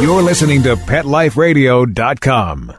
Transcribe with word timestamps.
You're 0.00 0.22
listening 0.22 0.64
to 0.64 0.74
PetLifeRadio.com. 0.74 2.72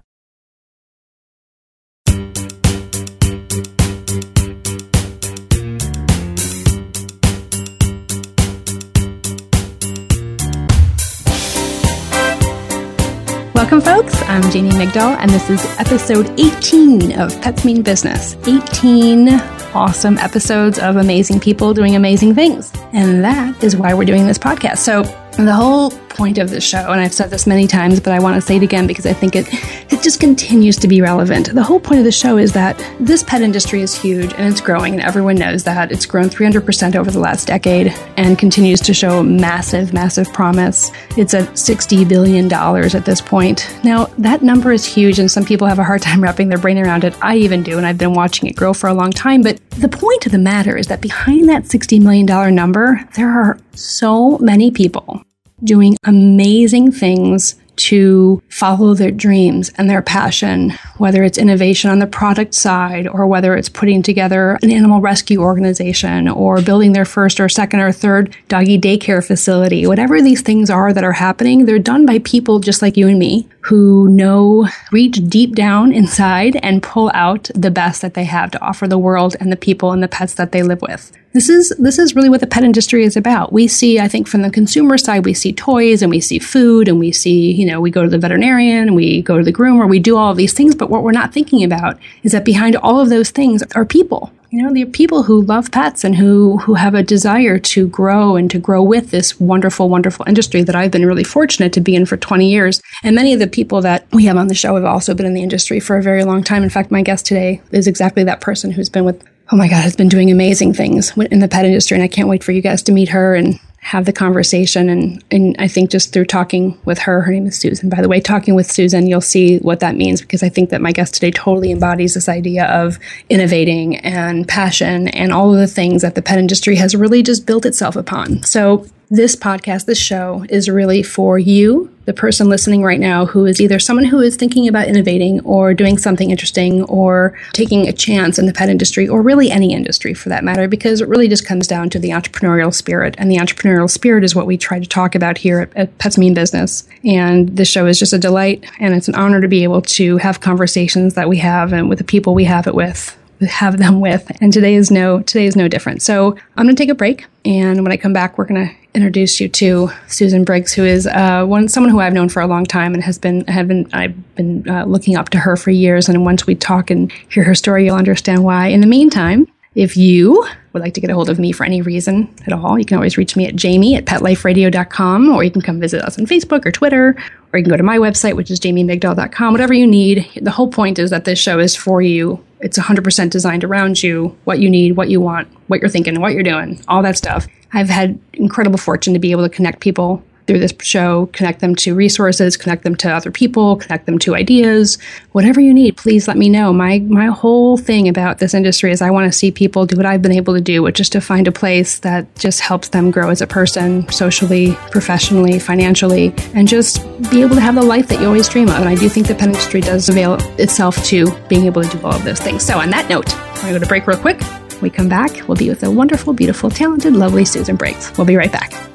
Welcome, 13.55 13.82
folks. 13.82 14.21
I'm 14.23 14.52
Jamie 14.52 14.71
Migdal, 14.71 15.18
and 15.18 15.32
this 15.32 15.50
is 15.50 15.66
episode 15.79 16.29
18 16.38 17.20
of 17.20 17.41
Pets 17.41 17.63
Mean 17.63 17.82
Business. 17.82 18.36
18 18.45 19.29
awesome 19.75 20.18
episodes 20.20 20.79
of 20.79 20.95
amazing 20.95 21.39
people 21.39 21.73
doing 21.73 21.95
amazing 21.95 22.34
things. 22.34 22.71
And 22.93 23.23
that 23.23 23.63
is 23.63 23.75
why 23.75 23.93
we're 23.93 24.05
doing 24.05 24.25
this 24.25 24.38
podcast. 24.38 24.77
So, 24.77 25.04
the 25.38 25.54
whole 25.54 25.91
point 26.15 26.38
of 26.38 26.49
this 26.49 26.63
show, 26.63 26.91
and 26.91 27.02
I've 27.02 27.13
said 27.13 27.30
this 27.30 27.45
many 27.45 27.67
times, 27.67 27.99
but 27.99 28.13
I 28.13 28.20
want 28.20 28.35
to 28.35 28.41
say 28.41 28.55
it 28.55 28.63
again 28.63 28.88
because 28.88 29.05
I 29.05 29.12
think 29.12 29.35
it 29.35 29.48
it 29.91 30.02
just 30.02 30.20
continues 30.20 30.77
to 30.77 30.88
be 30.88 31.02
relevant. 31.02 31.53
The 31.53 31.63
whole 31.63 31.80
point 31.80 31.99
of 31.99 32.05
the 32.05 32.12
show 32.12 32.38
is 32.38 32.53
that 32.53 32.77
this 32.99 33.21
pet 33.21 33.41
industry 33.41 33.81
is 33.81 33.93
huge 33.93 34.31
and 34.34 34.48
it's 34.48 34.62
growing, 34.62 34.93
and 34.93 35.02
everyone 35.02 35.35
knows 35.35 35.63
that. 35.66 35.91
It's 35.91 36.05
grown 36.05 36.29
300% 36.29 36.95
over 36.95 37.12
the 37.12 37.20
last 37.20 37.48
decade 37.48 37.93
and 38.17 38.40
continues 38.40 38.79
to 38.81 38.93
show 38.93 39.21
massive, 39.23 39.93
massive 39.93 40.31
promise. 40.31 40.90
It's 41.17 41.34
at 41.34 41.49
$60 41.49 42.07
billion 42.07 42.52
at 42.52 43.05
this 43.05 43.20
point. 43.20 43.70
Now, 43.84 44.05
that 44.17 44.41
number 44.41 44.71
is 44.71 44.85
huge, 44.85 45.20
and 45.20 45.29
some 45.29 45.43
people 45.43 45.67
have 45.67 45.79
a 45.79 45.84
hard 45.84 46.02
time 46.02 46.23
wrapping 46.23 46.49
their 46.49 46.57
brain 46.57 46.77
around 46.77 47.04
it. 47.04 47.13
I 47.21 47.35
even 47.38 47.62
do, 47.62 47.77
and 47.77 47.85
I've 47.85 47.98
been 47.98 48.13
watching 48.13 48.49
it 48.49 48.55
grow 48.55 48.73
for 48.73 48.88
a 48.88 48.93
long 48.93 49.12
time. 49.12 49.41
But 49.41 49.59
the 49.71 49.90
point 49.90 50.26
of 50.26 50.31
the 50.31 50.38
matter 50.38 50.77
is 50.77 50.88
that 50.88 51.02
behind 51.02 51.49
that 51.49 51.63
$60 51.63 52.02
million 52.02 52.55
number, 52.55 53.05
there 53.15 53.29
are 53.29 53.59
so 53.73 54.38
many 54.38 54.71
people 54.71 55.24
doing 55.64 55.98
amazing 56.04 56.91
things 56.91 57.55
to 57.76 58.41
follow 58.50 58.94
their 58.94 59.12
dreams 59.12 59.70
and 59.77 59.90
their 59.90 60.02
passion, 60.02 60.71
whether 60.98 61.24
it's 61.24 61.38
innovation 61.38 61.90
on 61.90 61.99
the 61.99 62.07
product 62.07 62.54
side 62.54 63.07
or 63.07 63.27
whether 63.27 63.55
it's 63.55 63.70
putting 63.70 64.02
together 64.02 64.57
an 64.62 64.72
animal 64.72 65.02
rescue 65.02 65.41
organization 65.41 66.28
or 66.28 66.62
building 66.62 66.94
their 66.94 67.06
first 67.06 67.40
or 67.40 67.50
second 67.50 67.79
or 67.79 67.91
third 67.91 68.35
doggy 68.47 68.79
daycare 68.79 69.25
facility. 69.25 69.85
Whatever 69.85 70.22
these 70.22 70.41
things 70.41 70.69
are 70.69 70.94
that 70.94 71.03
are 71.03 71.12
happening, 71.12 71.66
they're 71.66 71.79
done 71.79 72.06
by 72.06 72.19
people 72.19 72.59
just 72.59 72.81
like 72.81 72.97
you 72.97 73.07
and 73.07 73.19
me 73.19 73.47
who 73.66 74.08
know, 74.09 74.68
reach 74.91 75.19
deep 75.28 75.56
down 75.56 75.91
inside 75.91 76.56
and 76.62 76.84
pull 76.84 77.09
out 77.16 77.50
the 77.56 77.72
best 77.72 78.03
that 78.03 78.13
they 78.13 78.24
have 78.24 78.52
to 78.52 78.62
offer 78.62 78.88
the 78.88 78.97
world 78.97 79.35
and 79.40 79.52
the 79.52 79.57
people 79.57 79.91
and 79.91 80.03
the 80.03 80.07
pets 80.07 80.35
that 80.35 80.52
they 80.52 80.62
live 80.62 80.84
with. 80.84 81.12
This 81.34 81.50
is 81.50 81.74
this 81.80 81.97
is 81.97 82.16
really 82.16 82.30
what 82.30 82.41
the 82.41 82.47
pet 82.47 82.63
industry 82.63 83.03
is 83.03 83.18
about. 83.18 83.52
We 83.52 83.68
see, 83.68 84.00
I 84.00 84.07
think, 84.07 84.28
from 84.28 84.44
the 84.44 84.52
consumer 84.52 85.00
side, 85.00 85.25
we 85.25 85.34
see 85.34 85.52
toys 85.52 86.03
and 86.03 86.12
we 86.12 86.22
see 86.22 86.38
food 86.38 86.88
and 86.88 87.00
we 87.00 87.12
see, 87.12 87.52
you 87.52 87.66
know, 87.66 87.81
we 87.81 87.90
go 87.90 88.03
to 88.03 88.09
the 88.09 88.19
veterinarian 88.19 88.94
we 88.94 89.24
go 89.24 89.38
to 89.38 89.44
the 89.44 89.52
groomer, 89.52 89.90
we 89.90 90.00
do 90.00 90.16
all 90.16 90.31
of 90.31 90.38
these 90.38 90.53
things. 90.53 90.75
But 90.75 90.91
what 90.91 91.02
we're 91.02 91.12
not 91.12 91.34
thinking 91.34 91.63
about 91.63 92.00
is 92.22 92.34
that 92.34 92.46
behind 92.46 92.75
all 92.78 93.02
of 93.02 93.09
those 93.09 93.31
things 93.31 93.63
are 93.74 93.84
people. 93.84 94.31
You 94.56 94.63
know, 94.63 94.73
they're 94.73 94.85
people 94.85 95.23
who 95.23 95.41
love 95.41 95.69
pets 95.73 96.06
and 96.06 96.16
who 96.16 96.59
who 96.59 96.75
have 96.75 96.95
a 96.95 97.03
desire 97.03 97.59
to 97.59 97.89
grow 97.89 98.38
and 98.38 98.50
to 98.51 98.57
grow 98.57 98.81
with 98.81 99.11
this 99.11 99.38
wonderful, 99.38 99.89
wonderful 99.89 100.23
industry 100.29 100.63
that 100.63 100.78
I've 100.78 100.91
been 100.91 101.06
really 101.06 101.25
fortunate 101.25 101.73
to 101.73 101.81
be 101.81 101.94
in 101.94 102.06
for 102.06 102.16
20 102.16 102.50
years. 102.50 102.81
And 103.03 103.17
many 103.17 103.33
of 103.33 103.39
the 103.39 103.47
people 103.47 103.81
that 103.81 104.07
we 104.13 104.23
have 104.28 104.38
on 104.38 104.47
the 104.47 104.56
show 104.56 104.75
have 104.75 104.85
also 104.85 105.13
been 105.13 105.25
in 105.25 105.33
the 105.33 105.44
industry 105.44 105.81
for 105.81 105.97
a 105.97 106.01
very 106.01 106.23
long 106.23 106.41
time. 106.41 106.63
In 106.63 106.69
fact, 106.69 106.89
my 106.89 107.01
guest 107.01 107.25
today 107.25 107.61
is 107.72 107.85
exactly 107.85 108.23
that 108.23 108.39
person 108.39 108.72
who's 108.72 108.88
been 108.88 109.03
with 109.03 109.22
oh 109.51 109.57
my 109.57 109.67
God, 109.67 109.81
has 109.83 109.95
been 109.95 110.07
doing 110.07 110.31
amazing 110.31 110.73
things 110.73 111.16
in 111.17 111.39
the 111.39 111.50
pet 111.50 111.66
industry. 111.66 111.95
And 111.95 112.03
I 112.03 112.07
can't 112.07 112.29
wait 112.29 112.41
for 112.41 112.53
you 112.53 112.61
guys 112.61 112.81
to 112.83 112.94
meet 112.94 113.09
her 113.09 113.35
and 113.35 113.59
have 113.86 114.06
the 114.06 114.12
conversation. 114.12 114.90
And, 114.90 115.24
and 115.30 115.56
I 115.59 115.68
think 115.68 115.91
just 115.91 116.12
through 116.12 116.25
talking 116.25 116.75
with 116.86 116.97
her, 116.97 117.22
her 117.22 117.31
name 117.31 117.46
is 117.46 117.59
Susan, 117.59 117.88
by 117.88 118.02
the 118.02 118.09
way, 118.09 118.19
talking 118.19 118.56
with 118.56 118.72
Susan, 118.72 119.06
you'll 119.06 119.22
see 119.22 119.59
what 119.59 119.80
that 119.80 119.96
means 119.96 120.22
because 120.22 120.41
I 120.41 120.50
think 120.50 120.72
that 120.72 120.81
my 120.81 120.91
guest 120.91 121.14
today 121.14 121.30
totally 121.30 121.69
embodies 121.69 122.16
this 122.16 122.28
idea 122.28 122.66
of 122.66 122.97
innovating 123.29 123.97
and 123.97 124.47
passion 124.47 125.07
and 125.09 125.31
all 125.31 125.53
of 125.53 125.59
the 125.59 125.68
things 125.68 126.01
that 126.01 126.16
the 126.16 126.24
pet 126.24 126.40
industry 126.40 126.75
has 126.78 126.95
really 126.95 127.22
just 127.22 127.45
built 127.45 127.63
itself 127.63 127.95
upon. 127.95 128.41
So 128.41 128.88
this 129.09 129.35
podcast, 129.35 129.85
this 129.85 129.99
show 129.99 130.45
is 130.49 130.69
really 130.69 131.03
for 131.03 131.38
you, 131.38 131.91
the 132.05 132.13
person 132.13 132.49
listening 132.49 132.83
right 132.83 132.99
now, 132.99 133.25
who 133.25 133.45
is 133.45 133.59
either 133.61 133.79
someone 133.79 134.05
who 134.05 134.19
is 134.19 134.35
thinking 134.35 134.67
about 134.67 134.88
innovating 134.88 135.39
or 135.41 135.73
doing 135.73 135.97
something 135.97 136.31
interesting 136.31 136.83
or 136.83 137.38
taking 137.53 137.88
a 137.88 137.94
chance 137.94 138.38
in 138.39 138.45
the 138.45 138.53
pet 138.53 138.69
industry 138.69 139.07
or 139.07 139.21
really 139.21 139.51
any 139.51 139.73
industry 139.73 140.13
for 140.13 140.29
that 140.29 140.44
matter, 140.44 140.67
because 140.67 141.01
it 141.01 141.07
really 141.07 141.27
just 141.27 141.45
comes 141.45 141.67
down 141.67 141.89
to 141.89 141.99
the 141.99 142.09
entrepreneurial 142.09 142.73
spirit. 142.73 143.15
And 143.17 143.29
the 143.29 143.38
entrepreneurial 143.38 143.89
spirit 143.89 144.23
is 144.23 144.35
what 144.35 144.47
we 144.47 144.57
try 144.57 144.79
to 144.79 144.88
talk 144.88 145.15
about 145.15 145.38
here 145.38 145.61
at, 145.61 145.75
at 145.75 145.97
Pets 145.97 146.17
Mean 146.17 146.33
Business. 146.33 146.88
And 147.03 147.55
this 147.55 147.67
show 147.67 147.85
is 147.88 147.99
just 147.99 148.13
a 148.13 148.19
delight 148.19 148.65
and 148.79 148.94
it's 148.94 149.07
an 149.07 149.15
honor 149.15 149.41
to 149.41 149.47
be 149.47 149.63
able 149.63 149.81
to 149.81 150.17
have 150.17 150.41
conversations 150.41 151.13
that 151.15 151.29
we 151.29 151.38
have 151.38 151.73
and 151.73 151.89
with 151.89 151.97
the 151.97 152.03
people 152.03 152.33
we 152.33 152.45
have 152.45 152.67
it 152.67 152.75
with 152.75 153.17
have 153.41 153.78
them 153.78 154.00
with 154.00 154.31
and 154.41 154.53
today 154.53 154.75
is 154.75 154.91
no 154.91 155.22
today 155.22 155.46
is 155.46 155.56
no 155.56 155.68
different 155.68 156.01
so 156.01 156.38
i'm 156.56 156.66
going 156.66 156.75
to 156.75 156.81
take 156.81 156.90
a 156.90 156.96
break 156.96 157.25
and 157.44 157.84
when 157.84 157.91
i 157.91 157.97
come 157.97 158.13
back 158.13 158.38
we're 158.38 158.46
going 158.46 158.68
to 158.68 158.73
introduce 158.96 159.41
you 159.41 159.50
to 159.50 159.90
Susan 160.07 160.46
Briggs, 160.46 160.73
who 160.73 160.85
is 160.85 161.06
uh, 161.06 161.45
one 161.45 161.68
someone 161.68 161.91
who 161.91 162.00
I've 162.00 162.13
known 162.13 162.29
for 162.29 162.41
a 162.41 162.47
long 162.47 162.66
time 162.66 162.94
and 162.94 163.03
has 163.03 163.19
been 163.19 163.45
have 163.47 163.68
been 163.68 163.88
I've 163.94 164.35
been 164.35 164.68
uh, 164.68 164.85
looking 164.85 165.18
up 165.18 165.29
to 165.29 165.40
her 165.40 165.57
for 165.57 165.69
years. 165.69 166.07
And 166.09 166.25
once 166.25 166.47
we 166.47 166.56
talk 166.56 166.90
and 166.90 167.12
hear 167.29 167.44
her 167.44 167.53
story, 167.53 167.85
you'll 167.85 167.97
understand 167.97 168.44
why. 168.44 168.68
In 168.68 168.81
the 168.81 168.88
meantime, 168.88 169.47
if 169.75 169.97
you 169.97 170.47
would 170.72 170.81
like 170.81 170.94
to 170.94 171.01
get 171.01 171.09
a 171.09 171.13
hold 171.13 171.29
of 171.29 171.38
me 171.38 171.51
for 171.51 171.66
any 171.66 171.81
reason 171.81 172.34
at 172.47 172.53
all, 172.53 172.79
you 172.79 172.85
can 172.85 172.95
always 172.95 173.18
reach 173.18 173.35
me 173.35 173.45
at 173.45 173.56
jamie 173.56 173.95
at 173.95 174.06
petliferadio.com, 174.06 175.29
or 175.29 175.44
you 175.44 175.51
can 175.51 175.62
come 175.62 175.79
visit 175.79 176.01
us 176.01 176.18
on 176.18 176.25
Facebook 176.25 176.66
or 176.66 176.72
Twitter, 176.72 177.16
or 177.51 177.59
you 177.59 177.63
can 177.63 177.72
go 177.72 177.78
to 177.78 177.84
my 177.84 177.97
website, 177.97 178.35
which 178.35 178.50
is 178.50 178.59
jamiemigdal.com, 178.59 179.53
whatever 179.53 179.74
you 179.74 179.85
need. 179.85 180.29
The 180.41 180.51
whole 180.51 180.69
point 180.69 180.97
is 180.97 181.09
that 181.09 181.25
this 181.25 181.40
show 181.40 181.59
is 181.59 181.75
for 181.75 182.01
you. 182.01 182.44
It's 182.65 182.79
100% 182.79 183.29
designed 183.29 183.63
around 183.63 184.01
you, 184.01 184.35
what 184.45 184.57
you 184.57 184.71
need, 184.71 184.97
what 184.97 185.07
you 185.07 185.21
want, 185.21 185.47
what 185.67 185.81
you're 185.81 185.89
thinking, 185.89 186.19
what 186.19 186.33
you're 186.33 186.41
doing, 186.41 186.83
all 186.87 187.03
that 187.03 187.15
stuff. 187.15 187.45
I've 187.73 187.89
had 187.89 188.19
incredible 188.33 188.79
fortune 188.79 189.13
to 189.13 189.19
be 189.19 189.29
able 189.29 189.43
to 189.43 189.55
connect 189.55 189.81
people 189.81 190.23
through 190.47 190.59
this 190.59 190.73
show, 190.81 191.28
connect 191.28 191.59
them 191.59 191.75
to 191.75 191.95
resources, 191.95 192.57
connect 192.57 192.83
them 192.83 192.95
to 192.97 193.09
other 193.09 193.31
people, 193.31 193.75
connect 193.78 194.06
them 194.06 194.19
to 194.19 194.35
ideas, 194.35 194.97
whatever 195.31 195.59
you 195.59 195.73
need, 195.73 195.97
please 195.97 196.28
let 196.28 196.38
me 196.38 196.50
know. 196.50 196.72
My 196.72 197.00
my 197.00 197.28
whole 197.28 197.78
thing 197.78 198.07
about 198.07 198.39
this 198.39 198.53
industry 198.53 198.91
is 198.91 199.01
I 199.01 199.09
want 199.09 199.31
to 199.31 199.38
see 199.38 199.51
people 199.51 199.85
do 199.85 199.97
what 199.97 200.06
I've 200.06 200.22
been 200.22 200.31
able 200.31 200.53
to 200.53 200.61
do, 200.61 200.81
which 200.83 201.00
is 201.00 201.09
to 201.09 201.22
find 201.22 201.47
a 201.47 201.51
place 201.51 202.00
that 202.00 202.33
just 202.35 202.61
helps 202.61 202.89
them 202.89 203.11
grow 203.11 203.29
as 203.29 203.41
a 203.41 203.47
person, 203.47 204.07
socially, 204.09 204.73
professionally, 204.91 205.59
financially, 205.59 206.33
and 206.53 206.67
just 206.67 207.01
be 207.29 207.41
able 207.41 207.56
to 207.56 207.62
have 207.62 207.75
the 207.75 207.81
life 207.81 208.07
that 208.07 208.19
you 208.19 208.27
always 208.27 208.47
dream 208.47 208.69
of. 208.69 208.75
And 208.75 208.89
I 208.89 208.95
do 208.95 209.09
think 209.09 209.27
the 209.27 209.35
pet 209.35 209.50
industry 209.50 209.81
does 209.81 210.09
avail 210.09 210.35
itself 210.59 211.03
to 211.06 211.31
being 211.47 211.66
able 211.66 211.83
to 211.83 211.97
do 211.97 212.06
all 212.06 212.16
of 212.16 212.23
those 212.23 212.39
things. 212.39 212.63
So 212.63 212.79
on 212.79 212.89
that 212.91 213.09
note, 213.09 213.35
I'm 213.35 213.62
gonna 213.62 213.73
go 213.73 213.79
to 213.79 213.88
break 213.88 214.07
real 214.07 214.17
quick. 214.17 214.41
When 214.41 214.81
we 214.81 214.89
come 214.89 215.09
back, 215.09 215.47
we'll 215.47 215.57
be 215.57 215.69
with 215.69 215.79
the 215.79 215.91
wonderful, 215.91 216.33
beautiful, 216.33 216.69
talented, 216.69 217.13
lovely 217.13 217.45
Susan 217.45 217.75
Briggs. 217.75 218.12
We'll 218.17 218.27
be 218.27 218.35
right 218.35 218.51
back. 218.51 218.94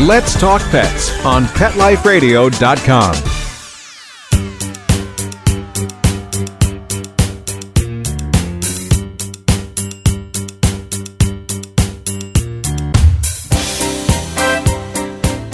Let's 0.00 0.38
Talk 0.40 0.60
Pets 0.70 1.24
on 1.24 1.44
PetLifeRadio.com. 1.44 3.14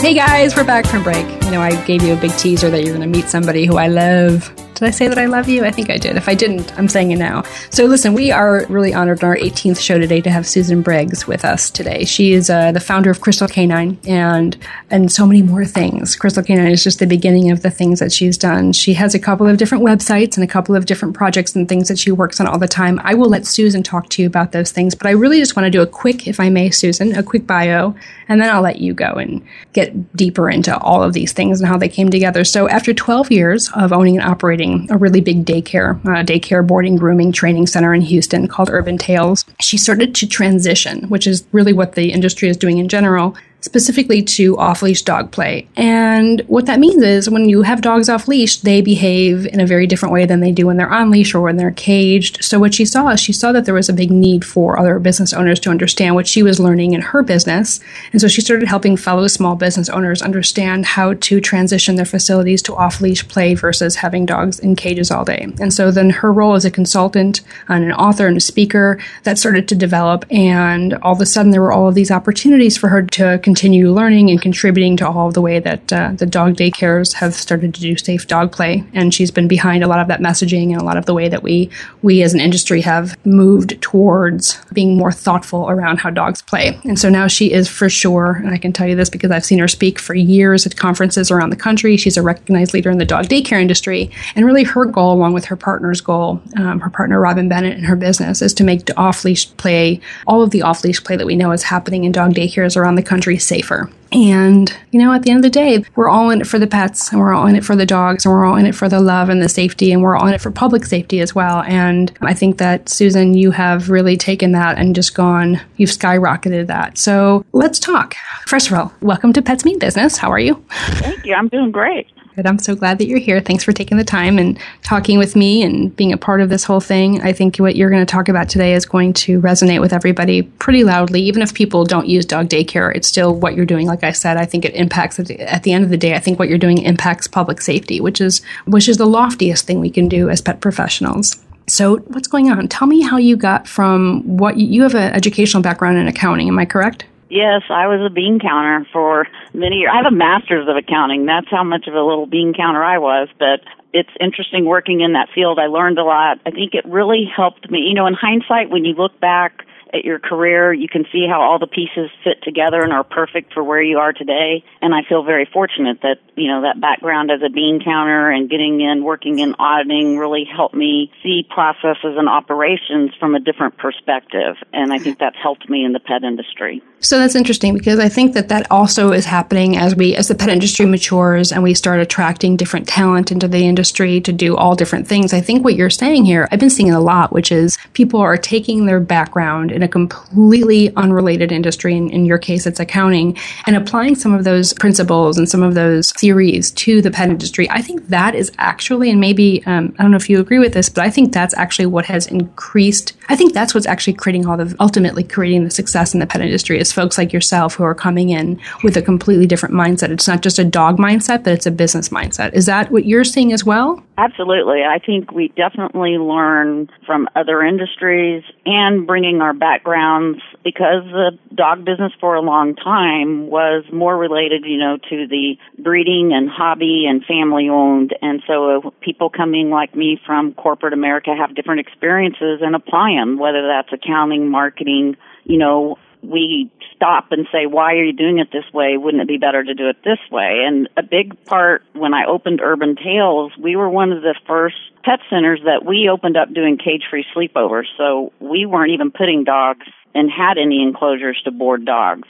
Hey 0.00 0.14
guys, 0.14 0.56
we're 0.56 0.64
back 0.64 0.86
from 0.86 1.02
break. 1.02 1.26
You 1.44 1.50
know, 1.50 1.60
I 1.60 1.76
gave 1.84 2.02
you 2.02 2.14
a 2.14 2.16
big 2.16 2.34
teaser 2.38 2.70
that 2.70 2.82
you're 2.82 2.96
going 2.96 3.12
to 3.12 3.18
meet 3.18 3.28
somebody 3.28 3.66
who 3.66 3.76
I 3.76 3.88
love 3.88 4.50
Did 4.80 4.86
I 4.86 4.92
say 4.92 5.08
that 5.08 5.18
I 5.18 5.26
love 5.26 5.46
you? 5.46 5.66
I 5.66 5.70
think 5.70 5.90
I 5.90 5.98
did. 5.98 6.16
If 6.16 6.26
I 6.26 6.34
didn't, 6.34 6.72
I'm 6.78 6.88
saying 6.88 7.10
it 7.10 7.18
now. 7.18 7.42
So, 7.68 7.84
listen, 7.84 8.14
we 8.14 8.30
are 8.30 8.64
really 8.70 8.94
honored 8.94 9.22
on 9.22 9.28
our 9.28 9.36
18th 9.36 9.78
show 9.78 9.98
today 9.98 10.22
to 10.22 10.30
have 10.30 10.46
Susan 10.46 10.80
Briggs 10.80 11.26
with 11.26 11.44
us 11.44 11.68
today. 11.68 12.06
She 12.06 12.32
is 12.32 12.48
uh, 12.48 12.72
the 12.72 12.80
founder 12.80 13.10
of 13.10 13.20
Crystal 13.20 13.46
Canine 13.46 13.98
and 14.08 14.56
and 14.88 15.12
so 15.12 15.26
many 15.26 15.42
more 15.42 15.66
things. 15.66 16.16
Crystal 16.16 16.42
Canine 16.42 16.72
is 16.72 16.82
just 16.82 16.98
the 16.98 17.06
beginning 17.06 17.50
of 17.50 17.60
the 17.60 17.70
things 17.70 18.00
that 18.00 18.10
she's 18.10 18.38
done. 18.38 18.72
She 18.72 18.94
has 18.94 19.14
a 19.14 19.18
couple 19.18 19.46
of 19.46 19.58
different 19.58 19.84
websites 19.84 20.38
and 20.38 20.44
a 20.44 20.46
couple 20.46 20.74
of 20.74 20.86
different 20.86 21.14
projects 21.14 21.54
and 21.54 21.68
things 21.68 21.88
that 21.88 21.98
she 21.98 22.10
works 22.10 22.40
on 22.40 22.46
all 22.46 22.58
the 22.58 22.66
time. 22.66 22.98
I 23.04 23.12
will 23.12 23.28
let 23.28 23.46
Susan 23.46 23.82
talk 23.82 24.08
to 24.08 24.22
you 24.22 24.28
about 24.28 24.52
those 24.52 24.72
things, 24.72 24.94
but 24.94 25.06
I 25.06 25.10
really 25.10 25.40
just 25.40 25.56
want 25.56 25.66
to 25.66 25.70
do 25.70 25.82
a 25.82 25.86
quick, 25.86 26.26
if 26.26 26.40
I 26.40 26.48
may, 26.48 26.70
Susan, 26.70 27.14
a 27.14 27.22
quick 27.22 27.46
bio, 27.46 27.94
and 28.28 28.40
then 28.40 28.48
I'll 28.48 28.62
let 28.62 28.80
you 28.80 28.94
go 28.94 29.12
and 29.12 29.44
get 29.74 30.16
deeper 30.16 30.48
into 30.48 30.74
all 30.78 31.02
of 31.02 31.12
these 31.12 31.32
things 31.32 31.60
and 31.60 31.68
how 31.68 31.76
they 31.76 31.88
came 31.90 32.08
together. 32.08 32.44
So, 32.44 32.66
after 32.66 32.94
12 32.94 33.30
years 33.30 33.70
of 33.74 33.92
owning 33.92 34.16
and 34.16 34.26
operating 34.26 34.69
a 34.90 34.96
really 34.96 35.20
big 35.20 35.44
daycare, 35.44 35.98
uh, 36.06 36.24
daycare 36.24 36.66
boarding, 36.66 36.96
grooming, 36.96 37.32
training 37.32 37.66
center 37.66 37.94
in 37.94 38.00
Houston 38.02 38.48
called 38.48 38.70
Urban 38.70 38.98
Tails, 38.98 39.44
she 39.60 39.76
started 39.76 40.14
to 40.16 40.26
transition, 40.26 41.08
which 41.08 41.26
is 41.26 41.44
really 41.52 41.72
what 41.72 41.94
the 41.94 42.12
industry 42.12 42.48
is 42.48 42.56
doing 42.56 42.78
in 42.78 42.88
general, 42.88 43.36
specifically 43.60 44.22
to 44.22 44.56
off 44.58 44.82
leash 44.82 45.02
dog 45.02 45.30
play. 45.30 45.66
And 45.76 46.40
what 46.46 46.66
that 46.66 46.80
means 46.80 47.02
is 47.02 47.28
when 47.28 47.48
you 47.48 47.62
have 47.62 47.82
dogs 47.82 48.08
off 48.08 48.28
leash, 48.28 48.58
they 48.58 48.80
behave 48.80 49.46
in 49.46 49.60
a 49.60 49.66
very 49.66 49.86
different 49.86 50.12
way 50.12 50.26
than 50.26 50.40
they 50.40 50.52
do 50.52 50.66
when 50.66 50.76
they're 50.76 50.90
on 50.90 51.10
leash 51.10 51.34
or 51.34 51.40
when 51.40 51.56
they're 51.56 51.70
caged. 51.70 52.42
So, 52.44 52.58
what 52.58 52.74
she 52.74 52.84
saw 52.84 53.08
is 53.08 53.20
she 53.20 53.32
saw 53.32 53.52
that 53.52 53.64
there 53.64 53.74
was 53.74 53.88
a 53.88 53.94
big 53.94 54.10
need 54.10 54.44
for 54.44 54.78
other 54.78 54.98
business 54.98 55.32
owners 55.32 55.60
to 55.60 55.70
understand 55.70 56.14
what 56.14 56.26
she 56.26 56.42
was 56.42 56.60
learning 56.60 56.92
in 56.92 57.02
her 57.02 57.22
business. 57.22 57.80
And 58.12 58.20
so, 58.20 58.28
she 58.28 58.40
started 58.40 58.68
helping 58.68 58.96
fellow 58.96 59.26
small 59.26 59.56
business 59.56 59.88
owners 59.88 60.22
understand 60.22 60.86
how 60.86 61.14
to 61.14 61.40
transition 61.40 61.96
their 61.96 62.04
facilities 62.04 62.62
to 62.62 62.74
off 62.74 63.00
leash 63.00 63.26
play 63.28 63.54
versus 63.54 63.96
having 63.96 64.26
dogs 64.26 64.58
in 64.58 64.76
cages 64.76 65.10
all 65.10 65.24
day. 65.24 65.48
And 65.60 65.72
so, 65.72 65.90
then 65.90 66.10
her 66.10 66.32
role 66.32 66.54
as 66.54 66.64
a 66.64 66.70
consultant 66.70 67.42
and 67.68 67.84
an 67.84 67.92
author 67.92 68.26
and 68.26 68.36
a 68.36 68.40
speaker 68.40 68.98
that 69.24 69.38
started 69.38 69.68
to 69.68 69.74
develop. 69.74 70.24
And 70.30 70.94
all 70.94 71.12
of 71.12 71.20
a 71.20 71.26
sudden, 71.26 71.52
there 71.52 71.62
were 71.62 71.72
all 71.72 71.88
of 71.88 71.94
these 71.94 72.10
opportunities 72.10 72.76
for 72.76 72.88
her 72.88 73.02
to 73.02 73.38
continue 73.50 73.90
learning 73.90 74.30
and 74.30 74.40
contributing 74.40 74.96
to 74.96 75.08
all 75.08 75.26
of 75.26 75.34
the 75.34 75.40
way 75.40 75.58
that 75.58 75.92
uh, 75.92 76.12
the 76.14 76.24
dog 76.24 76.54
daycares 76.54 77.14
have 77.14 77.34
started 77.34 77.74
to 77.74 77.80
do 77.80 77.96
safe 77.96 78.28
dog 78.28 78.52
play. 78.52 78.84
And 78.94 79.12
she's 79.12 79.32
been 79.32 79.48
behind 79.48 79.82
a 79.82 79.88
lot 79.88 79.98
of 79.98 80.06
that 80.06 80.20
messaging 80.20 80.70
and 80.70 80.80
a 80.80 80.84
lot 80.84 80.96
of 80.96 81.04
the 81.06 81.14
way 81.14 81.28
that 81.28 81.42
we 81.42 81.68
we 82.00 82.22
as 82.22 82.32
an 82.32 82.38
industry 82.38 82.80
have 82.82 83.18
moved 83.26 83.82
towards 83.82 84.56
being 84.72 84.96
more 84.96 85.10
thoughtful 85.10 85.68
around 85.68 85.96
how 85.96 86.10
dogs 86.10 86.42
play. 86.42 86.78
And 86.84 86.96
so 86.96 87.08
now 87.08 87.26
she 87.26 87.50
is 87.52 87.66
for 87.68 87.88
sure, 87.88 88.40
and 88.44 88.54
I 88.54 88.58
can 88.58 88.72
tell 88.72 88.86
you 88.86 88.94
this 88.94 89.10
because 89.10 89.32
I've 89.32 89.44
seen 89.44 89.58
her 89.58 89.66
speak 89.66 89.98
for 89.98 90.14
years 90.14 90.64
at 90.64 90.76
conferences 90.76 91.32
around 91.32 91.50
the 91.50 91.56
country. 91.56 91.96
She's 91.96 92.16
a 92.16 92.22
recognized 92.22 92.72
leader 92.72 92.90
in 92.90 92.98
the 92.98 93.04
dog 93.04 93.24
daycare 93.24 93.60
industry, 93.60 94.12
and 94.36 94.46
really 94.46 94.62
her 94.62 94.84
goal, 94.84 95.12
along 95.12 95.32
with 95.32 95.46
her 95.46 95.56
partner's 95.56 96.00
goal, 96.00 96.40
um, 96.56 96.78
her 96.78 96.90
partner 96.90 97.18
Robin 97.18 97.48
Bennett 97.48 97.76
and 97.76 97.86
her 97.86 97.96
business, 97.96 98.42
is 98.42 98.54
to 98.54 98.62
make 98.62 98.88
off 98.96 99.24
leash 99.24 99.50
play 99.56 100.00
all 100.28 100.40
of 100.40 100.50
the 100.50 100.62
off 100.62 100.84
leash 100.84 101.02
play 101.02 101.16
that 101.16 101.26
we 101.26 101.34
know 101.34 101.50
is 101.50 101.64
happening 101.64 102.04
in 102.04 102.12
dog 102.12 102.32
daycares 102.32 102.76
around 102.76 102.94
the 102.94 103.02
country 103.02 103.39
safer. 103.40 103.90
And, 104.12 104.76
you 104.90 104.98
know, 105.00 105.12
at 105.12 105.22
the 105.22 105.30
end 105.30 105.38
of 105.38 105.42
the 105.42 105.50
day, 105.50 105.84
we're 105.94 106.08
all 106.08 106.30
in 106.30 106.40
it 106.40 106.46
for 106.46 106.58
the 106.58 106.66
pets 106.66 107.12
and 107.12 107.20
we're 107.20 107.32
all 107.32 107.46
in 107.46 107.54
it 107.54 107.64
for 107.64 107.76
the 107.76 107.86
dogs 107.86 108.24
and 108.24 108.34
we're 108.34 108.44
all 108.44 108.56
in 108.56 108.66
it 108.66 108.74
for 108.74 108.88
the 108.88 109.00
love 109.00 109.28
and 109.28 109.40
the 109.40 109.48
safety 109.48 109.92
and 109.92 110.02
we're 110.02 110.16
all 110.16 110.26
in 110.26 110.34
it 110.34 110.40
for 110.40 110.50
public 110.50 110.84
safety 110.84 111.20
as 111.20 111.32
well. 111.32 111.62
And 111.62 112.12
I 112.20 112.34
think 112.34 112.58
that, 112.58 112.88
Susan, 112.88 113.34
you 113.34 113.52
have 113.52 113.88
really 113.88 114.16
taken 114.16 114.50
that 114.52 114.78
and 114.78 114.96
just 114.96 115.14
gone, 115.14 115.60
you've 115.76 115.90
skyrocketed 115.90 116.66
that. 116.66 116.98
So 116.98 117.44
let's 117.52 117.78
talk. 117.78 118.16
First 118.46 118.66
of 118.66 118.72
all, 118.76 118.92
welcome 119.00 119.32
to 119.32 119.42
Pets 119.42 119.64
Mean 119.64 119.78
Business. 119.78 120.16
How 120.16 120.30
are 120.30 120.40
you? 120.40 120.64
Thank 120.70 121.24
you. 121.24 121.34
I'm 121.34 121.48
doing 121.48 121.70
great. 121.70 122.08
Good. 122.36 122.46
I'm 122.46 122.60
so 122.60 122.76
glad 122.76 122.98
that 122.98 123.06
you're 123.06 123.18
here. 123.18 123.40
Thanks 123.40 123.64
for 123.64 123.72
taking 123.72 123.98
the 123.98 124.04
time 124.04 124.38
and 124.38 124.56
talking 124.84 125.18
with 125.18 125.34
me 125.34 125.62
and 125.62 125.94
being 125.96 126.12
a 126.12 126.16
part 126.16 126.40
of 126.40 126.48
this 126.48 126.62
whole 126.62 126.78
thing. 126.80 127.20
I 127.22 127.32
think 127.32 127.56
what 127.56 127.74
you're 127.74 127.90
going 127.90 128.06
to 128.06 128.10
talk 128.10 128.28
about 128.28 128.48
today 128.48 128.74
is 128.74 128.86
going 128.86 129.14
to 129.14 129.40
resonate 129.40 129.80
with 129.80 129.92
everybody 129.92 130.42
pretty 130.42 130.84
loudly. 130.84 131.22
Even 131.22 131.42
if 131.42 131.54
people 131.54 131.84
don't 131.84 132.06
use 132.06 132.24
dog 132.24 132.48
daycare, 132.48 132.94
it's 132.94 133.08
still 133.08 133.34
what 133.34 133.56
you're 133.56 133.66
doing. 133.66 133.88
Like 133.88 134.04
I 134.04 134.12
said, 134.12 134.36
I 134.36 134.44
think 134.44 134.64
it 134.64 134.74
impacts 134.74 135.18
at 135.18 135.26
the, 135.64 135.72
end 135.72 135.84
of 135.84 135.90
the 135.90 135.96
day. 135.96 136.14
I 136.14 136.20
think 136.20 136.38
what 136.38 136.48
you're 136.48 136.56
doing 136.56 136.78
impacts 136.78 137.26
public 137.26 137.60
safety, 137.60 138.00
which 138.00 138.20
is 138.20 138.42
which 138.64 138.88
is 138.88 138.96
the 138.96 139.06
loftiest 139.06 139.66
thing 139.66 139.80
we 139.80 139.90
can 139.90 140.08
do 140.08 140.30
as 140.30 140.40
pet 140.40 140.60
professionals. 140.60 141.42
So, 141.66 141.98
what's 141.98 142.28
going 142.28 142.50
on? 142.50 142.68
Tell 142.68 142.88
me 142.88 143.00
how 143.00 143.16
you 143.16 143.36
got 143.36 143.68
from 143.68 144.22
what 144.22 144.56
you 144.56 144.82
have 144.82 144.94
an 144.94 145.12
educational 145.12 145.62
background 145.62 145.98
in 145.98 146.08
accounting. 146.08 146.48
Am 146.48 146.58
I 146.58 146.64
correct? 146.64 147.04
Yes, 147.30 147.62
I 147.70 147.86
was 147.86 148.00
a 148.04 148.12
bean 148.12 148.40
counter 148.40 148.86
for 148.92 149.28
many 149.54 149.76
years. 149.76 149.90
I 149.92 149.98
have 149.98 150.12
a 150.12 150.14
master's 150.14 150.68
of 150.68 150.76
accounting. 150.76 151.26
That's 151.26 151.48
how 151.48 151.62
much 151.62 151.86
of 151.86 151.94
a 151.94 152.02
little 152.02 152.26
bean 152.26 152.52
counter 152.52 152.82
I 152.82 152.98
was. 152.98 153.28
But 153.38 153.60
it's 153.92 154.10
interesting 154.20 154.64
working 154.64 155.00
in 155.00 155.12
that 155.12 155.28
field. 155.32 155.60
I 155.60 155.66
learned 155.66 155.98
a 155.98 156.04
lot. 156.04 156.40
I 156.44 156.50
think 156.50 156.74
it 156.74 156.84
really 156.84 157.24
helped 157.24 157.70
me. 157.70 157.80
You 157.80 157.94
know, 157.94 158.06
in 158.06 158.14
hindsight, 158.14 158.70
when 158.70 158.84
you 158.84 158.94
look 158.94 159.18
back 159.20 159.64
at 159.92 160.04
your 160.04 160.18
career, 160.18 160.72
you 160.72 160.88
can 160.88 161.04
see 161.12 161.26
how 161.28 161.40
all 161.40 161.58
the 161.58 161.66
pieces 161.66 162.10
fit 162.24 162.42
together 162.42 162.82
and 162.82 162.92
are 162.92 163.04
perfect 163.04 163.52
for 163.52 163.62
where 163.62 163.82
you 163.82 163.98
are 163.98 164.12
today. 164.12 164.64
And 164.80 164.94
I 164.94 165.02
feel 165.08 165.24
very 165.24 165.48
fortunate 165.52 166.00
that, 166.02 166.18
you 166.36 166.48
know, 166.48 166.62
that 166.62 166.80
background 166.80 167.30
as 167.30 167.40
a 167.44 167.50
bean 167.50 167.80
counter 167.84 168.30
and 168.30 168.48
getting 168.48 168.80
in, 168.80 169.02
working 169.04 169.38
in 169.38 169.54
auditing 169.58 170.18
really 170.18 170.44
helped 170.44 170.74
me 170.74 171.10
see 171.22 171.46
processes 171.48 172.16
and 172.16 172.28
operations 172.28 173.12
from 173.18 173.34
a 173.34 173.40
different 173.40 173.76
perspective. 173.78 174.56
And 174.72 174.92
I 174.92 174.98
think 174.98 175.18
that's 175.18 175.36
helped 175.42 175.68
me 175.68 175.84
in 175.84 175.92
the 175.92 176.00
pet 176.00 176.22
industry. 176.22 176.82
So 177.00 177.18
that's 177.18 177.34
interesting 177.34 177.72
because 177.72 177.98
I 177.98 178.08
think 178.08 178.34
that 178.34 178.48
that 178.50 178.70
also 178.70 179.12
is 179.12 179.24
happening 179.24 179.76
as 179.76 179.96
we, 179.96 180.14
as 180.14 180.28
the 180.28 180.34
pet 180.34 180.50
industry 180.50 180.84
matures 180.84 181.50
and 181.50 181.62
we 181.62 181.74
start 181.74 181.98
attracting 181.98 182.56
different 182.56 182.86
talent 182.86 183.32
into 183.32 183.48
the 183.48 183.66
industry 183.66 184.20
to 184.20 184.32
do 184.32 184.56
all 184.56 184.76
different 184.76 185.08
things. 185.08 185.32
I 185.32 185.40
think 185.40 185.64
what 185.64 185.74
you're 185.74 185.90
saying 185.90 186.26
here, 186.26 186.46
I've 186.52 186.60
been 186.60 186.70
seeing 186.70 186.90
it 186.90 186.94
a 186.94 187.00
lot, 187.00 187.32
which 187.32 187.50
is 187.50 187.78
people 187.94 188.20
are 188.20 188.36
taking 188.36 188.84
their 188.84 189.00
background 189.00 189.72
in 189.80 189.84
a 189.84 189.88
completely 189.88 190.94
unrelated 190.96 191.50
industry, 191.50 191.96
in, 191.96 192.10
in 192.10 192.26
your 192.26 192.36
case, 192.36 192.66
it's 192.66 192.78
accounting, 192.78 193.36
and 193.66 193.76
applying 193.76 194.14
some 194.14 194.34
of 194.34 194.44
those 194.44 194.74
principles 194.74 195.38
and 195.38 195.48
some 195.48 195.62
of 195.62 195.74
those 195.74 196.12
theories 196.12 196.70
to 196.72 197.00
the 197.00 197.10
pet 197.10 197.30
industry. 197.30 197.68
I 197.70 197.80
think 197.80 198.08
that 198.08 198.34
is 198.34 198.52
actually, 198.58 199.10
and 199.10 199.20
maybe, 199.20 199.64
um, 199.64 199.94
I 199.98 200.02
don't 200.02 200.10
know 200.10 200.18
if 200.18 200.28
you 200.28 200.38
agree 200.38 200.58
with 200.58 200.74
this, 200.74 200.90
but 200.90 201.02
I 201.02 201.10
think 201.10 201.32
that's 201.32 201.54
actually 201.54 201.86
what 201.86 202.04
has 202.06 202.26
increased. 202.26 203.14
I 203.30 203.36
think 203.36 203.54
that's 203.54 203.72
what's 203.72 203.86
actually 203.86 204.14
creating 204.14 204.46
all 204.46 204.58
the, 204.58 204.76
ultimately 204.80 205.24
creating 205.24 205.64
the 205.64 205.70
success 205.70 206.12
in 206.12 206.20
the 206.20 206.26
pet 206.26 206.42
industry 206.42 206.78
is 206.78 206.92
folks 206.92 207.16
like 207.16 207.32
yourself 207.32 207.74
who 207.74 207.84
are 207.84 207.94
coming 207.94 208.28
in 208.28 208.60
with 208.84 208.96
a 208.96 209.02
completely 209.02 209.46
different 209.46 209.74
mindset. 209.74 210.10
It's 210.10 210.28
not 210.28 210.42
just 210.42 210.58
a 210.58 210.64
dog 210.64 210.98
mindset, 210.98 211.44
but 211.44 211.54
it's 211.54 211.66
a 211.66 211.70
business 211.70 212.10
mindset. 212.10 212.52
Is 212.52 212.66
that 212.66 212.92
what 212.92 213.06
you're 213.06 213.24
seeing 213.24 213.52
as 213.52 213.64
well? 213.64 214.02
Absolutely. 214.18 214.82
I 214.82 214.98
think 214.98 215.32
we 215.32 215.48
definitely 215.48 216.18
learn 216.18 216.90
from 217.06 217.28
other 217.34 217.62
industries 217.62 218.42
and 218.66 219.06
bringing 219.06 219.40
our 219.40 219.54
backgrounds 219.70 220.40
because 220.64 221.04
the 221.04 221.38
dog 221.54 221.84
business 221.84 222.12
for 222.20 222.34
a 222.34 222.40
long 222.40 222.74
time 222.74 223.46
was 223.48 223.84
more 223.92 224.16
related, 224.16 224.64
you 224.64 224.78
know, 224.78 224.96
to 224.96 225.26
the 225.28 225.56
breeding 225.78 226.32
and 226.32 226.48
hobby 226.50 227.06
and 227.08 227.24
family 227.24 227.68
owned. 227.68 228.14
And 228.20 228.42
so 228.46 228.92
people 229.00 229.30
coming 229.30 229.70
like 229.70 229.94
me 229.94 230.20
from 230.26 230.54
corporate 230.54 230.92
America 230.92 231.30
have 231.38 231.54
different 231.54 231.80
experiences 231.80 232.60
and 232.62 232.74
apply 232.74 233.12
them, 233.12 233.38
whether 233.38 233.66
that's 233.68 233.92
accounting, 233.92 234.50
marketing, 234.50 235.16
you 235.44 235.58
know, 235.58 235.98
we 236.22 236.70
stop 236.94 237.32
and 237.32 237.46
say, 237.50 237.66
why 237.66 237.94
are 237.94 238.04
you 238.04 238.12
doing 238.12 238.38
it 238.38 238.48
this 238.52 238.64
way? 238.72 238.96
Wouldn't 238.96 239.22
it 239.22 239.28
be 239.28 239.38
better 239.38 239.62
to 239.62 239.74
do 239.74 239.88
it 239.88 239.96
this 240.04 240.18
way? 240.30 240.64
And 240.66 240.88
a 240.96 241.02
big 241.02 241.44
part 241.44 241.82
when 241.94 242.14
I 242.14 242.26
opened 242.26 242.60
Urban 242.62 242.96
Tails, 242.96 243.52
we 243.58 243.76
were 243.76 243.88
one 243.88 244.12
of 244.12 244.22
the 244.22 244.34
first 244.46 244.76
pet 245.02 245.20
centers 245.30 245.60
that 245.64 245.84
we 245.84 246.08
opened 246.12 246.36
up 246.36 246.52
doing 246.52 246.76
cage 246.76 247.04
free 247.08 247.24
sleepovers. 247.34 247.86
So 247.96 248.32
we 248.38 248.66
weren't 248.66 248.92
even 248.92 249.10
putting 249.10 249.44
dogs 249.44 249.86
and 250.14 250.30
had 250.30 250.58
any 250.58 250.82
enclosures 250.82 251.40
to 251.44 251.50
board 251.50 251.84
dogs. 251.84 252.28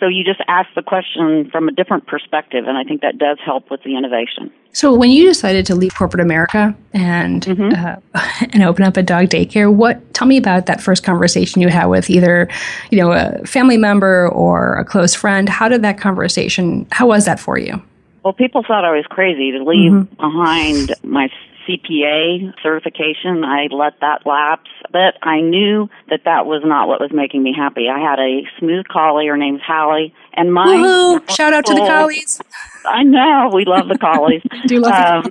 So 0.00 0.08
you 0.08 0.24
just 0.24 0.40
ask 0.48 0.68
the 0.74 0.82
question 0.82 1.50
from 1.50 1.68
a 1.68 1.72
different 1.72 2.06
perspective, 2.06 2.64
and 2.66 2.76
I 2.76 2.84
think 2.84 3.02
that 3.02 3.18
does 3.18 3.38
help 3.44 3.70
with 3.70 3.82
the 3.82 3.96
innovation. 3.98 4.50
So 4.72 4.94
when 4.94 5.10
you 5.10 5.26
decided 5.26 5.66
to 5.66 5.74
leave 5.74 5.94
corporate 5.94 6.22
America 6.22 6.74
and 6.94 7.44
mm-hmm. 7.44 7.74
uh, 8.14 8.46
and 8.52 8.62
open 8.62 8.84
up 8.84 8.96
a 8.96 9.02
dog 9.02 9.26
daycare, 9.26 9.72
what? 9.72 10.14
Tell 10.14 10.26
me 10.26 10.38
about 10.38 10.66
that 10.66 10.80
first 10.80 11.04
conversation 11.04 11.60
you 11.60 11.68
had 11.68 11.86
with 11.86 12.08
either, 12.08 12.48
you 12.90 12.98
know, 12.98 13.12
a 13.12 13.44
family 13.44 13.76
member 13.76 14.28
or 14.28 14.76
a 14.76 14.84
close 14.86 15.14
friend. 15.14 15.50
How 15.50 15.68
did 15.68 15.82
that 15.82 16.00
conversation? 16.00 16.86
How 16.90 17.06
was 17.06 17.26
that 17.26 17.38
for 17.38 17.58
you? 17.58 17.82
Well, 18.24 18.32
people 18.32 18.62
thought 18.62 18.84
I 18.84 18.96
was 18.96 19.06
crazy 19.08 19.52
to 19.52 19.62
leave 19.64 19.92
mm-hmm. 19.92 20.14
behind 20.14 20.94
my 21.02 21.28
CPA 21.70 22.52
certification. 22.62 23.44
I 23.44 23.68
let 23.70 24.00
that 24.00 24.26
lapse, 24.26 24.70
but 24.92 25.14
I 25.22 25.40
knew 25.40 25.88
that 26.08 26.24
that 26.24 26.46
was 26.46 26.62
not 26.64 26.88
what 26.88 27.00
was 27.00 27.10
making 27.12 27.42
me 27.42 27.54
happy. 27.56 27.88
I 27.88 27.98
had 27.98 28.18
a 28.18 28.42
smooth 28.58 28.86
collie. 28.88 29.26
Her 29.26 29.36
name's 29.36 29.62
Hallie, 29.62 30.14
and 30.34 30.52
my 30.52 30.64
Woo-hoo! 30.64 31.24
shout 31.28 31.52
out 31.52 31.66
to 31.66 31.74
the 31.74 31.80
collies. 31.80 32.40
I 32.84 33.02
know 33.02 33.50
we 33.52 33.64
love 33.64 33.88
the 33.88 33.98
collies. 33.98 34.42
Do 34.66 34.80
love 34.80 35.26
um, 35.26 35.30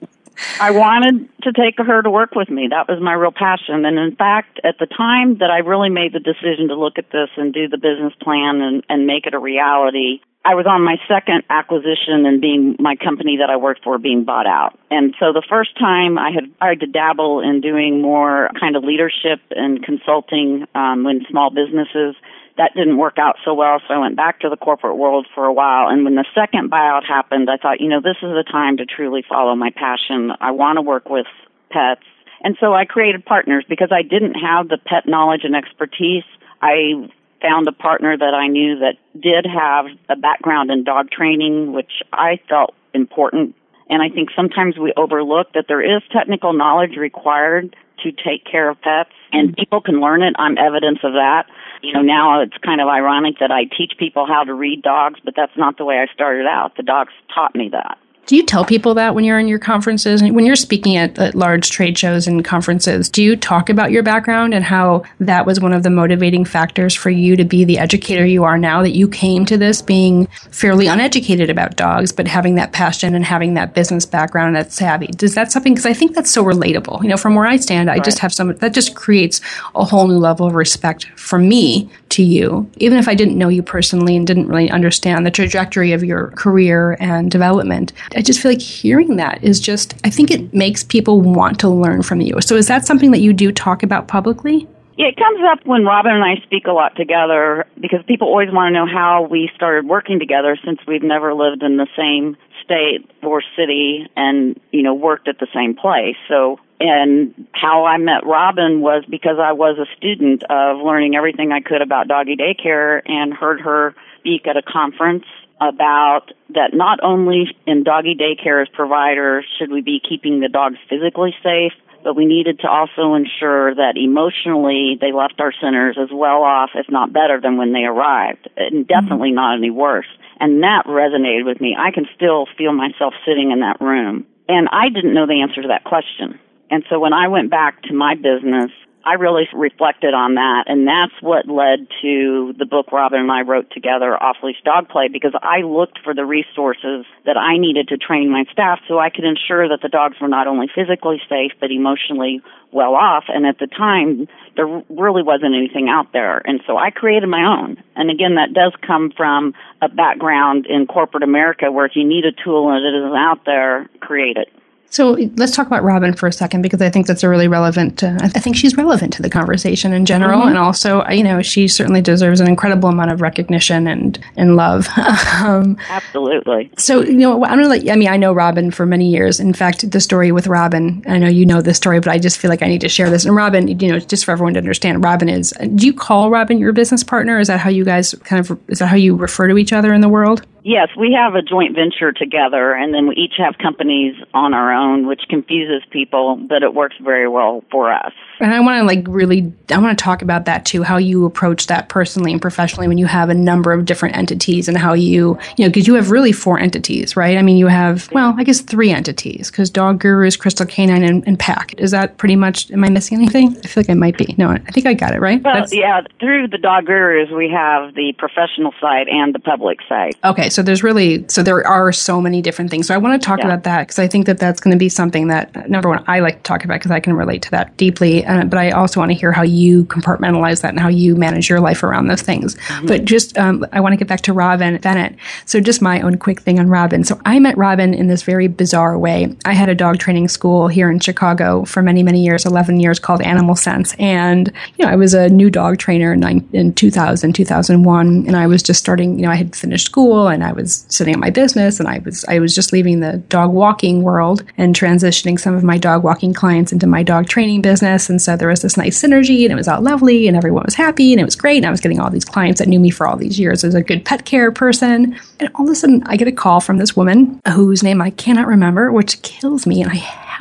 I 0.60 0.72
wanted 0.72 1.30
to 1.44 1.52
take 1.52 1.78
her 1.78 2.02
to 2.02 2.10
work 2.10 2.36
with 2.36 2.50
me. 2.50 2.68
That 2.70 2.88
was 2.88 3.02
my 3.02 3.14
real 3.14 3.32
passion. 3.32 3.86
And 3.86 3.98
in 3.98 4.16
fact, 4.16 4.60
at 4.64 4.78
the 4.80 4.86
time 4.86 5.38
that 5.40 5.50
I 5.50 5.60
really 5.60 5.90
made 5.90 6.14
the 6.14 6.20
decision 6.20 6.70
to 6.70 6.76
look 6.76 6.98
at 6.98 7.12
this 7.12 7.30
and 7.38 7.54
do 7.54 7.68
the 7.68 7.78
business 7.78 8.14
plan 8.22 8.62
and, 8.62 8.84
and 8.90 9.06
make 9.06 9.26
it 9.26 9.34
a 9.34 9.40
reality, 9.40 10.22
I 10.46 10.56
was 10.56 10.66
on 10.66 10.84
my 10.84 10.96
second 11.08 11.44
acquisition 11.50 12.26
and 12.26 12.40
being 12.40 12.78
my 12.80 12.96
company 12.96 13.38
that 13.38 13.50
I 13.50 13.58
worked 13.58 13.84
for 13.84 13.98
being 13.98 14.24
bought 14.24 14.48
out. 14.48 14.80
And 14.90 15.14
so 15.20 15.34
the 15.34 15.44
first 15.48 15.78
time 15.78 16.18
I 16.18 16.32
had 16.32 16.46
tried 16.58 16.80
to 16.80 16.88
dabble 16.88 17.42
in 17.42 17.60
doing 17.60 18.02
more 18.02 18.50
kind 18.60 18.76
of 18.76 18.84
leadership 18.84 19.42
and 19.52 19.84
consulting 19.84 20.66
um, 20.74 21.06
in 21.08 21.26
small 21.30 21.50
businesses 21.50 22.16
that 22.60 22.76
didn't 22.76 22.98
work 22.98 23.18
out 23.18 23.38
so 23.46 23.54
well, 23.54 23.80
so 23.88 23.94
I 23.94 24.00
went 24.00 24.18
back 24.18 24.42
to 24.42 24.50
the 24.50 24.58
corporate 24.58 24.98
world 24.98 25.28
for 25.34 25.46
a 25.46 25.54
while. 25.54 25.88
And 25.88 26.04
when 26.04 26.16
the 26.16 26.26
second 26.36 26.70
buyout 26.70 27.06
happened, 27.08 27.50
I 27.50 27.56
thought, 27.56 27.80
you 27.80 27.88
know, 27.88 28.02
this 28.02 28.18
is 28.22 28.36
the 28.36 28.44
time 28.44 28.78
to 28.78 28.86
truly 28.86 29.24
follow 29.28 29.56
my 29.56 29.72
passion. 29.72 30.32
I 30.42 30.52
want 30.52 30.76
to 30.76 30.82
work 30.82 31.10
with 31.10 31.28
pets. 31.72 32.04
And 32.44 32.58
so 32.60 32.74
I 32.74 32.84
created 32.84 33.24
partners 33.26 33.66
because 33.68 33.92
I 33.92 34.02
didn't 34.02 34.36
have 34.36 34.68
the 34.68 34.78
pet 34.78 35.08
knowledge 35.08 35.42
and 35.44 35.56
expertise. 35.56 36.24
I 36.62 37.08
found 37.42 37.68
a 37.68 37.72
partner 37.72 38.18
that 38.18 38.34
I 38.34 38.48
knew 38.48 38.80
that 38.80 38.98
did 39.20 39.46
have 39.46 39.86
a 40.10 40.16
background 40.16 40.72
in 40.72 40.84
dog 40.84 41.12
training, 41.12 41.74
which 41.74 42.04
I 42.12 42.40
felt 42.50 42.74
important. 42.94 43.56
And 43.90 44.02
I 44.02 44.10
think 44.10 44.30
sometimes 44.36 44.78
we 44.78 44.94
overlook 44.96 45.54
that 45.54 45.66
there 45.68 45.82
is 45.82 46.02
technical 46.12 46.54
knowledge 46.54 46.96
required 46.98 47.76
to 48.04 48.12
take 48.12 48.46
care 48.50 48.70
of 48.70 48.80
pets 48.82 49.12
and 49.32 49.50
mm-hmm. 49.50 49.56
people 49.56 49.82
can 49.82 50.00
learn 50.00 50.22
it. 50.22 50.36
I'm 50.38 50.58
evidence 50.58 51.00
of 51.04 51.14
that. 51.14 51.46
You 51.82 51.94
know, 51.94 52.02
now 52.02 52.42
it's 52.42 52.58
kind 52.64 52.82
of 52.82 52.88
ironic 52.88 53.40
that 53.40 53.52
I 53.52 53.64
teach 53.64 53.94
people 53.98 54.26
how 54.26 54.44
to 54.44 54.54
read 54.54 54.82
dogs, 54.82 55.20
but 55.24 55.34
that's 55.36 55.56
not 55.58 55.78
the 55.78 55.86
way 55.86 55.96
I 55.96 56.14
started 56.14 56.46
out. 56.46 56.76
The 56.78 56.84
dogs 56.84 57.14
taught 57.34 57.56
me 57.56 57.70
that. 57.72 57.98
Do 58.30 58.36
you 58.36 58.44
tell 58.44 58.64
people 58.64 58.94
that 58.94 59.16
when 59.16 59.24
you're 59.24 59.40
in 59.40 59.48
your 59.48 59.58
conferences, 59.58 60.22
and 60.22 60.36
when 60.36 60.46
you're 60.46 60.56
speaking 60.56 60.98
at, 60.98 61.18
at, 61.18 61.34
large 61.34 61.72
trade 61.72 61.98
shows 61.98 62.28
and 62.28 62.46
conferences? 62.46 63.10
Do 63.10 63.24
you 63.24 63.36
talk 63.36 63.72
about 63.72 63.90
your 63.90 64.04
background 64.04 64.54
and 64.54 64.64
how 64.64 65.02
that 65.20 65.48
was 65.48 65.60
one 65.60 65.74
of 65.74 65.82
the 65.82 65.90
motivating 65.90 66.46
factors 66.46 66.94
for 66.94 67.10
you 67.10 67.36
to 67.36 67.44
be 67.44 67.64
the 67.66 67.80
educator 67.80 68.24
you 68.24 68.44
are 68.44 68.60
now? 68.60 68.84
That 68.84 68.92
you 68.92 69.08
came 69.08 69.48
to 69.48 69.58
this 69.58 69.82
being 69.82 70.28
fairly 70.52 70.86
uneducated 70.86 71.50
about 71.50 71.76
dogs, 71.76 72.12
but 72.12 72.28
having 72.28 72.54
that 72.54 72.72
passion 72.72 73.16
and 73.16 73.26
having 73.26 73.56
that 73.56 73.74
business 73.74 74.06
background 74.06 74.56
and 74.56 74.58
that 74.58 74.72
savvy. 74.72 75.08
Does 75.08 75.34
that 75.34 75.52
something? 75.52 75.74
Because 75.74 75.88
I 75.88 75.94
think 75.94 76.14
that's 76.14 76.30
so 76.30 76.44
relatable. 76.44 77.02
You 77.02 77.10
know, 77.10 77.18
from 77.18 77.34
where 77.34 77.48
I 77.48 77.58
stand, 77.58 77.90
I 77.90 77.94
right. 77.94 78.04
just 78.04 78.20
have 78.20 78.32
some 78.32 78.56
that 78.58 78.76
just 78.76 78.94
creates 78.94 79.42
a 79.74 79.84
whole 79.84 80.08
new 80.08 80.20
level 80.20 80.46
of 80.46 80.54
respect 80.54 81.06
for 81.16 81.40
me 81.40 81.90
to 82.10 82.24
you, 82.24 82.70
even 82.78 82.98
if 83.00 83.08
I 83.08 83.16
didn't 83.16 83.38
know 83.38 83.50
you 83.50 83.64
personally 83.64 84.16
and 84.16 84.28
didn't 84.28 84.48
really 84.48 84.70
understand 84.70 85.26
the 85.26 85.32
trajectory 85.32 85.94
of 85.94 86.04
your 86.04 86.28
career 86.32 86.96
and 87.00 87.32
development. 87.32 87.94
I 88.20 88.22
just 88.22 88.42
feel 88.42 88.52
like 88.52 88.62
hearing 88.62 89.16
that 89.16 89.42
is 89.42 89.62
just, 89.62 89.94
I 90.04 90.10
think 90.10 90.30
it 90.30 90.54
makes 90.54 90.84
people 90.84 91.22
want 91.22 91.58
to 91.62 91.70
learn 91.70 92.04
from 92.04 92.20
you. 92.20 92.42
So 92.42 92.58
is 92.58 92.68
that 92.68 92.86
something 92.86 93.12
that 93.12 93.20
you 93.20 93.32
do 93.32 93.50
talk 93.50 93.82
about 93.82 94.10
publicly? 94.10 94.68
Yeah, 94.98 95.08
it 95.08 95.16
comes 95.16 95.40
up 95.50 95.66
when 95.66 95.86
Robin 95.86 96.12
and 96.12 96.26
I 96.26 96.36
speak 96.44 96.68
a 96.68 96.74
lot 96.74 96.98
together 96.98 97.66
because 97.80 98.04
people 98.08 98.28
always 98.28 98.52
want 98.52 98.74
to 98.74 98.78
know 98.78 98.86
how 98.86 99.22
we 99.22 99.50
started 99.56 99.88
working 99.88 100.20
together 100.20 100.58
since 100.66 100.82
we've 100.86 101.02
never 101.02 101.34
lived 101.34 101.64
in 101.64 101.78
the 101.78 101.88
same 101.96 102.36
state 102.62 103.10
or 103.24 103.42
city 103.56 104.06
and, 104.18 104.60
you 104.74 104.84
know, 104.84 104.94
worked 104.94 105.30
at 105.30 105.40
the 105.40 105.48
same 105.54 105.74
place. 105.74 106.18
So 106.28 106.60
and 106.82 107.48
how 107.54 107.86
I 107.86 107.98
met 108.00 108.26
Robin 108.26 108.82
was 108.82 109.06
because 109.10 109.38
I 109.42 109.54
was 109.54 109.78
a 109.78 109.86
student 109.96 110.44
of 110.50 110.82
learning 110.82 111.16
everything 111.16 111.54
I 111.54 111.62
could 111.62 111.82
about 111.82 112.10
doggy 112.10 112.36
daycare 112.36 113.02
and 113.06 113.34
heard 113.34 113.62
her 113.62 113.96
speak 114.20 114.46
at 114.46 114.58
a 114.58 114.62
conference 114.62 115.24
about 115.62 116.32
that 116.54 116.74
not 116.74 117.00
only 117.04 117.56
in 117.68 117.84
doggy 117.84 118.16
daycare 118.16 118.62
as 118.62 118.70
providers 118.70 119.46
should 119.58 119.72
we 119.72 119.82
be 119.82 120.00
keeping 120.00 120.40
the 120.40 120.50
dogs 120.50 120.78
physically 120.90 121.36
safe, 121.44 121.74
but 122.04 122.16
we 122.16 122.26
needed 122.26 122.60
to 122.60 122.68
also 122.68 123.14
ensure 123.14 123.76
that 123.76 123.98
emotionally 123.98 124.98
they 125.00 125.12
left 125.12 125.40
our 125.40 125.54
centers 125.62 125.98
as 126.02 126.10
well 126.12 126.44
off, 126.44 126.72
if 126.76 126.90
not 126.90 127.12
better, 127.12 127.42
than 127.42 127.58
when 127.58 127.74
they 127.74 127.84
arrived, 127.84 128.48
and 128.56 128.88
definitely 128.88 129.30
mm-hmm. 129.30 129.36
not 129.36 129.58
any 129.58 129.70
worse. 129.70 130.08
And 130.40 130.64
that 130.64 130.86
resonated 130.86 131.46
with 131.46 131.60
me. 131.60 131.76
I 131.78 131.92
can 131.92 132.08
still 132.16 132.46
feel 132.58 132.72
myself 132.72 133.14
sitting 133.26 133.52
in 133.52 133.60
that 133.60 133.82
room. 133.82 134.26
And 134.48 134.70
I 134.72 134.90
didn't 134.90 135.14
know 135.14 135.28
the 135.28 135.42
answer 135.42 135.62
to 135.62 135.68
that 135.68 135.84
question. 135.84 136.40
And 136.72 136.84
so 136.90 137.00
when 137.00 137.14
I 137.14 137.28
went 137.28 137.50
back 137.52 137.82
to 137.84 137.94
my 137.94 138.16
business, 138.16 138.72
I 139.06 139.14
really 139.14 139.48
reflected 139.54 140.14
on 140.14 140.36
that, 140.36 140.66
and 140.68 140.86
that's 140.86 141.14
what 141.22 141.48
led 141.48 141.88
to 142.02 142.54
the 142.58 142.66
book 142.66 142.92
Robin 142.92 143.22
and 143.22 143.32
I 143.32 143.42
wrote 143.42 143.72
together, 143.72 144.12
Off 144.22 144.38
Leash 144.44 144.62
Dog 144.66 144.90
Play, 144.90 145.08
because 145.08 145.34
I 145.42 145.62
looked 145.62 146.00
for 146.04 146.14
the 146.14 146.26
resources 146.26 147.06
that 147.26 147.38
I 147.38 147.58
needed 147.58 147.88
to 147.90 147.98
train 147.98 148.30
my 148.30 148.44
staff 148.52 148.80
so 148.88 149.00
I 149.00 149.10
could 149.10 149.24
ensure 149.24 149.70
that 149.70 149.80
the 149.82 149.90
dogs 149.90 150.18
were 150.20 150.28
not 150.28 150.48
only 150.48 150.68
physically 150.68 151.22
safe, 151.30 151.54
but 151.62 151.72
emotionally 151.72 152.42
well 152.72 152.94
off. 152.94 153.26
And 153.30 153.46
at 153.46 153.58
the 153.58 153.68
time, 153.68 154.28
there 154.56 154.68
really 154.90 155.24
wasn't 155.24 155.56
anything 155.56 155.88
out 155.90 156.12
there. 156.12 156.42
And 156.46 156.62
so 156.68 156.78
I 156.78 156.92
created 156.92 157.30
my 157.30 157.44
own. 157.44 157.82
And 157.96 158.12
again, 158.12 158.36
that 158.36 158.54
does 158.54 158.74
come 158.86 159.12
from 159.16 159.54
a 159.82 159.88
background 159.88 160.66
in 160.68 160.88
corporate 160.88 161.24
America 161.24 161.72
where 161.72 161.86
if 161.86 161.96
you 161.96 162.06
need 162.06 162.26
a 162.26 162.32
tool 162.32 162.70
and 162.70 162.86
it 162.86 162.98
isn't 162.98 163.18
out 163.18 163.46
there, 163.46 163.90
create 164.02 164.38
it. 164.38 164.50
So 164.92 165.12
let's 165.36 165.56
talk 165.56 165.68
about 165.68 165.84
Robin 165.84 166.14
for 166.14 166.28
a 166.28 166.34
second 166.34 166.64
because 166.64 166.82
I 166.82 166.90
think 166.90 167.06
that's 167.06 167.24
a 167.24 167.30
really 167.30 167.48
relevant. 167.48 168.04
Uh, 168.04 168.18
I 168.22 168.28
think 168.28 168.56
she's 168.56 168.76
relevant 168.76 169.14
to 169.14 169.22
the 169.22 169.30
conversation 169.30 169.94
in 169.94 170.06
general, 170.06 170.40
mm-hmm. 170.40 170.50
and 170.50 170.58
also 170.58 171.08
you 171.10 171.24
know 171.24 171.42
she 171.42 171.68
certainly 171.68 172.02
deserves 172.02 172.40
an 172.40 172.48
incredible 172.48 172.90
amount 172.90 173.12
of 173.12 173.22
recognition 173.22 173.88
and 173.88 174.20
and 174.36 174.56
love. 174.56 174.88
um, 175.42 175.78
Absolutely. 175.90 176.72
So 176.78 177.02
you 177.02 177.14
know 177.14 177.46
I'm 177.46 177.58
gonna 177.58 177.68
let. 177.68 177.90
I 177.90 177.96
mean 177.96 178.08
I 178.08 178.18
know 178.18 178.34
Robin 178.34 178.72
for 178.72 178.86
many 178.86 179.10
years. 179.10 179.40
In 179.40 179.54
fact, 179.54 179.90
the 179.92 180.00
story 180.00 180.32
with 180.32 180.48
Robin, 180.48 181.04
I 181.08 181.20
know 181.20 181.28
you 181.28 181.46
know 181.46 181.62
this 181.62 181.78
story, 181.78 182.00
but 182.00 182.10
I 182.10 182.18
just 182.18 182.40
feel 182.40 182.50
like 182.50 182.64
I 182.64 182.68
need 182.68 182.82
to 182.82 182.90
share 182.90 183.10
this. 183.10 183.26
And 183.26 183.36
Robin, 183.36 183.68
you 183.68 183.92
know, 183.92 184.00
just 184.00 184.26
for 184.26 184.32
everyone 184.32 184.56
to 184.56 184.60
understand, 184.60 185.04
Robin 185.04 185.30
is. 185.30 185.54
Do 185.76 185.86
you 185.86 185.94
call 185.94 186.32
Robin 186.32 186.58
your 186.58 186.74
business 186.74 187.04
partner? 187.04 187.40
Is 187.40 187.48
that 187.48 187.60
how 187.60 187.70
you 187.70 187.86
guys 187.86 188.16
kind 188.24 188.40
of? 188.40 188.60
Is 188.68 188.80
that 188.80 188.88
how 188.88 188.96
you 188.96 189.16
refer 189.16 189.48
to 189.48 189.58
each 189.58 189.72
other 189.72 189.94
in 189.94 190.02
the 190.02 190.10
world? 190.10 190.46
Yes, 190.64 190.90
we 190.98 191.14
have 191.14 191.36
a 191.36 191.42
joint 191.42 191.76
venture 191.76 192.12
together, 192.12 192.74
and 192.74 192.94
then 192.94 193.08
we 193.08 193.16
each 193.16 193.36
have 193.38 193.58
companies 193.58 194.16
on 194.34 194.54
our 194.54 194.74
own, 194.74 194.79
which 195.08 195.22
confuses 195.30 195.84
people, 195.92 196.36
but 196.36 196.64
it 196.64 196.74
works 196.74 196.96
very 197.02 197.28
well 197.28 197.64
for 197.72 197.92
us. 197.92 198.14
And 198.40 198.54
I 198.54 198.60
want 198.60 198.80
to 198.82 198.86
like 198.86 199.06
really, 199.08 199.52
I 199.70 199.78
want 199.78 199.98
to 199.98 200.04
talk 200.04 200.22
about 200.22 200.46
that 200.46 200.66
too, 200.66 200.84
how 200.84 200.98
you 200.98 201.26
approach 201.26 201.68
that 201.68 201.90
personally 201.90 202.32
and 202.32 202.42
professionally 202.42 202.88
when 202.88 202.98
you 202.98 203.06
have 203.06 203.30
a 203.30 203.34
number 203.34 203.74
of 203.74 203.86
different 203.86 204.16
entities 204.16 204.68
and 204.68 204.78
how 204.78 204.94
you, 204.94 205.38
you 205.58 205.66
know, 205.66 205.70
because 205.70 205.88
you 205.88 205.96
have 205.96 206.12
really 206.12 206.32
four 206.32 206.58
entities, 206.60 207.16
right? 207.16 207.38
I 207.38 207.42
mean, 207.42 207.58
you 207.58 207.68
have, 207.68 208.10
well, 208.12 208.34
I 208.38 208.44
guess 208.44 208.62
three 208.62 208.92
entities 208.92 209.52
because 209.52 209.70
Dog 209.70 210.00
Gurus, 210.00 210.38
Crystal 210.38 210.66
Canine, 210.66 211.04
and, 211.04 211.28
and 211.28 211.38
Pack. 211.38 211.74
Is 211.80 211.92
that 211.92 212.18
pretty 212.18 212.36
much, 212.36 212.72
am 212.72 212.84
I 212.84 212.90
missing 212.90 213.18
anything? 213.18 213.58
I 213.58 213.68
feel 213.68 213.84
like 213.84 213.90
I 213.90 213.94
might 213.94 214.18
be. 214.18 214.36
No, 214.38 214.50
I 214.50 214.60
think 214.60 214.86
I 214.86 214.94
got 214.94 215.14
it, 215.14 215.20
right? 215.20 215.42
Well, 215.44 215.56
That's, 215.56 215.74
yeah, 215.74 216.02
through 216.20 216.48
the 216.48 216.58
Dog 216.58 216.86
Gurus, 216.86 217.30
we 217.32 217.50
have 217.50 217.94
the 217.96 218.14
professional 218.18 218.74
side 218.80 219.08
and 219.10 219.36
the 219.36 219.40
public 219.40 219.80
side. 219.88 220.14
Okay, 220.24 220.50
so 220.50 220.62
there's 220.62 220.84
really, 220.84 221.28
so 221.28 221.44
there 221.44 221.66
are 221.68 221.92
so 221.92 222.22
many 222.22 222.42
different 222.42 222.72
things. 222.72 222.88
So 222.88 222.94
I 222.94 222.98
want 222.98 223.22
to 223.22 223.26
talk 223.26 223.40
yeah. 223.40 223.46
about 223.46 223.64
that 223.64 223.82
because 223.82 224.00
I 224.00 224.08
think 224.08 224.26
that 224.28 224.38
that's 224.38 224.60
going 224.62 224.74
to 224.74 224.80
be 224.80 224.90
something 224.90 225.28
that, 225.28 225.70
number 225.70 225.90
one, 225.90 226.04
I 226.08 226.20
like 226.20 226.38
to 226.38 226.44
talk 226.44 226.64
about 226.64 226.76
because 226.76 226.92
I 226.92 227.00
can 227.00 227.14
relate 227.14 227.42
to 227.44 227.52
that 227.52 227.76
deeply 227.78 228.24
uh, 228.30 228.46
but 228.46 228.60
I 228.60 228.70
also 228.72 229.00
want 229.00 229.12
to 229.12 229.18
hear 229.18 229.32
how 229.32 229.42
you 229.42 229.86
compartmentalize 229.86 230.62
that 230.62 230.70
and 230.70 230.80
how 230.80 230.88
you 230.88 231.16
manage 231.16 231.50
your 231.50 231.60
life 231.60 231.82
around 231.82 232.08
those 232.08 232.22
things. 232.22 232.56
Mm-hmm. 232.56 232.86
But 232.86 233.06
just, 233.06 233.38
um, 233.38 233.66
I 233.72 233.80
want 233.80 233.94
to 233.94 233.98
get 233.98 234.08
back 234.08 234.22
to 234.22 234.34
Robin 234.34 234.78
Bennett. 234.78 235.16
So 235.46 235.60
just 235.60 235.82
my 235.82 236.00
own 236.02 236.18
quick 236.20 236.42
thing 236.42 236.60
on 236.60 236.70
Robin. 236.70 237.04
So 237.04 237.20
I 237.26 237.40
met 237.40 237.58
Robin 237.58 237.94
in 237.94 238.08
this 238.08 238.22
very 238.22 238.48
bizarre 238.48 238.98
way. 239.00 239.36
I 239.46 239.54
had 239.54 239.68
a 239.68 239.76
dog 239.76 239.98
training 239.98 240.28
school 240.28 240.68
here 240.68 240.92
in 240.92 241.00
Chicago 241.00 241.66
for 241.66 241.82
many, 241.82 242.04
many 242.04 242.24
years, 242.24 242.46
11 242.46 242.80
years 242.80 243.00
called 243.00 243.22
Animal 243.22 243.56
Sense. 243.56 243.96
And, 243.98 244.52
you 244.78 244.86
know, 244.86 244.92
I 244.92 244.96
was 244.96 245.16
a 245.16 245.28
new 245.30 245.50
dog 245.50 245.80
trainer 245.80 246.14
in, 246.14 246.24
in 246.54 246.74
2000, 246.74 247.34
2001. 247.34 248.26
And 248.28 248.38
I 248.38 248.46
was 248.46 248.62
just 248.62 248.80
starting, 248.80 249.18
you 249.18 249.26
know, 249.26 249.32
I 249.32 249.36
had 249.36 249.56
finished 249.56 249.88
school 249.88 250.28
and 250.28 250.44
I 250.44 250.52
was 250.52 250.86
sitting 250.90 251.16
at 251.16 251.20
my 251.20 251.32
business 251.32 251.80
and 251.80 251.90
I 251.90 252.00
was, 252.06 252.24
I 252.26 252.38
was 252.38 252.54
just 252.54 252.72
leaving 252.72 253.00
the 253.00 253.18
dog 253.18 253.52
walking 253.52 254.04
world 254.04 254.44
and 254.58 254.76
transitioning 254.76 255.40
some 255.40 255.56
of 255.56 255.64
my 255.64 255.80
dog 255.80 256.04
walking 256.04 256.34
clients 256.34 256.72
into 256.72 256.86
my 256.86 257.02
dog 257.02 257.28
training 257.28 257.62
business. 257.62 258.08
And 258.08 258.19
so 258.22 258.36
there 258.36 258.48
was 258.48 258.62
this 258.62 258.78
nice 258.78 259.02
synergy 259.02 259.44
and 259.44 259.52
it 259.52 259.56
was 259.56 259.68
all 259.68 259.82
lovely 259.82 260.28
and 260.28 260.36
everyone 260.36 260.64
was 260.66 260.76
happy 260.76 261.14
and 261.14 261.20
it 261.20 261.26
was 261.26 261.36
great. 261.36 261.58
And 261.58 261.66
I 261.66 261.72
was 261.72 261.82
getting 261.82 262.00
all 262.00 262.10
these 262.10 262.26
clients 262.26 262.60
that 262.60 262.68
knew 262.68 262.80
me 262.80 262.90
for 262.90 263.08
all 263.08 263.18
these 263.18 263.40
years 263.40 263.64
as 263.64 263.76
a 263.76 263.82
good 263.82 264.06
pet 264.06 264.26
care 264.26 264.52
person. 264.52 265.16
And 265.40 265.50
all 265.56 265.66
of 265.66 265.72
a 265.72 265.76
sudden, 265.76 266.04
I 266.06 266.18
get 266.18 266.28
a 266.28 266.32
call 266.32 266.62
from 266.62 266.78
this 266.78 266.96
woman 266.96 267.40
whose 267.48 267.84
name 267.84 268.02
I 268.02 268.12
cannot 268.12 268.48
remember, 268.48 268.92
which 268.92 269.22
kills 269.22 269.66
me. 269.66 269.82
And 269.82 269.92
I 269.92 269.96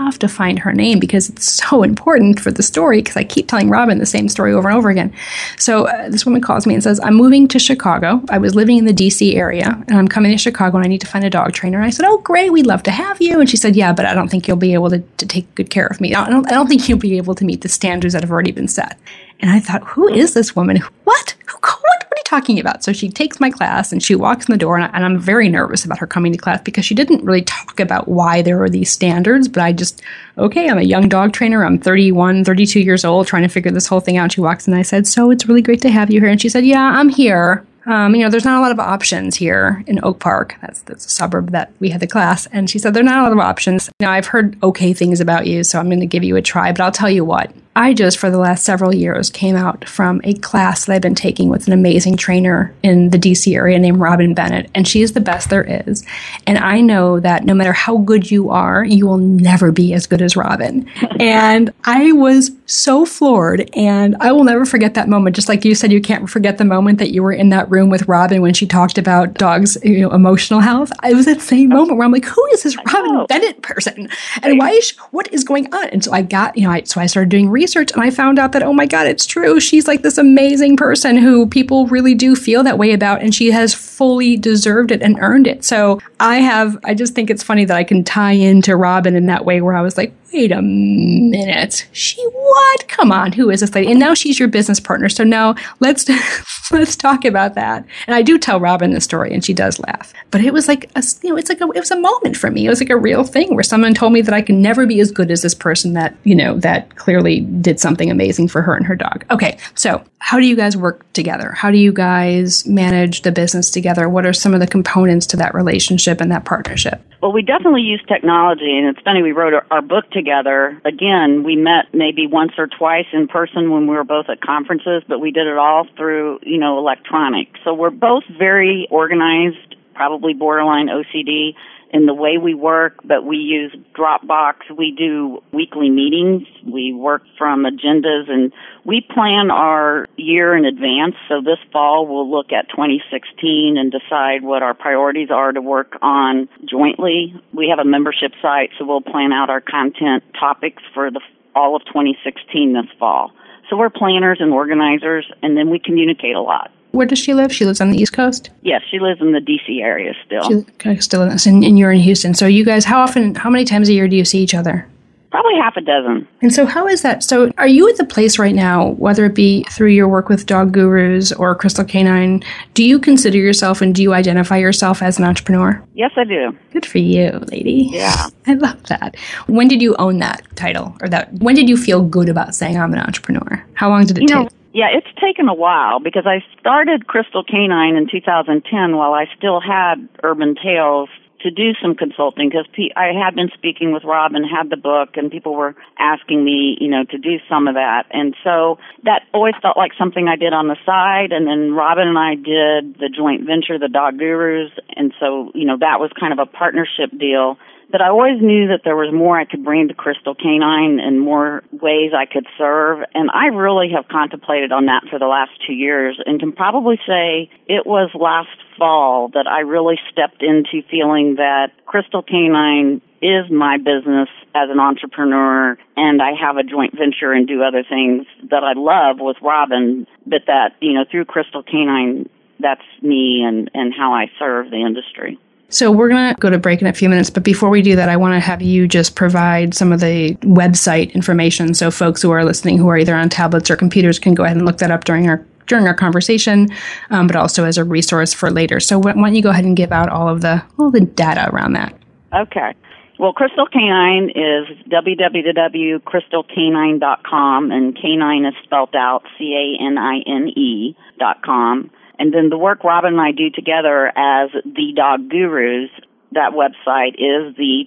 have 0.04 0.18
to 0.20 0.28
find 0.28 0.58
her 0.60 0.72
name 0.72 0.98
because 0.98 1.28
it's 1.28 1.44
so 1.68 1.82
important 1.82 2.40
for 2.40 2.50
the 2.50 2.62
story 2.62 2.98
because 2.98 3.16
I 3.16 3.24
keep 3.24 3.48
telling 3.48 3.68
Robin 3.68 3.98
the 3.98 4.06
same 4.06 4.28
story 4.28 4.52
over 4.52 4.68
and 4.68 4.76
over 4.76 4.90
again. 4.90 5.12
So 5.58 5.86
uh, 5.86 6.08
this 6.08 6.24
woman 6.24 6.40
calls 6.40 6.66
me 6.66 6.74
and 6.74 6.82
says, 6.82 7.00
I'm 7.02 7.14
moving 7.14 7.48
to 7.48 7.58
Chicago. 7.58 8.22
I 8.28 8.38
was 8.38 8.54
living 8.54 8.78
in 8.78 8.84
the 8.84 8.92
DC 8.92 9.34
area 9.34 9.82
and 9.88 9.98
I'm 9.98 10.08
coming 10.08 10.32
to 10.32 10.38
Chicago 10.38 10.76
and 10.76 10.86
I 10.86 10.88
need 10.88 11.00
to 11.00 11.06
find 11.06 11.24
a 11.24 11.30
dog 11.30 11.52
trainer. 11.52 11.78
And 11.78 11.86
I 11.86 11.90
said, 11.90 12.06
Oh, 12.06 12.18
great. 12.18 12.52
We'd 12.52 12.66
love 12.66 12.82
to 12.84 12.90
have 12.90 13.20
you. 13.20 13.40
And 13.40 13.48
she 13.48 13.56
said, 13.56 13.76
Yeah, 13.76 13.92
but 13.92 14.06
I 14.06 14.14
don't 14.14 14.28
think 14.28 14.48
you'll 14.48 14.56
be 14.56 14.74
able 14.74 14.90
to, 14.90 15.00
to 15.00 15.26
take 15.26 15.52
good 15.54 15.70
care 15.70 15.86
of 15.86 16.00
me. 16.00 16.14
I 16.14 16.28
don't, 16.28 16.46
I 16.46 16.54
don't 16.54 16.68
think 16.68 16.88
you'll 16.88 16.98
be 16.98 17.16
able 17.16 17.34
to 17.34 17.44
meet 17.44 17.62
the 17.62 17.68
standards 17.68 18.14
that 18.14 18.22
have 18.22 18.30
already 18.30 18.52
been 18.52 18.68
set. 18.68 18.98
And 19.40 19.50
I 19.50 19.60
thought, 19.60 19.84
Who 19.84 20.08
is 20.08 20.34
this 20.34 20.54
woman? 20.54 20.78
What? 21.04 21.34
What? 21.62 22.02
Are 22.02 22.16
you 22.16 22.22
talking 22.24 22.60
about? 22.60 22.84
So 22.84 22.92
she 22.92 23.08
takes 23.08 23.40
my 23.40 23.50
class 23.50 23.92
and 23.92 24.02
she 24.02 24.14
walks 24.14 24.46
in 24.46 24.52
the 24.52 24.58
door, 24.58 24.76
and, 24.76 24.84
I, 24.84 24.88
and 24.94 25.04
I'm 25.04 25.18
very 25.18 25.48
nervous 25.48 25.84
about 25.84 25.98
her 25.98 26.06
coming 26.06 26.32
to 26.32 26.38
class 26.38 26.60
because 26.62 26.84
she 26.84 26.94
didn't 26.94 27.24
really 27.24 27.42
talk 27.42 27.80
about 27.80 28.08
why 28.08 28.42
there 28.42 28.58
were 28.58 28.68
these 28.68 28.90
standards. 28.90 29.48
But 29.48 29.62
I 29.62 29.72
just, 29.72 30.02
okay, 30.36 30.68
I'm 30.68 30.78
a 30.78 30.82
young 30.82 31.08
dog 31.08 31.32
trainer. 31.32 31.64
I'm 31.64 31.78
31, 31.78 32.44
32 32.44 32.80
years 32.80 33.04
old, 33.04 33.26
trying 33.26 33.42
to 33.42 33.48
figure 33.48 33.70
this 33.70 33.86
whole 33.86 34.00
thing 34.00 34.18
out. 34.18 34.32
She 34.32 34.40
walks 34.42 34.66
in, 34.66 34.74
and 34.74 34.80
I 34.80 34.82
said, 34.82 35.06
So 35.06 35.30
it's 35.30 35.46
really 35.46 35.62
great 35.62 35.80
to 35.82 35.90
have 35.90 36.10
you 36.10 36.20
here. 36.20 36.28
And 36.28 36.40
she 36.40 36.50
said, 36.50 36.66
Yeah, 36.66 36.82
I'm 36.82 37.08
here. 37.08 37.64
Um, 37.88 38.14
you 38.14 38.22
know, 38.22 38.28
there's 38.28 38.44
not 38.44 38.58
a 38.58 38.60
lot 38.60 38.70
of 38.70 38.78
options 38.78 39.34
here 39.34 39.82
in 39.86 39.98
Oak 40.04 40.20
Park. 40.20 40.56
That's, 40.60 40.82
that's 40.82 41.06
a 41.06 41.08
suburb 41.08 41.52
that 41.52 41.72
we 41.80 41.88
had 41.88 42.00
the 42.00 42.06
class. 42.06 42.46
And 42.52 42.68
she 42.68 42.78
said, 42.78 42.92
there 42.92 43.02
are 43.02 43.04
not 43.04 43.20
a 43.20 43.22
lot 43.22 43.32
of 43.32 43.38
options. 43.38 43.88
Now, 43.98 44.10
I've 44.12 44.26
heard 44.26 44.62
okay 44.62 44.92
things 44.92 45.20
about 45.20 45.46
you, 45.46 45.64
so 45.64 45.78
I'm 45.78 45.86
going 45.86 46.00
to 46.00 46.06
give 46.06 46.22
you 46.22 46.36
a 46.36 46.42
try, 46.42 46.70
but 46.70 46.82
I'll 46.82 46.92
tell 46.92 47.08
you 47.08 47.24
what, 47.24 47.50
I 47.78 47.94
just, 47.94 48.18
for 48.18 48.28
the 48.28 48.38
last 48.38 48.64
several 48.64 48.92
years, 48.92 49.30
came 49.30 49.54
out 49.54 49.88
from 49.88 50.20
a 50.24 50.34
class 50.34 50.86
that 50.86 50.94
I've 50.94 51.00
been 51.00 51.14
taking 51.14 51.48
with 51.48 51.68
an 51.68 51.72
amazing 51.72 52.16
trainer 52.16 52.74
in 52.82 53.10
the 53.10 53.18
DC 53.18 53.54
area 53.54 53.78
named 53.78 54.00
Robin 54.00 54.34
Bennett, 54.34 54.68
and 54.74 54.86
she 54.86 55.00
is 55.00 55.12
the 55.12 55.20
best 55.20 55.48
there 55.48 55.62
is. 55.62 56.04
And 56.44 56.58
I 56.58 56.80
know 56.80 57.20
that 57.20 57.44
no 57.44 57.54
matter 57.54 57.72
how 57.72 57.98
good 57.98 58.32
you 58.32 58.50
are, 58.50 58.84
you 58.84 59.06
will 59.06 59.18
never 59.18 59.70
be 59.70 59.94
as 59.94 60.08
good 60.08 60.22
as 60.22 60.36
Robin. 60.36 60.88
and 61.20 61.72
I 61.84 62.10
was 62.10 62.50
so 62.68 63.04
floored, 63.04 63.68
and 63.74 64.14
I 64.20 64.30
will 64.30 64.44
never 64.44 64.64
forget 64.64 64.94
that 64.94 65.08
moment. 65.08 65.34
Just 65.34 65.48
like 65.48 65.64
you 65.64 65.74
said, 65.74 65.90
you 65.90 66.00
can't 66.00 66.28
forget 66.28 66.58
the 66.58 66.64
moment 66.64 66.98
that 66.98 67.10
you 67.10 67.22
were 67.22 67.32
in 67.32 67.48
that 67.48 67.70
room 67.70 67.88
with 67.88 68.06
Robin 68.06 68.42
when 68.42 68.54
she 68.54 68.66
talked 68.66 68.98
about 68.98 69.34
dogs' 69.34 69.76
you 69.82 70.00
know, 70.00 70.10
emotional 70.10 70.60
health. 70.60 70.92
It 71.02 71.14
was 71.14 71.24
that 71.24 71.40
same 71.40 71.70
moment 71.70 71.96
where 71.96 72.04
I'm 72.04 72.12
like, 72.12 72.26
who 72.26 72.46
is 72.52 72.62
this 72.62 72.76
Robin 72.76 73.26
Bennett 73.26 73.62
person? 73.62 74.08
And 74.42 74.58
why 74.58 74.70
is 74.70 74.88
she, 74.88 74.96
what 75.10 75.32
is 75.32 75.44
going 75.44 75.72
on? 75.74 75.88
And 75.88 76.04
so 76.04 76.12
I 76.12 76.22
got, 76.22 76.56
you 76.56 76.64
know, 76.64 76.70
I, 76.70 76.82
so 76.82 77.00
I 77.00 77.06
started 77.06 77.30
doing 77.30 77.48
research 77.48 77.90
and 77.92 78.02
I 78.02 78.10
found 78.10 78.38
out 78.38 78.52
that, 78.52 78.62
oh 78.62 78.72
my 78.72 78.86
God, 78.86 79.06
it's 79.06 79.26
true. 79.26 79.58
She's 79.60 79.88
like 79.88 80.02
this 80.02 80.18
amazing 80.18 80.76
person 80.76 81.16
who 81.16 81.46
people 81.46 81.86
really 81.86 82.14
do 82.14 82.36
feel 82.36 82.62
that 82.64 82.78
way 82.78 82.92
about, 82.92 83.22
and 83.22 83.34
she 83.34 83.50
has 83.50 83.72
fully 83.72 84.36
deserved 84.36 84.90
it 84.90 85.02
and 85.02 85.16
earned 85.20 85.46
it. 85.46 85.64
So 85.64 86.00
I 86.20 86.36
have, 86.36 86.76
I 86.84 86.94
just 86.94 87.14
think 87.14 87.30
it's 87.30 87.42
funny 87.42 87.64
that 87.64 87.76
I 87.76 87.84
can 87.84 88.04
tie 88.04 88.32
into 88.32 88.76
Robin 88.76 89.16
in 89.16 89.26
that 89.26 89.44
way 89.44 89.60
where 89.62 89.74
I 89.74 89.80
was 89.80 89.96
like, 89.96 90.12
wait 90.32 90.52
a 90.52 90.62
minute. 90.62 91.86
She 91.92 92.22
what? 92.26 92.88
Come 92.88 93.12
on, 93.12 93.32
who 93.32 93.50
is 93.50 93.60
this 93.60 93.74
lady? 93.74 93.90
And 93.90 94.00
now 94.00 94.14
she's 94.14 94.38
your 94.38 94.48
business 94.48 94.80
partner. 94.80 95.08
So 95.08 95.24
now 95.24 95.54
let's 95.80 96.08
let's 96.70 96.96
talk 96.96 97.24
about 97.24 97.54
that. 97.54 97.84
And 98.06 98.14
I 98.14 98.22
do 98.22 98.38
tell 98.38 98.60
Robin 98.60 98.92
the 98.92 99.00
story, 99.00 99.32
and 99.32 99.44
she 99.44 99.54
does 99.54 99.78
laugh. 99.78 100.12
But 100.30 100.42
it 100.42 100.52
was 100.52 100.68
like 100.68 100.90
a 100.96 101.02
you 101.22 101.30
know, 101.30 101.36
it's 101.36 101.48
like 101.48 101.60
a 101.60 101.64
it 101.64 101.80
was 101.80 101.90
a 101.90 102.00
moment 102.00 102.36
for 102.36 102.50
me. 102.50 102.66
It 102.66 102.70
was 102.70 102.80
like 102.80 102.90
a 102.90 102.96
real 102.96 103.24
thing 103.24 103.54
where 103.54 103.62
someone 103.62 103.94
told 103.94 104.12
me 104.12 104.20
that 104.22 104.34
I 104.34 104.42
can 104.42 104.60
never 104.60 104.86
be 104.86 105.00
as 105.00 105.10
good 105.10 105.30
as 105.30 105.42
this 105.42 105.54
person 105.54 105.94
that 105.94 106.16
you 106.24 106.34
know 106.34 106.58
that 106.58 106.96
clearly 106.96 107.40
did 107.40 107.80
something 107.80 108.10
amazing 108.10 108.48
for 108.48 108.62
her 108.62 108.74
and 108.74 108.86
her 108.86 108.96
dog. 108.96 109.24
Okay, 109.30 109.58
so 109.74 110.04
how 110.20 110.38
do 110.38 110.46
you 110.46 110.56
guys 110.56 110.76
work 110.76 111.10
together? 111.12 111.52
How 111.52 111.70
do 111.70 111.78
you 111.78 111.92
guys 111.92 112.66
manage 112.66 113.22
the 113.22 113.32
business 113.32 113.70
together? 113.70 114.08
What 114.08 114.26
are 114.26 114.32
some 114.32 114.52
of 114.52 114.60
the 114.60 114.66
components 114.66 115.26
to 115.28 115.36
that 115.38 115.54
relationship 115.54 116.20
and 116.20 116.30
that 116.32 116.44
partnership? 116.44 117.00
Well, 117.22 117.32
we 117.32 117.42
definitely 117.42 117.82
use 117.82 118.02
technology, 118.06 118.76
and 118.76 118.86
it's 118.86 119.00
funny, 119.00 119.22
we 119.22 119.32
wrote 119.32 119.54
our 119.70 119.82
book 119.82 120.08
together. 120.18 120.80
Again, 120.84 121.44
we 121.44 121.54
met 121.54 121.94
maybe 121.94 122.26
once 122.26 122.52
or 122.58 122.66
twice 122.66 123.06
in 123.12 123.28
person 123.28 123.70
when 123.70 123.86
we 123.86 123.94
were 123.94 124.04
both 124.04 124.26
at 124.28 124.40
conferences, 124.40 125.02
but 125.06 125.20
we 125.20 125.30
did 125.30 125.46
it 125.46 125.56
all 125.56 125.86
through, 125.96 126.40
you 126.42 126.58
know, 126.58 126.78
electronic. 126.78 127.48
So 127.64 127.72
we're 127.72 127.90
both 127.90 128.24
very 128.38 128.88
organized, 128.90 129.76
probably 129.94 130.34
borderline 130.34 130.88
OCD 130.88 131.54
in 131.90 132.06
the 132.06 132.14
way 132.14 132.36
we 132.36 132.54
work, 132.54 132.96
but 133.04 133.24
we 133.24 133.36
use 133.36 133.74
Dropbox. 133.94 134.54
We 134.76 134.94
do 134.96 135.42
weekly 135.52 135.88
meetings. 135.88 136.46
We 136.66 136.92
work 136.92 137.22
from 137.38 137.64
agendas 137.64 138.30
and 138.30 138.52
we 138.84 139.00
plan 139.00 139.50
our 139.50 140.06
year 140.16 140.56
in 140.56 140.64
advance. 140.64 141.14
So 141.28 141.40
this 141.40 141.58
fall 141.72 142.06
we'll 142.06 142.30
look 142.30 142.52
at 142.52 142.68
2016 142.70 143.76
and 143.78 143.90
decide 143.90 144.42
what 144.42 144.62
our 144.62 144.74
priorities 144.74 145.30
are 145.30 145.52
to 145.52 145.62
work 145.62 145.96
on 146.02 146.48
jointly. 146.68 147.34
We 147.52 147.68
have 147.68 147.78
a 147.78 147.88
membership 147.88 148.32
site, 148.42 148.70
so 148.78 148.84
we'll 148.84 149.00
plan 149.00 149.32
out 149.32 149.48
our 149.48 149.60
content 149.60 150.24
topics 150.38 150.82
for 150.92 151.10
the 151.10 151.20
all 151.54 151.74
of 151.74 151.84
2016 151.86 152.74
this 152.74 152.84
fall. 152.98 153.32
So 153.68 153.76
we're 153.76 153.90
planners 153.90 154.38
and 154.40 154.52
organizers 154.52 155.30
and 155.42 155.56
then 155.56 155.70
we 155.70 155.78
communicate 155.78 156.36
a 156.36 156.40
lot. 156.40 156.70
Where 156.92 157.06
does 157.06 157.18
she 157.18 157.34
live? 157.34 157.52
She 157.52 157.64
lives 157.64 157.80
on 157.80 157.90
the 157.90 157.98
East 157.98 158.12
Coast. 158.12 158.50
Yes, 158.62 158.82
she 158.90 158.98
lives 158.98 159.20
in 159.20 159.32
the 159.32 159.40
DC 159.40 159.82
area 159.82 160.14
still. 160.24 160.64
She 160.82 161.00
still 161.00 161.22
in, 161.22 161.30
and, 161.30 161.64
and 161.64 161.78
you're 161.78 161.92
in 161.92 162.00
Houston. 162.00 162.34
So 162.34 162.46
you 162.46 162.64
guys, 162.64 162.84
how 162.84 163.00
often, 163.00 163.34
how 163.34 163.50
many 163.50 163.64
times 163.64 163.88
a 163.88 163.92
year 163.92 164.08
do 164.08 164.16
you 164.16 164.24
see 164.24 164.42
each 164.42 164.54
other? 164.54 164.86
Probably 165.30 165.56
half 165.60 165.76
a 165.76 165.82
dozen. 165.82 166.26
And 166.40 166.54
so, 166.54 166.64
how 166.64 166.86
is 166.86 167.02
that? 167.02 167.22
So, 167.22 167.52
are 167.58 167.68
you 167.68 167.86
at 167.88 167.98
the 167.98 168.04
place 168.04 168.38
right 168.38 168.54
now, 168.54 168.92
whether 168.92 169.26
it 169.26 169.34
be 169.34 169.62
through 169.64 169.90
your 169.90 170.08
work 170.08 170.30
with 170.30 170.46
Dog 170.46 170.72
Gurus 170.72 171.32
or 171.32 171.54
Crystal 171.54 171.84
Canine, 171.84 172.42
do 172.72 172.82
you 172.82 172.98
consider 172.98 173.36
yourself 173.36 173.82
and 173.82 173.94
do 173.94 174.02
you 174.02 174.14
identify 174.14 174.56
yourself 174.56 175.02
as 175.02 175.18
an 175.18 175.24
entrepreneur? 175.24 175.84
Yes, 175.92 176.12
I 176.16 176.24
do. 176.24 176.56
Good 176.72 176.86
for 176.86 176.96
you, 176.96 177.44
lady. 177.52 177.90
Yeah. 177.92 178.28
I 178.46 178.54
love 178.54 178.82
that. 178.84 179.16
When 179.48 179.68
did 179.68 179.82
you 179.82 179.94
own 179.96 180.18
that 180.20 180.42
title 180.56 180.96
or 181.02 181.08
that? 181.10 181.30
When 181.34 181.54
did 181.54 181.68
you 181.68 181.76
feel 181.76 182.02
good 182.02 182.30
about 182.30 182.54
saying 182.54 182.78
I'm 182.78 182.94
an 182.94 183.00
entrepreneur? 183.00 183.62
How 183.74 183.90
long 183.90 184.06
did 184.06 184.16
it 184.16 184.22
you 184.22 184.28
take? 184.28 184.36
Know, 184.36 184.48
yeah, 184.72 184.88
it's 184.92 185.08
taken 185.20 185.48
a 185.48 185.54
while 185.54 186.00
because 186.00 186.26
I 186.26 186.44
started 186.60 187.06
Crystal 187.06 187.44
Canine 187.44 187.96
in 187.96 188.08
2010 188.10 188.96
while 188.96 189.14
I 189.14 189.24
still 189.36 189.60
had 189.60 190.08
Urban 190.22 190.54
Tails 190.54 191.08
to 191.40 191.50
do 191.50 191.72
some 191.80 191.94
consulting 191.94 192.48
because 192.50 192.66
I 192.96 193.12
had 193.14 193.34
been 193.34 193.48
speaking 193.54 193.92
with 193.92 194.02
Rob 194.04 194.34
and 194.34 194.44
had 194.44 194.70
the 194.70 194.76
book 194.76 195.10
and 195.14 195.30
people 195.30 195.54
were 195.54 195.74
asking 195.98 196.44
me, 196.44 196.76
you 196.80 196.88
know, 196.88 197.04
to 197.04 197.18
do 197.18 197.38
some 197.48 197.68
of 197.68 197.74
that. 197.74 198.04
And 198.10 198.34
so 198.42 198.78
that 199.04 199.22
always 199.32 199.54
felt 199.62 199.76
like 199.76 199.92
something 199.96 200.26
I 200.26 200.36
did 200.36 200.52
on 200.52 200.66
the 200.66 200.76
side. 200.84 201.30
And 201.30 201.46
then 201.46 201.72
Robin 201.72 202.08
and 202.08 202.18
I 202.18 202.34
did 202.34 202.98
the 202.98 203.08
joint 203.14 203.46
venture, 203.46 203.78
the 203.78 203.88
Dog 203.88 204.18
Gurus. 204.18 204.72
And 204.96 205.14
so, 205.20 205.52
you 205.54 205.64
know, 205.64 205.78
that 205.78 206.00
was 206.00 206.10
kind 206.18 206.32
of 206.32 206.40
a 206.40 206.46
partnership 206.46 207.16
deal 207.16 207.56
but 207.90 208.02
I 208.02 208.08
always 208.08 208.40
knew 208.40 208.68
that 208.68 208.82
there 208.84 208.96
was 208.96 209.12
more 209.12 209.38
I 209.38 209.44
could 209.44 209.64
bring 209.64 209.88
to 209.88 209.94
Crystal 209.94 210.34
Canine 210.34 211.00
and 211.00 211.20
more 211.20 211.62
ways 211.72 212.12
I 212.16 212.26
could 212.26 212.46
serve. 212.58 213.00
And 213.14 213.30
I 213.32 213.46
really 213.46 213.90
have 213.94 214.08
contemplated 214.08 214.72
on 214.72 214.86
that 214.86 215.04
for 215.08 215.18
the 215.18 215.26
last 215.26 215.52
two 215.66 215.72
years 215.72 216.20
and 216.26 216.38
can 216.38 216.52
probably 216.52 216.96
say 217.06 217.50
it 217.66 217.86
was 217.86 218.10
last 218.14 218.56
fall 218.76 219.28
that 219.34 219.46
I 219.46 219.60
really 219.60 219.98
stepped 220.12 220.42
into 220.42 220.86
feeling 220.90 221.36
that 221.36 221.72
Crystal 221.86 222.22
Canine 222.22 223.00
is 223.20 223.50
my 223.50 223.78
business 223.78 224.28
as 224.54 224.70
an 224.70 224.78
entrepreneur 224.78 225.76
and 225.96 226.22
I 226.22 226.32
have 226.40 226.56
a 226.56 226.62
joint 226.62 226.94
venture 226.96 227.32
and 227.32 227.48
do 227.48 227.62
other 227.62 227.82
things 227.88 228.26
that 228.50 228.62
I 228.62 228.74
love 228.78 229.16
with 229.18 229.36
Robin, 229.42 230.06
but 230.26 230.42
that, 230.46 230.76
you 230.80 230.92
know, 230.92 231.04
through 231.10 231.24
Crystal 231.24 231.62
Canine, 231.62 232.28
that's 232.60 232.84
me 233.02 233.42
and, 233.46 233.70
and 233.74 233.94
how 233.96 234.12
I 234.12 234.26
serve 234.38 234.70
the 234.70 234.84
industry. 234.84 235.38
So 235.70 235.92
we're 235.92 236.08
going 236.08 236.34
to 236.34 236.40
go 236.40 236.48
to 236.48 236.56
break 236.58 236.80
in 236.80 236.86
a 236.86 236.94
few 236.94 237.10
minutes, 237.10 237.28
but 237.28 237.42
before 237.42 237.68
we 237.68 237.82
do 237.82 237.94
that, 237.96 238.08
I 238.08 238.16
want 238.16 238.32
to 238.34 238.40
have 238.40 238.62
you 238.62 238.88
just 238.88 239.14
provide 239.14 239.74
some 239.74 239.92
of 239.92 240.00
the 240.00 240.34
website 240.36 241.12
information 241.12 241.74
so 241.74 241.90
folks 241.90 242.22
who 242.22 242.30
are 242.30 242.42
listening 242.42 242.78
who 242.78 242.88
are 242.88 242.96
either 242.96 243.14
on 243.14 243.28
tablets 243.28 243.70
or 243.70 243.76
computers 243.76 244.18
can 244.18 244.32
go 244.34 244.44
ahead 244.44 244.56
and 244.56 244.64
look 244.64 244.78
that 244.78 244.90
up 244.90 245.04
during 245.04 245.28
our 245.28 245.44
during 245.66 245.86
our 245.86 245.94
conversation, 245.94 246.70
um, 247.10 247.26
but 247.26 247.36
also 247.36 247.66
as 247.66 247.76
a 247.76 247.84
resource 247.84 248.32
for 248.32 248.50
later. 248.50 248.80
So 248.80 248.98
why 248.98 249.12
don't 249.12 249.34
you 249.34 249.42
go 249.42 249.50
ahead 249.50 249.66
and 249.66 249.76
give 249.76 249.92
out 249.92 250.08
all 250.08 250.26
of 250.26 250.40
the 250.40 250.62
all 250.78 250.90
the 250.90 251.02
data 251.02 251.50
around 251.52 251.74
that? 251.74 251.94
Okay. 252.34 252.72
Well, 253.18 253.34
Crystal 253.34 253.66
Canine 253.66 254.30
is 254.30 254.66
www.crystalcanine.com, 254.88 257.70
and 257.72 257.94
canine 258.00 258.46
is 258.46 258.54
spelled 258.62 258.94
out 258.94 259.24
C 259.36 259.54
A 259.54 259.76
N 259.84 259.98
I 259.98 260.20
N 260.26 260.48
E 260.56 260.96
dot 261.18 261.42
com. 261.42 261.90
And 262.18 262.34
then 262.34 262.48
the 262.48 262.58
work 262.58 262.84
Robin 262.84 263.14
and 263.14 263.20
I 263.20 263.32
do 263.32 263.50
together 263.50 264.08
as 264.08 264.50
the 264.64 264.92
Dog 264.94 265.30
Gurus, 265.30 265.90
that 266.32 266.52
website 266.52 267.14
is 267.14 267.56
the 267.56 267.86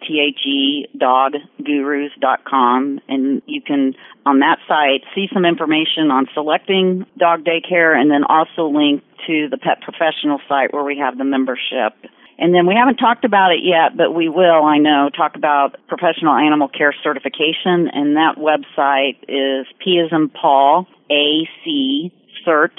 thedoggurus.com 0.99 2.99
and 3.07 3.43
you 3.45 3.61
can 3.61 3.93
on 4.25 4.39
that 4.39 4.57
site 4.67 5.03
see 5.13 5.27
some 5.31 5.45
information 5.45 6.09
on 6.09 6.27
selecting 6.33 7.05
dog 7.17 7.43
daycare 7.43 7.95
and 7.95 8.09
then 8.09 8.23
also 8.23 8.67
link 8.67 9.03
to 9.27 9.47
the 9.49 9.57
pet 9.57 9.81
professional 9.81 10.39
site 10.49 10.73
where 10.73 10.83
we 10.83 10.97
have 10.97 11.19
the 11.19 11.23
membership. 11.23 11.93
And 12.39 12.55
then 12.55 12.65
we 12.65 12.73
haven't 12.73 12.97
talked 12.97 13.25
about 13.25 13.51
it 13.51 13.59
yet, 13.61 13.95
but 13.95 14.15
we 14.15 14.27
will, 14.27 14.65
I 14.65 14.79
know, 14.79 15.11
talk 15.15 15.35
about 15.35 15.77
professional 15.87 16.33
animal 16.33 16.67
care 16.67 16.95
certification 17.03 17.89
and 17.93 18.15
that 18.15 18.37
website 18.37 19.17
is 19.29 19.67
P 19.77 19.99
as 20.03 20.11
in 20.11 20.29
Paul, 20.29 20.87
A 21.11 21.47
C 21.63 22.11
cert 22.47 22.71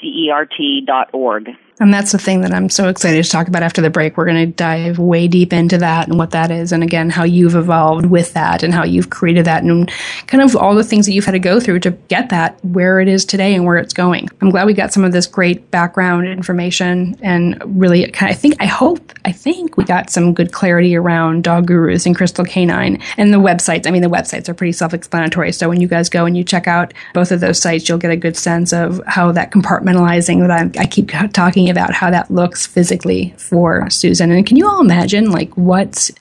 C-E-R-T 0.00 0.82
dot 0.86 1.10
org. 1.12 1.50
And 1.78 1.92
that's 1.92 2.12
the 2.12 2.18
thing 2.18 2.40
that 2.40 2.54
I'm 2.54 2.70
so 2.70 2.88
excited 2.88 3.22
to 3.22 3.30
talk 3.30 3.48
about 3.48 3.62
after 3.62 3.82
the 3.82 3.90
break. 3.90 4.16
We're 4.16 4.24
going 4.24 4.46
to 4.46 4.52
dive 4.52 4.98
way 4.98 5.28
deep 5.28 5.52
into 5.52 5.76
that 5.78 6.08
and 6.08 6.18
what 6.18 6.30
that 6.30 6.50
is. 6.50 6.72
And 6.72 6.82
again, 6.82 7.10
how 7.10 7.24
you've 7.24 7.54
evolved 7.54 8.06
with 8.06 8.32
that 8.32 8.62
and 8.62 8.72
how 8.72 8.84
you've 8.84 9.10
created 9.10 9.44
that 9.44 9.62
and 9.62 9.90
kind 10.26 10.42
of 10.42 10.56
all 10.56 10.74
the 10.74 10.84
things 10.84 11.04
that 11.04 11.12
you've 11.12 11.26
had 11.26 11.32
to 11.32 11.38
go 11.38 11.60
through 11.60 11.80
to 11.80 11.90
get 12.08 12.30
that 12.30 12.64
where 12.64 12.98
it 12.98 13.08
is 13.08 13.26
today 13.26 13.54
and 13.54 13.66
where 13.66 13.76
it's 13.76 13.92
going. 13.92 14.26
I'm 14.40 14.48
glad 14.48 14.66
we 14.66 14.72
got 14.72 14.94
some 14.94 15.04
of 15.04 15.12
this 15.12 15.26
great 15.26 15.70
background 15.70 16.26
information 16.26 17.14
and 17.20 17.62
really 17.78 18.10
I 18.22 18.32
think, 18.32 18.54
I 18.58 18.66
hope, 18.66 19.12
I 19.26 19.32
think 19.32 19.76
we 19.76 19.84
got 19.84 20.08
some 20.08 20.32
good 20.32 20.52
clarity 20.52 20.96
around 20.96 21.44
Dog 21.44 21.66
Gurus 21.66 22.06
and 22.06 22.16
Crystal 22.16 22.44
Canine 22.44 23.02
and 23.18 23.34
the 23.34 23.38
websites. 23.38 23.86
I 23.86 23.90
mean, 23.90 24.02
the 24.02 24.08
websites 24.08 24.48
are 24.48 24.54
pretty 24.54 24.72
self 24.72 24.94
explanatory. 24.94 25.52
So 25.52 25.68
when 25.68 25.82
you 25.82 25.88
guys 25.88 26.08
go 26.08 26.24
and 26.24 26.36
you 26.36 26.42
check 26.42 26.66
out 26.66 26.94
both 27.12 27.32
of 27.32 27.40
those 27.40 27.60
sites, 27.60 27.86
you'll 27.86 27.98
get 27.98 28.10
a 28.10 28.16
good 28.16 28.36
sense 28.36 28.72
of 28.72 29.02
how 29.06 29.30
that 29.32 29.50
compartmentalizing 29.50 30.40
that 30.40 30.50
I, 30.50 30.80
I 30.80 30.86
keep 30.86 31.10
talking 31.34 31.65
talking 31.66 31.82
about 31.82 31.94
how 31.94 32.10
that 32.10 32.30
looks 32.30 32.66
physically 32.66 33.34
for 33.36 33.88
Susan. 33.90 34.30
And 34.30 34.46
can 34.46 34.56
you 34.56 34.68
all 34.68 34.80
imagine, 34.80 35.30
like, 35.30 35.52
what's 35.56 36.12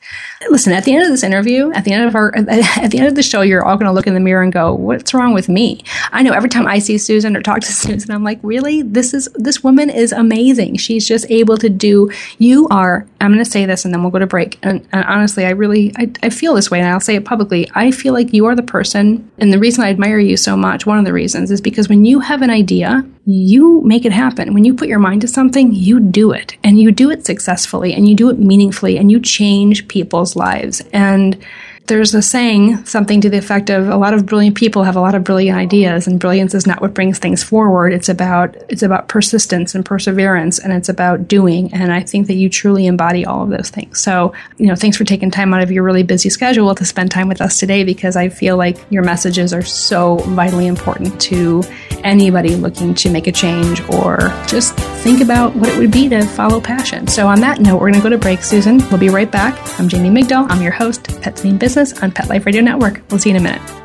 listen 0.50 0.74
at 0.74 0.84
the 0.84 0.94
end 0.94 1.04
of 1.04 1.10
this 1.10 1.24
interview, 1.24 1.72
at 1.72 1.86
the 1.86 1.92
end 1.92 2.08
of 2.08 2.16
our, 2.16 2.36
at 2.38 2.92
the 2.92 2.98
end 2.98 3.08
of 3.08 3.16
the 3.16 3.24
show, 3.24 3.42
you're 3.42 3.66
all 3.66 3.78
going 3.78 3.88
to 3.88 3.92
look 3.92 4.08
in 4.08 4.14
the 4.14 4.20
mirror 4.20 4.44
and 4.44 4.54
go, 4.54 4.74
"What's 4.74 5.14
wrong 5.14 5.34
with 5.34 5.50
me?" 5.50 5.84
I 6.12 6.24
know 6.24 6.34
every 6.34 6.50
time 6.50 6.68
I 6.68 6.80
see 6.80 6.98
Susan 6.98 7.36
or 7.36 7.42
talk 7.42 7.62
to 7.62 7.72
Susan, 7.72 8.12
I'm 8.12 8.24
like, 8.24 8.40
"Really? 8.44 8.82
This 8.82 9.14
is 9.14 9.28
this 9.36 9.64
woman 9.64 9.90
is 9.90 10.12
amazing. 10.12 10.78
She's 10.78 11.08
just 11.08 11.26
able 11.30 11.58
to 11.58 11.70
do. 11.70 12.12
You 12.38 12.68
are. 12.70 13.08
I'm 13.22 13.32
going 13.32 13.44
to 13.44 13.50
say 13.50 13.66
this, 13.66 13.86
and 13.86 13.94
then 13.94 14.02
we'll 14.02 14.12
go 14.12 14.20
to 14.20 14.28
break. 14.28 14.60
And, 14.62 14.88
and 14.92 15.04
honestly, 15.06 15.46
I 15.46 15.50
really, 15.52 15.92
I, 15.98 16.12
I 16.22 16.30
feel 16.30 16.54
this 16.54 16.70
way, 16.70 16.80
and 16.80 16.88
I'll 16.88 17.00
say 17.00 17.16
it 17.16 17.26
publicly. 17.26 17.70
I 17.74 17.90
feel 17.90 18.14
like 18.14 18.34
you 18.34 18.46
are 18.46 18.56
the 18.56 18.62
person, 18.64 19.30
and 19.40 19.52
the 19.52 19.60
reason 19.60 19.84
I 19.84 19.90
admire 19.90 20.20
you 20.20 20.38
so 20.38 20.56
much, 20.56 20.86
one 20.86 21.00
of 21.00 21.06
the 21.06 21.14
reasons, 21.14 21.50
is 21.50 21.62
because 21.62 21.90
when 21.90 22.06
you 22.06 22.20
have 22.20 22.42
an 22.44 22.52
idea 22.52 23.04
you 23.26 23.82
make 23.82 24.06
it 24.06 24.12
happen. 24.12 24.54
When 24.54 24.66
you 24.66 24.76
put 24.76 24.88
your 24.88 25.00
mind 25.00 25.22
to 25.22 25.28
something, 25.28 25.74
you 25.74 26.00
do 26.00 26.32
it 26.32 26.56
and 26.64 26.80
you 26.80 26.92
do 26.92 27.10
it 27.10 27.26
successfully 27.26 27.94
and 27.94 28.08
you 28.08 28.16
do 28.16 28.30
it 28.30 28.38
meaningfully 28.38 28.98
and 28.98 29.12
you 29.12 29.20
change 29.20 29.88
people's 29.88 30.36
lives. 30.36 30.82
And 30.94 31.38
there's 31.88 32.16
a 32.16 32.22
saying, 32.22 32.84
something 32.86 33.22
to 33.22 33.30
the 33.30 33.38
effect 33.38 33.70
of 33.70 33.88
a 33.88 33.96
lot 33.96 34.14
of 34.16 34.26
brilliant 34.26 34.56
people 34.56 34.84
have 34.84 34.96
a 34.96 35.02
lot 35.02 35.14
of 35.14 35.24
brilliant 35.24 35.58
ideas, 35.58 36.08
and 36.08 36.20
brilliance 36.20 36.56
is 36.56 36.66
not 36.66 36.82
what 36.82 36.96
brings 36.96 37.20
things 37.20 37.44
forward. 37.44 37.94
It's 37.94 38.10
about 38.10 38.56
it's 38.70 38.82
about 38.82 39.08
persistence 39.08 39.76
and 39.76 39.86
perseverance, 39.86 40.58
and 40.58 40.74
it's 40.74 40.90
about 40.90 41.28
doing. 41.28 41.72
And 41.74 41.94
I 41.94 42.02
think 42.02 42.26
that 42.28 42.34
you 42.34 42.50
truly 42.50 42.88
embody 42.88 43.24
all 43.24 43.44
of 43.44 43.50
those 43.50 43.70
things. 43.70 44.02
So, 44.02 44.34
you 44.58 44.66
know, 44.66 44.76
thanks 44.76 44.98
for 44.98 45.04
taking 45.04 45.30
time 45.30 45.54
out 45.54 45.62
of 45.62 45.72
your 45.72 45.84
really 45.84 46.02
busy 46.02 46.30
schedule 46.30 46.74
to 46.74 46.86
spend 46.86 47.12
time 47.12 47.28
with 47.28 47.40
us 47.40 47.60
today, 47.60 47.84
because 47.84 48.16
I 48.16 48.30
feel 48.30 48.58
like 48.58 48.78
your 48.90 49.04
messages 49.04 49.54
are 49.54 49.64
so 49.64 50.18
vitally 50.18 50.66
important 50.66 51.22
to 51.22 51.64
anybody 52.04 52.56
looking 52.56 52.96
to 52.96 53.12
make 53.12 53.28
a 53.28 53.32
change 53.32 53.82
or 53.90 54.18
just 54.48 54.76
think 55.04 55.22
about 55.22 55.56
what 55.56 55.70
it 55.70 55.78
would 55.78 55.92
be 55.92 56.10
to 56.10 56.26
follow 56.26 56.60
passion. 56.60 57.08
So, 57.08 57.28
on 57.28 57.42
that 57.42 57.60
note, 57.60 57.76
we're 57.76 57.92
going 57.92 57.94
to 57.94 58.02
go 58.02 58.10
to 58.10 58.18
break, 58.18 58.42
Susan. 58.42 58.78
We'll 58.90 58.98
be 58.98 59.10
right 59.10 59.30
back. 59.30 59.56
I'm 59.80 59.88
Jamie 59.88 60.10
Migdal. 60.10 60.48
I'm 60.50 60.64
your 60.64 60.72
host, 60.72 61.22
Pets 61.22 61.44
Mean 61.44 61.60
Business 61.60 61.75
business 61.76 62.02
on 62.02 62.12
Pet 62.12 62.30
Life 62.30 62.46
Radio 62.46 62.62
Network. 62.62 63.02
We'll 63.10 63.20
see 63.20 63.30
you 63.30 63.36
in 63.36 63.42
a 63.42 63.44
minute. 63.44 63.85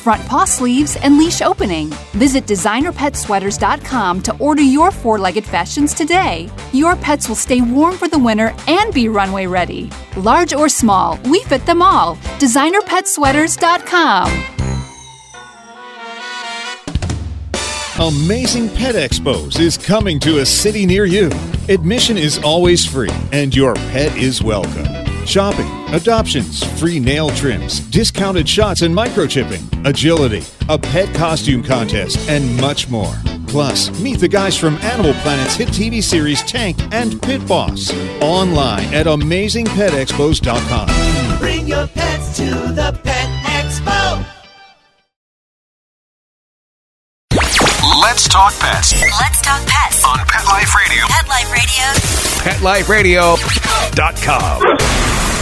front 0.00 0.26
paw 0.26 0.44
sleeves, 0.44 0.96
and 0.96 1.18
leash 1.18 1.42
opening. 1.42 1.90
Visit 2.12 2.46
designerpetsweaters.com 2.46 4.22
to 4.22 4.36
order 4.38 4.62
your 4.62 4.90
four 4.90 5.18
legged 5.18 5.44
fashions 5.44 5.94
today. 5.94 6.48
Your 6.72 6.96
pets 6.96 7.28
will 7.28 7.36
stay 7.36 7.60
warm 7.60 7.96
for 7.96 8.08
the 8.08 8.18
winter 8.18 8.52
and 8.66 8.92
be 8.92 9.08
runway 9.08 9.46
ready. 9.46 9.90
Large 10.16 10.54
or 10.54 10.68
small, 10.68 11.20
we 11.26 11.44
fit 11.44 11.64
them 11.66 11.82
all. 11.82 12.16
DesignerPetSweaters.com. 12.40 14.56
Amazing 18.00 18.70
Pet 18.70 18.94
Expos 18.94 19.60
is 19.60 19.76
coming 19.76 20.18
to 20.20 20.38
a 20.38 20.46
city 20.46 20.86
near 20.86 21.04
you. 21.04 21.30
Admission 21.68 22.16
is 22.16 22.38
always 22.38 22.86
free, 22.86 23.10
and 23.30 23.54
your 23.54 23.74
pet 23.74 24.16
is 24.16 24.42
welcome. 24.42 24.86
Shopping, 25.26 25.66
adoptions, 25.92 26.62
free 26.78 27.00
nail 27.00 27.30
trims, 27.30 27.80
discounted 27.80 28.48
shots 28.48 28.82
and 28.82 28.94
microchipping, 28.94 29.62
agility, 29.86 30.42
a 30.68 30.78
pet 30.78 31.12
costume 31.14 31.62
contest, 31.62 32.18
and 32.28 32.56
much 32.60 32.88
more. 32.88 33.14
Plus, 33.48 33.90
meet 34.00 34.20
the 34.20 34.28
guys 34.28 34.56
from 34.56 34.76
Animal 34.76 35.12
Planet's 35.14 35.56
hit 35.56 35.68
TV 35.68 36.00
series 36.02 36.42
Tank 36.42 36.76
and 36.92 37.20
Pit 37.22 37.44
Boss. 37.48 37.92
Online 38.22 38.84
at 38.94 39.06
AmazingPetExpos.com. 39.06 41.38
Bring 41.38 41.66
your 41.66 41.86
pets 41.88 42.36
to 42.36 42.44
the 42.44 42.98
Pet 43.02 43.28
Expo. 43.44 44.24
Let's 48.02 48.28
talk 48.28 48.52
pets 48.58 48.92
Let's 48.92 49.40
talk 49.40 49.66
pets. 49.66 50.04
on 50.04 50.18
Pet 50.26 50.44
Life 50.46 50.74
Radio. 50.74 51.06
Pet 51.08 51.28
Life 52.62 52.88
Radio. 52.88 53.36
PetLifeRadio.com. 53.36 55.39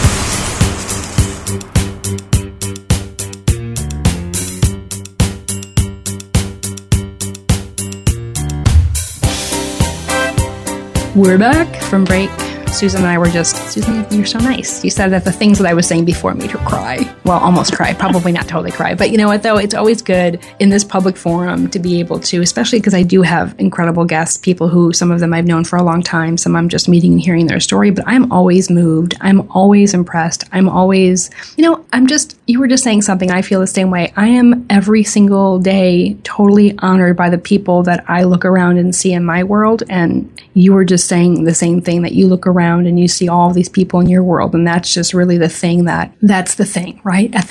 We're 11.15 11.39
back 11.39 11.75
from 11.89 12.03
break. 12.05 12.48
Susan 12.71 13.01
and 13.01 13.09
I 13.09 13.17
were 13.17 13.29
just, 13.29 13.57
Susan, 13.73 14.05
you're 14.09 14.25
so 14.25 14.39
nice. 14.39 14.85
You 14.85 14.89
said 14.89 15.09
that 15.09 15.25
the 15.25 15.33
things 15.33 15.57
that 15.57 15.67
I 15.67 15.73
was 15.73 15.85
saying 15.85 16.05
before 16.05 16.33
made 16.33 16.51
her 16.51 16.59
cry. 16.59 17.13
Well, 17.25 17.37
almost 17.39 17.73
cry. 17.73 17.93
Probably 17.93 18.31
not 18.31 18.47
totally 18.47 18.71
cry. 18.71 18.95
But 18.95 19.11
you 19.11 19.17
know 19.17 19.27
what, 19.27 19.43
though? 19.43 19.57
It's 19.57 19.73
always 19.73 20.01
good 20.01 20.39
in 20.59 20.69
this 20.69 20.85
public 20.85 21.17
forum 21.17 21.69
to 21.71 21.79
be 21.79 21.99
able 21.99 22.21
to, 22.21 22.41
especially 22.41 22.79
because 22.79 22.93
I 22.93 23.03
do 23.03 23.21
have 23.21 23.53
incredible 23.59 24.05
guests, 24.05 24.37
people 24.37 24.69
who 24.69 24.93
some 24.93 25.11
of 25.11 25.19
them 25.19 25.33
I've 25.33 25.45
known 25.45 25.65
for 25.65 25.75
a 25.75 25.83
long 25.83 26.01
time, 26.01 26.37
some 26.37 26.55
I'm 26.55 26.69
just 26.69 26.87
meeting 26.87 27.11
and 27.11 27.21
hearing 27.21 27.47
their 27.47 27.59
story. 27.59 27.91
But 27.91 28.05
I'm 28.07 28.31
always 28.31 28.69
moved. 28.69 29.15
I'm 29.19 29.51
always 29.51 29.93
impressed. 29.93 30.45
I'm 30.53 30.69
always, 30.69 31.29
you 31.57 31.65
know, 31.65 31.85
I'm 31.91 32.07
just, 32.07 32.37
you 32.47 32.59
were 32.59 32.67
just 32.67 32.85
saying 32.85 33.01
something. 33.01 33.29
I 33.29 33.41
feel 33.41 33.59
the 33.59 33.67
same 33.67 33.91
way. 33.91 34.13
I 34.15 34.27
am 34.27 34.65
every 34.69 35.03
single 35.03 35.59
day 35.59 36.13
totally 36.23 36.77
honored 36.79 37.17
by 37.17 37.29
the 37.29 37.37
people 37.37 37.83
that 37.83 38.05
I 38.07 38.23
look 38.23 38.45
around 38.45 38.77
and 38.77 38.95
see 38.95 39.11
in 39.11 39.25
my 39.25 39.43
world. 39.43 39.83
And 39.89 40.31
you 40.53 40.71
were 40.71 40.85
just 40.85 41.07
saying 41.07 41.43
the 41.43 41.53
same 41.53 41.81
thing 41.81 42.03
that 42.03 42.13
you 42.13 42.27
look 42.27 42.47
around 42.47 42.58
and 42.59 42.99
you 42.99 43.07
see 43.07 43.27
all 43.27 43.51
these 43.51 43.69
people 43.69 43.99
in 43.99 44.09
your 44.09 44.23
world. 44.23 44.53
And 44.53 44.67
that's 44.67 44.93
just 44.93 45.13
really 45.13 45.37
the 45.37 45.49
thing 45.49 45.85
that, 45.85 46.13
that's 46.21 46.55
the 46.55 46.65
thing, 46.65 46.99
right? 47.03 47.33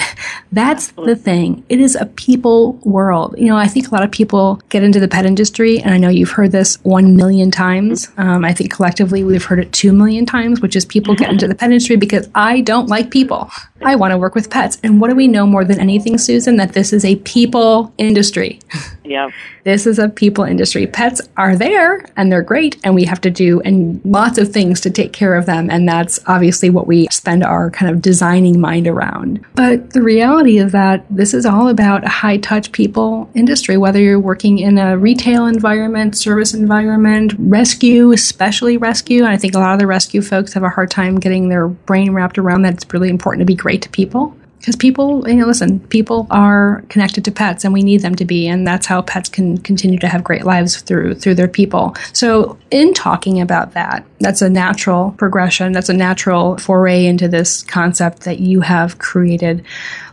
That's 0.51 0.89
the 0.93 1.15
thing. 1.15 1.63
It 1.69 1.79
is 1.79 1.95
a 1.95 2.07
people 2.07 2.75
world. 2.85 3.35
You 3.37 3.47
know, 3.47 3.57
I 3.57 3.67
think 3.67 3.89
a 3.89 3.95
lot 3.95 4.03
of 4.03 4.11
people 4.11 4.61
get 4.71 4.83
into 4.83 4.99
the 4.99 5.09
pet 5.09 5.27
industry, 5.27 5.79
and 5.79 5.93
I 5.93 5.99
know 5.99 6.09
you've 6.09 6.31
heard 6.31 6.53
this 6.53 6.77
one 6.85 7.17
million 7.17 7.51
times. 7.51 8.09
Um, 8.17 8.45
I 8.45 8.55
think 8.55 8.73
collectively 8.73 9.25
we've 9.25 9.45
heard 9.45 9.59
it 9.59 9.73
two 9.73 9.93
million 9.93 10.25
times, 10.25 10.61
which 10.61 10.75
is 10.75 10.87
people 10.87 11.15
get 11.15 11.31
into 11.31 11.47
the 11.47 11.55
pet 11.55 11.71
industry 11.71 11.97
because 11.97 12.31
I 12.35 12.63
don't 12.63 12.89
like 12.89 13.11
people. 13.11 13.51
I 13.83 13.95
want 13.97 14.13
to 14.13 14.19
work 14.19 14.35
with 14.35 14.51
pets. 14.51 14.79
And 14.83 15.01
what 15.01 15.11
do 15.11 15.17
we 15.17 15.29
know 15.29 15.47
more 15.47 15.65
than 15.65 15.79
anything, 15.79 16.19
Susan? 16.19 16.57
That 16.57 16.73
this 16.73 16.93
is 16.93 17.05
a 17.05 17.17
people 17.17 17.93
industry. 17.99 18.61
Yeah. 19.05 19.31
This 19.65 19.87
is 19.87 19.99
a 19.99 20.09
people 20.09 20.45
industry. 20.45 20.87
Pets 20.87 21.21
are 21.37 21.57
there 21.57 22.05
and 22.17 22.33
they're 22.33 22.43
great, 22.43 22.79
and 22.85 22.95
we 22.95 23.05
have 23.05 23.21
to 23.23 23.31
do 23.31 23.61
and 23.61 24.01
lots 24.05 24.39
of 24.39 24.53
things 24.53 24.81
to 24.83 24.91
take 24.99 25.13
care 25.13 25.35
of 25.35 25.47
them. 25.47 25.71
And 25.71 25.89
that's 25.89 26.19
obviously 26.27 26.71
what 26.71 26.87
we 26.87 27.07
spend 27.11 27.45
our 27.45 27.71
kind 27.71 27.91
of 27.91 28.03
designing 28.03 28.61
mind 28.61 28.89
around. 28.89 29.45
But 29.55 29.93
the 29.93 30.03
reality 30.03 30.59
is 30.59 30.73
that 30.73 31.05
this 31.09 31.33
is 31.33 31.47
all 31.47 31.69
about 31.69 32.05
a 32.05 32.09
high 32.09 32.39
touch 32.39 32.73
people 32.73 33.31
industry, 33.35 33.77
whether 33.77 34.01
you're 34.01 34.19
working 34.19 34.59
in 34.59 34.77
a 34.77 34.99
retail 34.99 35.47
environment, 35.47 36.17
service 36.17 36.53
environment, 36.53 37.35
rescue, 37.39 38.13
especially 38.13 38.77
rescue. 38.77 39.23
And 39.23 39.33
I 39.33 39.37
think 39.37 39.55
a 39.55 39.59
lot 39.59 39.73
of 39.73 39.79
the 39.79 39.87
rescue 39.87 40.21
folks 40.21 40.53
have 40.55 40.65
a 40.65 40.69
hard 40.69 40.91
time 40.91 41.21
getting 41.21 41.49
their 41.49 41.69
brain 41.69 42.13
wrapped 42.13 42.39
around 42.39 42.63
that 42.63 42.75
it's 42.75 42.93
really 42.93 43.09
important 43.09 43.41
to 43.43 43.47
be 43.47 43.55
great 43.55 43.83
to 43.83 43.89
people 43.89 44.35
because 44.59 44.77
people 44.77 45.29
you 45.29 45.37
know 45.37 45.47
listen 45.47 45.81
people 45.89 46.27
are 46.31 46.83
connected 46.89 47.25
to 47.25 47.31
pets 47.31 47.65
and 47.65 47.73
we 47.73 47.83
need 47.83 48.01
them 48.01 48.15
to 48.15 48.25
be 48.25 48.47
and 48.47 48.67
that's 48.67 48.87
how 48.87 49.01
pets 49.03 49.29
can 49.29 49.59
continue 49.59 49.99
to 49.99 50.09
have 50.09 50.25
great 50.25 50.45
lives 50.45 50.81
through 50.81 51.15
through 51.15 51.35
their 51.35 51.49
people. 51.49 51.95
So 52.13 52.59
in 52.71 52.95
talking 52.95 53.41
about 53.41 53.75
that 53.75 54.05
that's 54.21 54.43
a 54.43 54.49
natural 54.49 55.13
progression. 55.13 55.73
That's 55.73 55.89
a 55.89 55.95
natural 55.95 56.59
foray 56.59 57.07
into 57.07 57.29
this 57.29 57.63
concept 57.63 58.23
that 58.23 58.41
you 58.41 58.61
have 58.63 58.99
created 58.99 59.65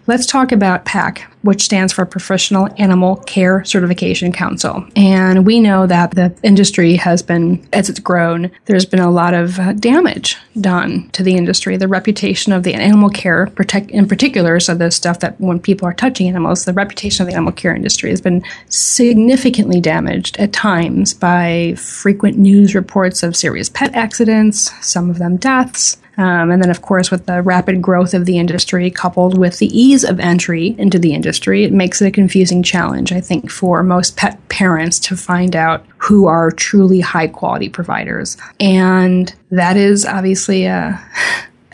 let's 0.08 0.26
talk 0.26 0.52
about 0.52 0.86
PAC, 0.86 1.30
which 1.41 1.63
stands 1.63 1.91
for 1.94 2.06
Professional 2.06 2.70
Animal 2.78 3.18
Care 3.18 3.63
Certification 3.63 4.32
Council. 4.32 4.86
And 4.96 5.46
we 5.46 5.60
know 5.60 5.88
that 5.88 6.12
the 6.12 6.36
industry 6.44 6.96
has 6.96 7.22
been, 7.22 7.68
as 7.74 7.89
it's 7.89 8.00
grown, 8.00 8.52
there's 8.65 8.86
been 8.86 9.00
a 9.00 9.12
lot 9.12 9.34
of 9.34 9.60
uh, 9.60 9.74
damage 9.74 10.38
done 10.60 11.10
to 11.12 11.24
the 11.24 11.36
industry. 11.36 11.78
The 11.78 11.88
reputation 11.88 12.54
of 12.54 12.63
the 12.63 12.74
animal 12.74 13.10
care, 13.10 13.48
protect, 13.48 13.91
in 13.91 14.08
particular, 14.08 14.60
so 14.60 14.76
the 14.76 14.91
stuff 14.91 15.20
that 15.20 15.39
when 15.39 15.60
people 15.60 15.88
are 15.88 15.94
touching 15.94 16.28
animals, 16.28 16.65
the 16.65 16.74
reputation 16.74 17.24
of 17.24 17.30
the 17.30 17.36
animal 17.36 17.54
care 17.54 17.76
industry 17.76 18.10
has 18.10 18.22
been 18.22 18.44
significantly 18.70 19.82
damaged 19.82 20.38
at 20.38 20.54
times 20.54 21.13
by 21.13 21.74
frequent 21.78 22.38
news 22.38 22.76
reports 22.76 23.24
of 23.24 23.36
serious 23.36 23.70
pet 23.70 23.94
accidents, 23.96 24.72
some 24.86 25.10
of 25.10 25.18
them 25.18 25.38
deaths. 25.38 25.98
Um, 26.17 26.51
and 26.51 26.62
then, 26.62 26.69
of 26.69 26.82
course, 26.82 27.12
with 27.12 27.25
the 27.25 27.41
rapid 27.41 27.82
growth 27.82 28.13
of 28.13 28.25
the 28.25 28.38
industry 28.38 28.89
coupled 28.89 29.38
with 29.38 29.60
the 29.60 29.67
ease 29.78 30.04
of 30.04 30.19
entry 30.19 30.75
into 30.78 30.99
the 30.99 31.13
industry, 31.13 31.63
it 31.63 31.73
makes 31.73 32.01
it 32.01 32.08
a 32.08 32.12
confusing 32.12 32.63
challenge, 32.63 33.12
I 33.12 33.21
think, 33.21 33.51
for 33.51 33.84
most 33.84 34.17
pet 34.17 34.47
parents 34.49 34.99
to 34.99 35.17
find 35.17 35.56
out 35.56 35.86
who 35.97 36.28
are 36.28 36.51
truly 36.51 36.99
high 36.99 37.28
quality 37.28 37.69
providers. 37.69 38.38
And 38.60 39.34
that 39.51 39.78
is 39.78 40.06
obviously 40.06 40.65
a. 40.65 41.04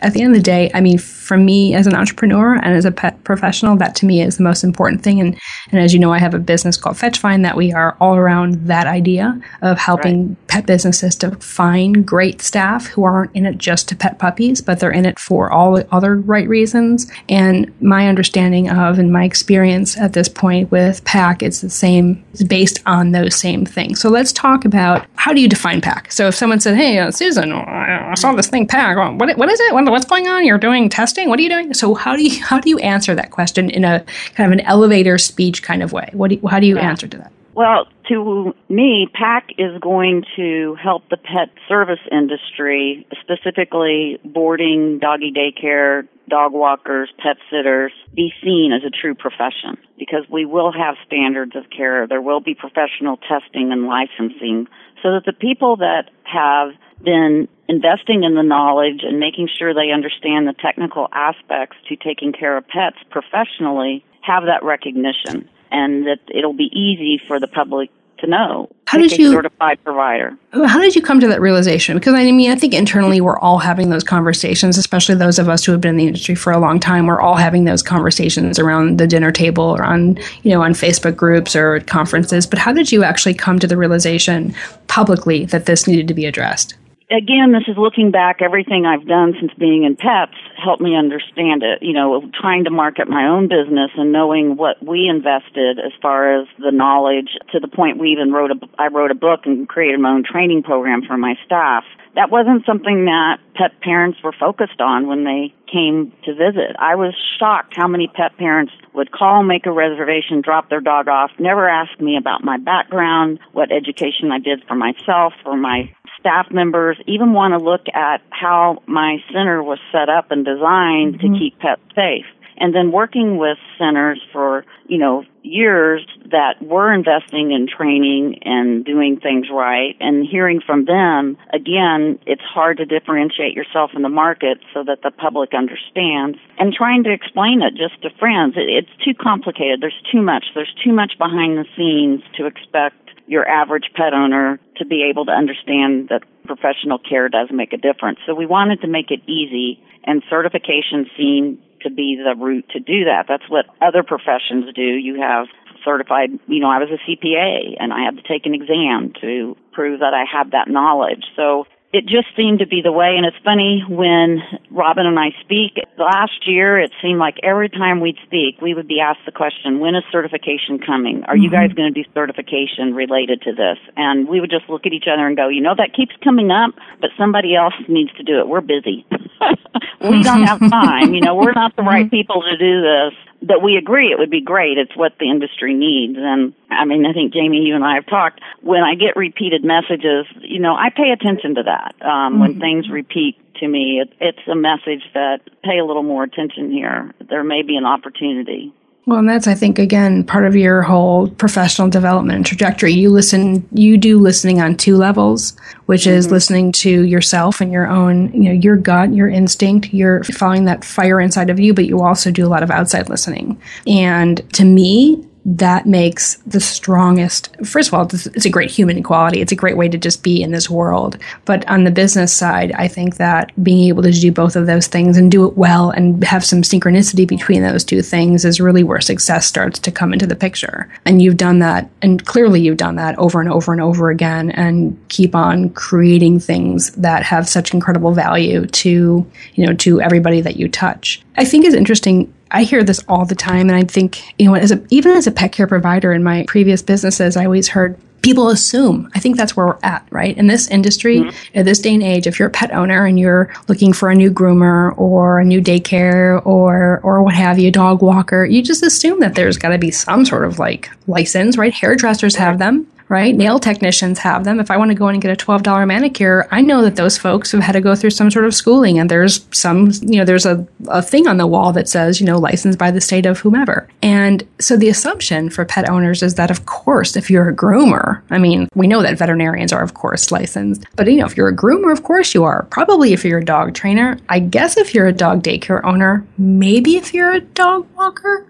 At 0.02 0.14
the 0.14 0.22
end 0.22 0.34
of 0.34 0.38
the 0.38 0.42
day, 0.42 0.70
I 0.74 0.80
mean, 0.80 0.98
for 0.98 1.36
me 1.36 1.74
as 1.74 1.86
an 1.86 1.94
entrepreneur 1.94 2.56
and 2.56 2.74
as 2.74 2.84
a 2.84 2.90
pet 2.90 3.22
professional, 3.22 3.76
that 3.76 3.94
to 3.96 4.06
me 4.06 4.20
is 4.20 4.36
the 4.36 4.42
most 4.42 4.64
important 4.64 5.02
thing. 5.02 5.20
And, 5.20 5.38
and 5.70 5.80
as 5.80 5.94
you 5.94 6.00
know, 6.00 6.12
I 6.12 6.18
have 6.18 6.34
a 6.34 6.38
business 6.38 6.76
called 6.76 6.96
FetchFind 6.96 7.42
that 7.44 7.56
we 7.56 7.72
are 7.72 7.96
all 8.00 8.16
around 8.16 8.66
that 8.66 8.88
idea 8.88 9.40
of 9.62 9.78
helping 9.78 10.28
right. 10.28 10.46
pet 10.48 10.66
businesses 10.66 11.14
to 11.16 11.30
find 11.36 12.04
great 12.04 12.42
staff 12.42 12.86
who 12.86 13.04
aren't 13.04 13.34
in 13.34 13.46
it 13.46 13.58
just 13.58 13.88
to 13.88 13.96
pet 13.96 14.18
puppies, 14.18 14.60
but 14.60 14.80
they're 14.80 14.90
in 14.90 15.06
it 15.06 15.18
for 15.18 15.50
all 15.50 15.72
the 15.72 15.86
other 15.94 16.16
right 16.16 16.48
reasons. 16.48 17.10
And 17.28 17.72
my 17.80 18.08
understanding 18.08 18.68
of 18.68 18.98
and 18.98 19.12
my 19.12 19.24
experience 19.24 19.96
at 19.96 20.14
this 20.14 20.28
point 20.28 20.70
with 20.72 21.04
PAC, 21.04 21.42
it's 21.44 21.60
the 21.60 21.70
same, 21.70 22.22
it's 22.32 22.42
based 22.42 22.82
on 22.86 23.12
those 23.12 23.36
same 23.36 23.64
things. 23.64 24.00
So 24.00 24.08
let's 24.08 24.32
talk 24.32 24.64
about 24.64 25.06
how 25.14 25.32
do 25.32 25.40
you 25.40 25.48
define 25.48 25.80
PAC? 25.80 26.10
So 26.10 26.26
if 26.26 26.34
someone 26.34 26.58
said, 26.58 26.76
Hey, 26.76 26.98
uh, 26.98 27.12
Susan, 27.12 27.52
I 27.52 28.14
saw 28.16 28.34
this 28.34 28.48
thing 28.48 28.66
PAC, 28.66 28.96
what, 28.96 29.38
what 29.38 29.48
is 29.48 29.60
it? 29.60 29.72
What, 29.72 29.91
what's 29.92 30.06
going 30.06 30.26
on? 30.26 30.44
You're 30.44 30.58
doing 30.58 30.88
testing? 30.88 31.28
what 31.28 31.38
are 31.38 31.42
you 31.42 31.48
doing? 31.48 31.74
So 31.74 31.94
how 31.94 32.16
do 32.16 32.24
you 32.24 32.42
how 32.42 32.58
do 32.58 32.68
you 32.68 32.78
answer 32.78 33.14
that 33.14 33.30
question 33.30 33.70
in 33.70 33.84
a 33.84 34.04
kind 34.34 34.52
of 34.52 34.58
an 34.58 34.64
elevator 34.66 35.18
speech 35.18 35.62
kind 35.62 35.82
of 35.82 35.92
way? 35.92 36.10
What 36.12 36.28
do 36.28 36.36
you, 36.36 36.48
how 36.48 36.58
do 36.58 36.66
you 36.66 36.76
yeah. 36.76 36.88
answer 36.88 37.06
to 37.06 37.16
that? 37.18 37.32
Well, 37.54 37.86
to 38.08 38.54
me, 38.70 39.08
PAC 39.12 39.50
is 39.58 39.78
going 39.80 40.24
to 40.36 40.74
help 40.82 41.08
the 41.10 41.18
pet 41.18 41.50
service 41.68 42.00
industry, 42.10 43.06
specifically 43.20 44.18
boarding, 44.24 44.98
doggy 44.98 45.32
daycare, 45.32 46.08
dog 46.28 46.52
walkers, 46.52 47.10
pet 47.18 47.36
sitters, 47.50 47.92
be 48.14 48.32
seen 48.42 48.72
as 48.72 48.82
a 48.84 48.90
true 48.90 49.14
profession 49.14 49.76
because 49.98 50.24
we 50.30 50.46
will 50.46 50.72
have 50.72 50.94
standards 51.06 51.54
of 51.54 51.64
care. 51.68 52.06
There 52.06 52.22
will 52.22 52.40
be 52.40 52.54
professional 52.54 53.18
testing 53.18 53.70
and 53.70 53.86
licensing 53.86 54.66
so 55.02 55.12
that 55.12 55.24
the 55.26 55.34
people 55.34 55.76
that 55.76 56.10
have 56.24 56.70
been 57.04 57.48
investing 57.72 58.22
in 58.22 58.34
the 58.34 58.42
knowledge 58.42 59.00
and 59.02 59.18
making 59.18 59.48
sure 59.58 59.72
they 59.72 59.90
understand 59.90 60.46
the 60.46 60.52
technical 60.52 61.08
aspects 61.10 61.76
to 61.88 61.96
taking 61.96 62.32
care 62.32 62.56
of 62.58 62.68
pets 62.68 62.98
professionally 63.10 64.04
have 64.20 64.44
that 64.44 64.62
recognition 64.62 65.48
and 65.70 66.06
that 66.06 66.20
it'll 66.28 66.52
be 66.52 66.70
easy 66.70 67.18
for 67.26 67.40
the 67.40 67.48
public 67.48 67.90
to 68.18 68.26
know. 68.26 68.68
How 68.86 68.98
did 68.98 69.16
you 69.16 69.32
certified 69.32 69.82
provider? 69.82 70.36
How 70.52 70.80
did 70.80 70.94
you 70.94 71.00
come 71.00 71.18
to 71.20 71.26
that 71.28 71.40
realization? 71.40 71.96
Because 71.96 72.12
I 72.12 72.30
mean, 72.30 72.50
I 72.50 72.56
think 72.56 72.74
internally 72.74 73.22
we're 73.22 73.38
all 73.38 73.58
having 73.58 73.88
those 73.88 74.04
conversations, 74.04 74.76
especially 74.76 75.14
those 75.14 75.38
of 75.38 75.48
us 75.48 75.64
who 75.64 75.72
have 75.72 75.80
been 75.80 75.92
in 75.92 75.96
the 75.96 76.06
industry 76.08 76.34
for 76.34 76.52
a 76.52 76.58
long 76.58 76.78
time. 76.78 77.06
We're 77.06 77.22
all 77.22 77.36
having 77.36 77.64
those 77.64 77.82
conversations 77.82 78.58
around 78.58 78.98
the 78.98 79.06
dinner 79.06 79.32
table 79.32 79.64
or 79.64 79.82
on 79.82 80.18
you 80.42 80.50
know 80.50 80.62
on 80.62 80.72
Facebook 80.72 81.16
groups 81.16 81.56
or 81.56 81.76
at 81.76 81.86
conferences. 81.86 82.46
But 82.46 82.58
how 82.58 82.74
did 82.74 82.92
you 82.92 83.02
actually 83.02 83.34
come 83.34 83.58
to 83.58 83.66
the 83.66 83.78
realization 83.78 84.54
publicly 84.88 85.46
that 85.46 85.64
this 85.64 85.86
needed 85.86 86.06
to 86.08 86.14
be 86.14 86.26
addressed? 86.26 86.74
Again, 87.12 87.52
this 87.52 87.68
is 87.68 87.76
looking 87.76 88.10
back. 88.10 88.40
Everything 88.40 88.86
I've 88.86 89.06
done 89.06 89.34
since 89.38 89.52
being 89.58 89.84
in 89.84 89.96
pets 89.96 90.36
helped 90.62 90.82
me 90.82 90.96
understand 90.96 91.62
it. 91.62 91.82
You 91.82 91.92
know, 91.92 92.30
trying 92.40 92.64
to 92.64 92.70
market 92.70 93.08
my 93.08 93.28
own 93.28 93.48
business 93.48 93.90
and 93.96 94.12
knowing 94.12 94.56
what 94.56 94.82
we 94.84 95.08
invested 95.08 95.78
as 95.78 95.92
far 96.00 96.40
as 96.40 96.48
the 96.58 96.72
knowledge 96.72 97.36
to 97.52 97.60
the 97.60 97.68
point 97.68 97.98
we 97.98 98.10
even 98.10 98.32
wrote 98.32 98.50
a, 98.50 98.56
I 98.78 98.88
wrote 98.88 99.10
a 99.10 99.14
book 99.14 99.40
and 99.44 99.68
created 99.68 100.00
my 100.00 100.10
own 100.10 100.24
training 100.24 100.62
program 100.62 101.02
for 101.06 101.16
my 101.16 101.34
staff. 101.44 101.84
That 102.14 102.30
wasn't 102.30 102.66
something 102.66 103.06
that 103.06 103.38
pet 103.54 103.80
parents 103.80 104.18
were 104.22 104.34
focused 104.38 104.80
on 104.80 105.06
when 105.06 105.24
they 105.24 105.54
came 105.72 106.12
to 106.24 106.34
visit. 106.34 106.76
I 106.78 106.94
was 106.94 107.14
shocked 107.38 107.74
how 107.74 107.88
many 107.88 108.06
pet 108.06 108.36
parents 108.36 108.72
would 108.92 109.10
call, 109.10 109.42
make 109.42 109.64
a 109.64 109.72
reservation, 109.72 110.42
drop 110.42 110.68
their 110.68 110.82
dog 110.82 111.08
off, 111.08 111.30
never 111.38 111.66
ask 111.66 111.98
me 112.00 112.18
about 112.18 112.44
my 112.44 112.58
background, 112.58 113.38
what 113.52 113.72
education 113.72 114.30
I 114.30 114.38
did 114.38 114.62
for 114.68 114.74
myself 114.74 115.32
or 115.46 115.56
my 115.56 115.90
staff 116.22 116.46
members 116.52 116.96
even 117.06 117.32
want 117.32 117.52
to 117.52 117.58
look 117.58 117.82
at 117.92 118.22
how 118.30 118.82
my 118.86 119.18
center 119.32 119.62
was 119.62 119.78
set 119.90 120.08
up 120.08 120.30
and 120.30 120.44
designed 120.44 121.18
mm-hmm. 121.18 121.34
to 121.34 121.38
keep 121.38 121.58
pets 121.58 121.82
safe. 121.94 122.26
And 122.58 122.72
then 122.72 122.92
working 122.92 123.38
with 123.38 123.58
centers 123.76 124.22
for, 124.32 124.64
you 124.86 124.98
know, 124.98 125.24
years 125.42 126.06
that 126.30 126.62
were 126.62 126.92
investing 126.92 127.50
in 127.50 127.66
training 127.66 128.38
and 128.44 128.84
doing 128.84 129.18
things 129.18 129.48
right 129.50 129.96
and 129.98 130.24
hearing 130.24 130.60
from 130.64 130.84
them, 130.84 131.36
again, 131.52 132.20
it's 132.24 132.42
hard 132.42 132.76
to 132.76 132.84
differentiate 132.84 133.56
yourself 133.56 133.90
in 133.96 134.02
the 134.02 134.08
market 134.08 134.58
so 134.72 134.84
that 134.84 135.02
the 135.02 135.10
public 135.10 135.54
understands 135.54 136.38
and 136.58 136.72
trying 136.72 137.02
to 137.02 137.12
explain 137.12 137.62
it 137.62 137.74
just 137.74 138.00
to 138.02 138.10
friends. 138.18 138.54
It, 138.56 138.68
it's 138.68 139.04
too 139.04 139.14
complicated. 139.14 139.80
There's 139.80 140.00
too 140.12 140.22
much. 140.22 140.44
There's 140.54 140.72
too 140.84 140.92
much 140.92 141.18
behind 141.18 141.58
the 141.58 141.66
scenes 141.76 142.22
to 142.36 142.46
expect 142.46 142.96
your 143.26 143.48
average 143.48 143.90
pet 143.94 144.12
owner 144.12 144.60
to 144.82 144.88
be 144.88 145.06
able 145.08 145.24
to 145.26 145.32
understand 145.32 146.08
that 146.10 146.22
professional 146.44 146.98
care 146.98 147.28
does 147.28 147.48
make 147.52 147.72
a 147.72 147.76
difference. 147.76 148.18
So 148.26 148.34
we 148.34 148.46
wanted 148.46 148.80
to 148.82 148.88
make 148.88 149.10
it 149.10 149.20
easy, 149.28 149.82
and 150.04 150.22
certification 150.28 151.06
seemed 151.16 151.58
to 151.82 151.90
be 151.90 152.18
the 152.18 152.34
route 152.38 152.68
to 152.70 152.80
do 152.80 153.04
that. 153.04 153.26
That's 153.28 153.48
what 153.48 153.66
other 153.80 154.02
professions 154.02 154.72
do. 154.74 154.82
You 154.82 155.20
have 155.20 155.46
certified, 155.84 156.30
you 156.46 156.60
know, 156.60 156.70
I 156.70 156.78
was 156.78 156.88
a 156.90 157.10
CPA 157.10 157.76
and 157.80 157.92
I 157.92 158.04
had 158.04 158.16
to 158.16 158.22
take 158.22 158.46
an 158.46 158.54
exam 158.54 159.12
to 159.20 159.56
prove 159.72 160.00
that 160.00 160.14
I 160.14 160.24
had 160.30 160.52
that 160.52 160.68
knowledge. 160.68 161.24
So 161.36 161.66
it 161.92 162.06
just 162.06 162.28
seemed 162.34 162.60
to 162.60 162.66
be 162.66 162.80
the 162.80 162.90
way. 162.90 163.14
And 163.16 163.26
it's 163.26 163.36
funny 163.44 163.84
when 163.86 164.40
Robin 164.70 165.06
and 165.06 165.18
I 165.18 165.30
speak. 165.42 165.76
Last 165.98 166.48
year, 166.48 166.78
it 166.80 166.90
seemed 167.02 167.18
like 167.18 167.36
every 167.42 167.68
time 167.68 168.00
we'd 168.00 168.16
speak, 168.24 168.60
we 168.62 168.72
would 168.72 168.88
be 168.88 168.98
asked 168.98 169.20
the 169.26 169.32
question, 169.32 169.78
"When 169.78 169.94
is 169.94 170.02
certification 170.10 170.78
coming? 170.78 171.24
Are 171.24 171.34
mm-hmm. 171.34 171.44
you 171.44 171.50
guys 171.50 171.72
going 171.74 171.92
to 171.92 172.02
do 172.02 172.08
certification 172.14 172.94
related 172.94 173.42
to 173.42 173.52
this?" 173.52 173.78
And 173.96 174.26
we 174.26 174.40
would 174.40 174.50
just 174.50 174.68
look 174.70 174.86
at 174.86 174.92
each 174.92 175.06
other 175.06 175.26
and 175.26 175.36
go, 175.36 175.48
"You 175.48 175.60
know, 175.60 175.74
that 175.76 175.92
keeps 175.92 176.16
coming 176.24 176.50
up, 176.50 176.74
but 177.00 177.10
somebody 177.18 177.54
else 177.54 177.74
needs 177.88 178.12
to 178.14 178.22
do 178.22 178.40
it. 178.40 178.48
We're 178.48 178.62
busy. 178.62 179.04
we 180.00 180.22
don't 180.22 180.44
have 180.44 180.60
time. 180.60 181.12
You 181.12 181.20
know, 181.20 181.34
we're 181.34 181.52
not 181.52 181.76
the 181.76 181.82
right 181.82 182.06
mm-hmm. 182.06 182.16
people 182.16 182.42
to 182.42 182.56
do 182.56 182.80
this." 182.80 183.31
But 183.42 183.62
we 183.62 183.76
agree 183.76 184.12
it 184.12 184.18
would 184.18 184.30
be 184.30 184.40
great. 184.40 184.78
It's 184.78 184.96
what 184.96 185.18
the 185.18 185.30
industry 185.30 185.74
needs. 185.74 186.16
And 186.16 186.54
I 186.70 186.84
mean, 186.84 187.04
I 187.06 187.12
think 187.12 187.32
Jamie, 187.32 187.58
you 187.58 187.74
and 187.74 187.84
I 187.84 187.94
have 187.94 188.06
talked. 188.06 188.40
When 188.60 188.82
I 188.82 188.94
get 188.94 189.16
repeated 189.16 189.64
messages, 189.64 190.26
you 190.40 190.60
know, 190.60 190.74
I 190.74 190.90
pay 190.90 191.10
attention 191.10 191.56
to 191.56 191.62
that. 191.64 191.94
Um, 192.00 192.08
mm-hmm. 192.08 192.40
When 192.40 192.60
things 192.60 192.88
repeat 192.88 193.38
to 193.56 193.68
me, 193.68 194.00
it, 194.02 194.12
it's 194.20 194.46
a 194.48 194.54
message 194.54 195.02
that 195.14 195.40
pay 195.62 195.78
a 195.78 195.84
little 195.84 196.02
more 196.02 196.24
attention 196.24 196.70
here. 196.70 197.12
There 197.28 197.44
may 197.44 197.62
be 197.62 197.76
an 197.76 197.84
opportunity. 197.84 198.72
Well, 199.04 199.18
and 199.18 199.28
that's, 199.28 199.48
I 199.48 199.54
think, 199.54 199.80
again, 199.80 200.22
part 200.22 200.46
of 200.46 200.54
your 200.54 200.82
whole 200.82 201.28
professional 201.28 201.88
development 201.88 202.36
and 202.36 202.46
trajectory. 202.46 202.92
You 202.92 203.10
listen, 203.10 203.66
you 203.72 203.98
do 203.98 204.20
listening 204.20 204.60
on 204.60 204.76
two 204.76 204.96
levels, 204.96 205.56
which 205.86 206.02
mm-hmm. 206.02 206.16
is 206.16 206.30
listening 206.30 206.70
to 206.72 207.02
yourself 207.02 207.60
and 207.60 207.72
your 207.72 207.88
own, 207.88 208.32
you 208.32 208.44
know, 208.44 208.52
your 208.52 208.76
gut, 208.76 209.12
your 209.12 209.28
instinct. 209.28 209.92
You're 209.92 210.22
following 210.22 210.66
that 210.66 210.84
fire 210.84 211.20
inside 211.20 211.50
of 211.50 211.58
you, 211.58 211.74
but 211.74 211.86
you 211.86 212.00
also 212.00 212.30
do 212.30 212.46
a 212.46 212.48
lot 212.48 212.62
of 212.62 212.70
outside 212.70 213.08
listening. 213.08 213.60
And 213.88 214.40
to 214.52 214.64
me, 214.64 215.26
that 215.44 215.86
makes 215.86 216.36
the 216.46 216.60
strongest. 216.60 217.54
First 217.64 217.88
of 217.88 217.94
all, 217.94 218.02
it's 218.04 218.46
a 218.46 218.50
great 218.50 218.70
human 218.70 219.02
quality. 219.02 219.40
It's 219.40 219.52
a 219.52 219.56
great 219.56 219.76
way 219.76 219.88
to 219.88 219.98
just 219.98 220.22
be 220.22 220.42
in 220.42 220.52
this 220.52 220.70
world. 220.70 221.18
But 221.44 221.68
on 221.68 221.84
the 221.84 221.90
business 221.90 222.32
side, 222.32 222.72
I 222.72 222.86
think 222.86 223.16
that 223.16 223.50
being 223.62 223.88
able 223.88 224.04
to 224.04 224.12
do 224.12 224.30
both 224.30 224.54
of 224.54 224.66
those 224.66 224.86
things 224.86 225.16
and 225.16 225.30
do 225.30 225.46
it 225.46 225.56
well 225.56 225.90
and 225.90 226.22
have 226.22 226.44
some 226.44 226.62
synchronicity 226.62 227.26
between 227.26 227.62
those 227.62 227.82
two 227.82 228.02
things 228.02 228.44
is 228.44 228.60
really 228.60 228.84
where 228.84 229.00
success 229.00 229.46
starts 229.46 229.78
to 229.80 229.90
come 229.90 230.12
into 230.12 230.26
the 230.26 230.36
picture. 230.36 230.92
And 231.04 231.20
you've 231.20 231.36
done 231.36 231.58
that, 231.58 231.90
and 232.02 232.24
clearly 232.24 232.60
you've 232.60 232.76
done 232.76 232.96
that 232.96 233.18
over 233.18 233.40
and 233.40 233.50
over 233.50 233.72
and 233.72 233.80
over 233.80 234.10
again, 234.10 234.50
and 234.52 234.96
keep 235.08 235.34
on 235.34 235.70
creating 235.70 236.38
things 236.38 236.92
that 236.92 237.24
have 237.24 237.48
such 237.48 237.74
incredible 237.74 238.12
value 238.12 238.66
to 238.66 239.26
you 239.54 239.66
know 239.66 239.74
to 239.74 240.00
everybody 240.00 240.40
that 240.40 240.56
you 240.56 240.68
touch. 240.68 241.22
I 241.36 241.44
think 241.44 241.64
is 241.64 241.74
interesting 241.74 242.32
I 242.52 242.64
hear 242.64 242.84
this 242.84 243.02
all 243.08 243.24
the 243.24 243.34
time, 243.34 243.68
and 243.68 243.72
I 243.72 243.84
think, 243.84 244.34
you 244.38 244.46
know, 244.46 244.54
as 244.54 244.70
a, 244.70 244.82
even 244.90 245.12
as 245.12 245.26
a 245.26 245.32
pet 245.32 245.52
care 245.52 245.66
provider 245.66 246.12
in 246.12 246.22
my 246.22 246.44
previous 246.46 246.82
businesses, 246.82 247.36
I 247.36 247.44
always 247.46 247.68
heard 247.68 247.98
people 248.22 248.50
assume. 248.50 249.10
I 249.14 249.18
think 249.18 249.36
that's 249.36 249.56
where 249.56 249.66
we're 249.66 249.78
at, 249.82 250.06
right? 250.10 250.36
In 250.36 250.46
this 250.46 250.68
industry, 250.68 251.18
mm-hmm. 251.18 251.58
in 251.58 251.66
this 251.66 251.80
day 251.80 251.94
and 251.94 252.02
age, 252.02 252.26
if 252.26 252.38
you're 252.38 252.48
a 252.48 252.52
pet 252.52 252.72
owner 252.72 253.04
and 253.04 253.18
you're 253.18 253.52
looking 253.68 253.92
for 253.92 254.10
a 254.10 254.14
new 254.14 254.30
groomer 254.30 254.96
or 254.96 255.40
a 255.40 255.44
new 255.44 255.60
daycare 255.60 256.44
or 256.46 257.00
or 257.02 257.22
what 257.22 257.34
have 257.34 257.58
you, 257.58 257.70
dog 257.70 258.00
walker, 258.00 258.44
you 258.44 258.62
just 258.62 258.82
assume 258.82 259.20
that 259.20 259.34
there's 259.34 259.58
got 259.58 259.70
to 259.70 259.78
be 259.78 259.90
some 259.90 260.24
sort 260.24 260.44
of 260.44 260.58
like 260.58 260.90
license, 261.06 261.58
right? 261.58 261.74
Hairdressers 261.74 262.36
have 262.36 262.58
them 262.58 262.86
right? 263.12 263.36
Nail 263.36 263.58
technicians 263.58 264.18
have 264.20 264.44
them. 264.44 264.58
If 264.58 264.70
I 264.70 264.78
want 264.78 264.90
to 264.90 264.94
go 264.94 265.06
in 265.06 265.14
and 265.14 265.20
get 265.20 265.30
a 265.30 265.44
$12 265.44 265.86
manicure, 265.86 266.48
I 266.50 266.62
know 266.62 266.80
that 266.80 266.96
those 266.96 267.18
folks 267.18 267.52
have 267.52 267.60
had 267.60 267.72
to 267.72 267.80
go 267.82 267.94
through 267.94 268.08
some 268.08 268.30
sort 268.30 268.46
of 268.46 268.54
schooling 268.54 268.98
and 268.98 269.10
there's 269.10 269.46
some, 269.52 269.90
you 270.00 270.16
know, 270.16 270.24
there's 270.24 270.46
a, 270.46 270.66
a 270.88 271.02
thing 271.02 271.28
on 271.28 271.36
the 271.36 271.46
wall 271.46 271.74
that 271.74 271.90
says, 271.90 272.20
you 272.20 272.26
know, 272.26 272.38
licensed 272.38 272.78
by 272.78 272.90
the 272.90 273.02
state 273.02 273.26
of 273.26 273.38
whomever. 273.38 273.86
And 274.02 274.48
so 274.58 274.78
the 274.78 274.88
assumption 274.88 275.50
for 275.50 275.66
pet 275.66 275.90
owners 275.90 276.22
is 276.22 276.36
that, 276.36 276.50
of 276.50 276.64
course, 276.64 277.14
if 277.14 277.28
you're 277.28 277.50
a 277.50 277.54
groomer, 277.54 278.22
I 278.30 278.38
mean, 278.38 278.66
we 278.74 278.86
know 278.86 279.02
that 279.02 279.18
veterinarians 279.18 279.74
are, 279.74 279.82
of 279.82 279.92
course, 279.92 280.32
licensed, 280.32 280.86
but, 280.96 281.06
you 281.06 281.18
know, 281.18 281.26
if 281.26 281.36
you're 281.36 281.48
a 281.48 281.54
groomer, 281.54 281.92
of 281.92 282.04
course 282.04 282.32
you 282.32 282.44
are. 282.44 282.62
Probably 282.70 283.12
if 283.12 283.26
you're 283.26 283.40
a 283.40 283.44
dog 283.44 283.74
trainer. 283.74 284.18
I 284.30 284.38
guess 284.38 284.78
if 284.78 284.94
you're 284.94 285.06
a 285.06 285.12
dog 285.12 285.42
daycare 285.42 285.84
owner, 285.84 286.26
maybe 286.38 286.96
if 286.96 287.12
you're 287.12 287.32
a 287.32 287.40
dog 287.40 287.86
walker. 287.94 288.46